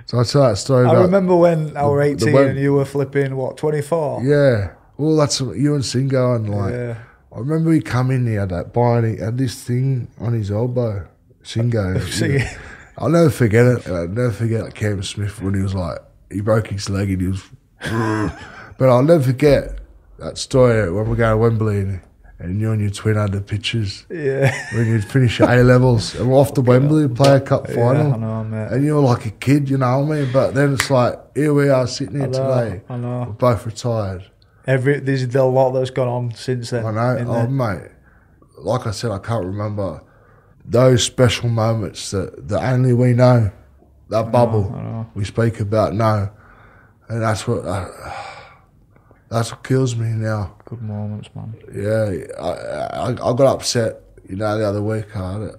[0.06, 2.74] So I tell that story I remember when I was the 18 web- and you
[2.74, 4.22] were flipping, what, 24?
[4.22, 4.74] Yeah.
[4.96, 6.72] Well, that's you and Singo and like.
[6.72, 6.98] Yeah.
[7.34, 8.26] I remember he come in.
[8.26, 11.08] He had that bar and he had this thing on his elbow.
[11.42, 12.00] Singo.
[12.08, 12.38] See,
[12.98, 13.86] I'll never forget it.
[13.88, 15.98] I'll never forget Cam Smith when he was like,
[16.30, 17.42] he broke his leg and he was.
[18.78, 19.78] but I'll never forget
[20.18, 22.00] that story when we go to Wembley and,
[22.38, 24.54] and you and your twin had the pictures yeah.
[24.74, 27.68] when you'd finish your A levels and we're off to Wembley to play a cup
[27.68, 28.14] Yeah, final.
[28.14, 28.68] I know.
[28.70, 30.32] And you were like a kid, you know what I mean?
[30.32, 32.82] But then it's like, here we are sitting here I know, today.
[32.88, 34.30] I We're both retired.
[34.66, 36.86] Every there's a lot that's gone on since then.
[36.86, 37.24] I know.
[37.28, 37.90] Oh, mate.
[38.58, 40.02] Like I said, I can't remember
[40.64, 43.50] those special moments that, that only we know.
[44.08, 45.10] That bubble I know.
[45.14, 46.32] we speak about now.
[47.08, 47.88] And that's what uh,
[49.28, 50.56] that's what kills me now.
[50.64, 51.54] Good moments, man.
[51.74, 55.14] Yeah, I, I, I got upset, you know, the other week.
[55.16, 55.50] I,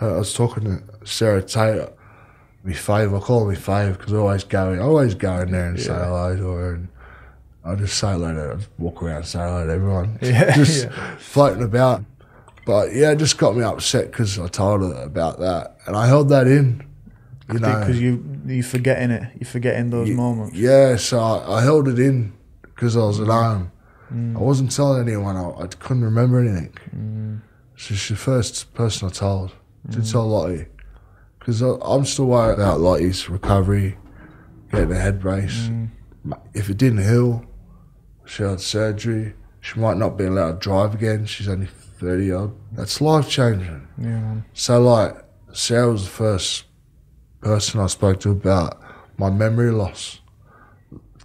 [0.00, 1.92] I was talking to Sarah Taylor,
[2.62, 3.14] my fave.
[3.14, 5.80] I call her my fave because I always go, I always go in there and
[5.80, 6.74] say hello to her.
[6.74, 6.88] And
[7.64, 10.18] I just say hello to her, walk around and say hello to everyone.
[10.22, 11.16] Yeah, just yeah.
[11.16, 12.04] floating about.
[12.66, 15.78] But yeah, it just got me upset because I told her about that.
[15.86, 16.86] And I held that in,
[17.52, 17.78] you know.
[17.78, 19.30] Because you you're forgetting it.
[19.38, 20.56] You're forgetting those moments.
[20.56, 22.32] Yeah, so I, I held it in
[22.62, 23.70] because I was at home.
[24.12, 24.36] Mm.
[24.36, 25.36] I wasn't telling anyone.
[25.36, 26.76] I, I couldn't remember anything.
[26.94, 27.40] Mm.
[27.76, 29.52] So she's the first person I told.
[29.88, 30.12] Did mm.
[30.12, 30.66] tell Lottie
[31.44, 33.98] because I'm still worried about Lottie's recovery,
[34.72, 35.68] getting a head brace.
[36.54, 37.44] If it didn't heal,
[38.24, 39.34] she had surgery.
[39.60, 41.26] She might not be allowed to drive again.
[41.26, 42.52] She's only 30 odd.
[42.72, 43.88] That's life changing.
[43.98, 44.36] Yeah.
[44.52, 45.16] So, like,
[45.52, 46.64] Sarah was the first
[47.40, 48.80] person I spoke to about
[49.16, 50.20] my memory loss.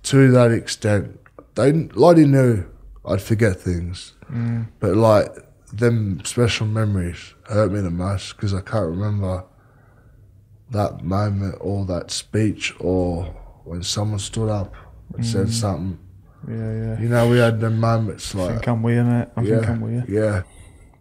[0.04, 1.20] To that extent,
[1.56, 2.66] they Lottie knew
[3.06, 4.68] I'd forget things, mm.
[4.80, 5.30] but like
[5.74, 9.46] them special memories hurt me the most because I can't remember
[10.72, 13.24] that moment or that speech or
[13.66, 14.74] when someone stood up
[15.14, 15.52] and said mm.
[15.52, 16.00] something.
[16.48, 17.00] Yeah, yeah.
[17.00, 19.28] You know, we had them moments I like, think I'm with you, mate.
[19.36, 20.22] I think I'm with you.
[20.22, 20.44] yeah,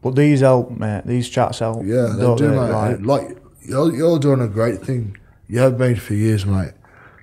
[0.03, 1.03] But these help, mate.
[1.07, 1.85] These chats help.
[1.85, 2.71] Yeah, they do, mate.
[2.71, 5.17] Like, Like, you're, you're doing a great thing.
[5.47, 6.73] You have been for years, mate.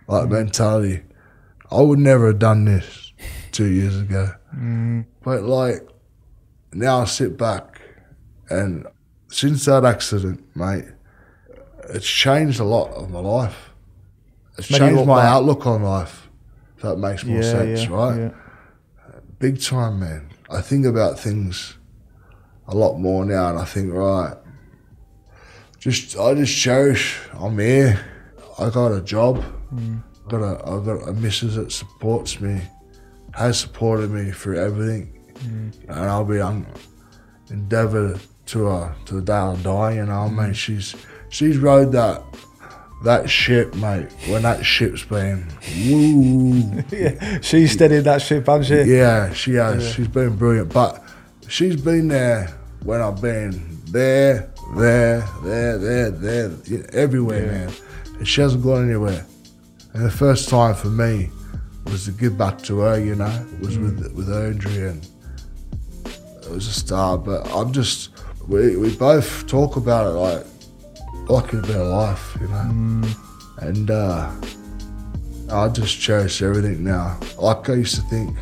[0.07, 0.31] Like mm.
[0.31, 1.03] mentality.
[1.71, 3.13] I would never have done this
[3.51, 4.31] two years ago.
[4.55, 5.05] Mm.
[5.23, 5.87] But like,
[6.73, 7.81] now I sit back
[8.49, 8.85] and
[9.29, 10.85] since that accident, mate,
[11.89, 13.71] it's changed a lot of my life.
[14.57, 16.24] It's you changed my outlook on life.
[16.85, 18.17] That makes more yeah, sense, yeah, right?
[18.19, 19.19] Yeah.
[19.39, 20.29] big time, man.
[20.51, 21.77] I think about things
[22.67, 24.35] a lot more now, and I think, right,
[25.79, 27.19] just I just cherish.
[27.33, 27.99] I'm here.
[28.59, 29.43] I got a job.
[29.73, 30.03] Mm.
[30.27, 32.61] Got a I got a missus that supports me,
[33.33, 35.73] has supported me through everything, mm.
[35.89, 36.67] and I'll be on
[37.49, 39.93] endeavour to uh, to the day I die.
[39.93, 40.55] You know, what I mean, mm.
[40.55, 40.95] she's
[41.29, 42.21] she's rode that.
[43.03, 44.07] That ship, mate.
[44.27, 45.45] When that ship's been,
[45.85, 47.39] woo, yeah.
[47.41, 48.93] She steadied that ship, hasn't she?
[48.93, 49.93] yeah, she has.
[49.93, 50.73] She's been brilliant.
[50.73, 51.03] But
[51.47, 57.73] she's been there when I've been there, there, there, there, there, yeah, everywhere, man.
[58.17, 59.25] And she hasn't gone anywhere.
[59.93, 61.29] And the first time for me
[61.85, 64.13] was to give back to her, you know, was with mm.
[64.13, 65.07] with her and
[66.43, 67.23] it was a start.
[67.23, 68.09] But I'm just
[68.47, 70.45] we we both talk about it like
[71.29, 73.03] like a life, you know.
[73.59, 74.31] And uh
[75.49, 77.19] I just cherish everything now.
[77.37, 78.35] Like I used to think,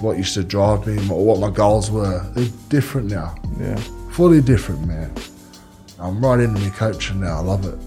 [0.00, 3.34] what used to drive me, or what my goals were, they're different now.
[3.60, 3.76] Yeah.
[4.10, 5.12] Fully different, man.
[6.00, 7.36] I'm right into my coaching now.
[7.36, 7.78] I love it.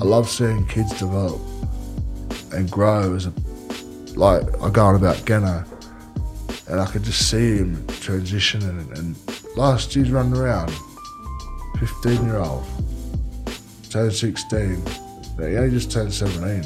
[0.00, 1.40] I love seeing kids develop
[2.52, 3.32] and grow as a
[4.14, 5.64] like I go on about Geno,
[6.68, 8.68] and I could just see him transitioning.
[8.68, 10.72] And, and last year's running around,
[11.78, 12.64] 15 year old,
[13.90, 14.82] turned 16.
[15.38, 16.64] He only just turned 17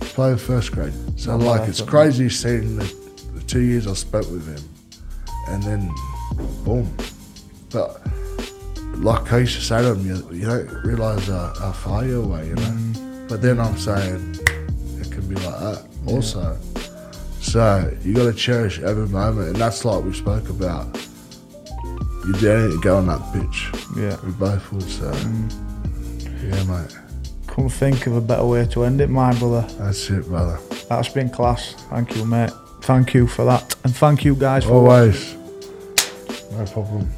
[0.00, 0.92] playing first grade.
[1.16, 2.84] So like it's crazy seeing the,
[3.34, 4.62] the two years I spent with him,
[5.48, 5.90] and then
[6.64, 6.92] boom.
[7.70, 8.00] But
[8.96, 12.22] like I used to say to him, you, you don't realise how, how far you're
[12.22, 12.62] away, you know.
[12.62, 13.28] Mm.
[13.28, 14.38] But then I'm saying
[15.00, 16.56] it can be like that also.
[17.40, 20.86] So you got to cherish every moment, and that's like we spoke about.
[22.26, 23.70] You anything to go on that pitch.
[23.98, 24.16] Yeah.
[24.24, 24.82] We both would.
[24.82, 25.12] So
[26.48, 26.96] yeah, mate.
[27.46, 29.62] Couldn't think of a better way to end it, my brother.
[29.78, 30.58] That's it, brother.
[30.88, 31.74] That's been class.
[31.90, 32.50] Thank you, mate.
[32.82, 33.74] Thank you for that.
[33.84, 35.34] And thank you guys for Always.
[36.52, 37.10] No problem.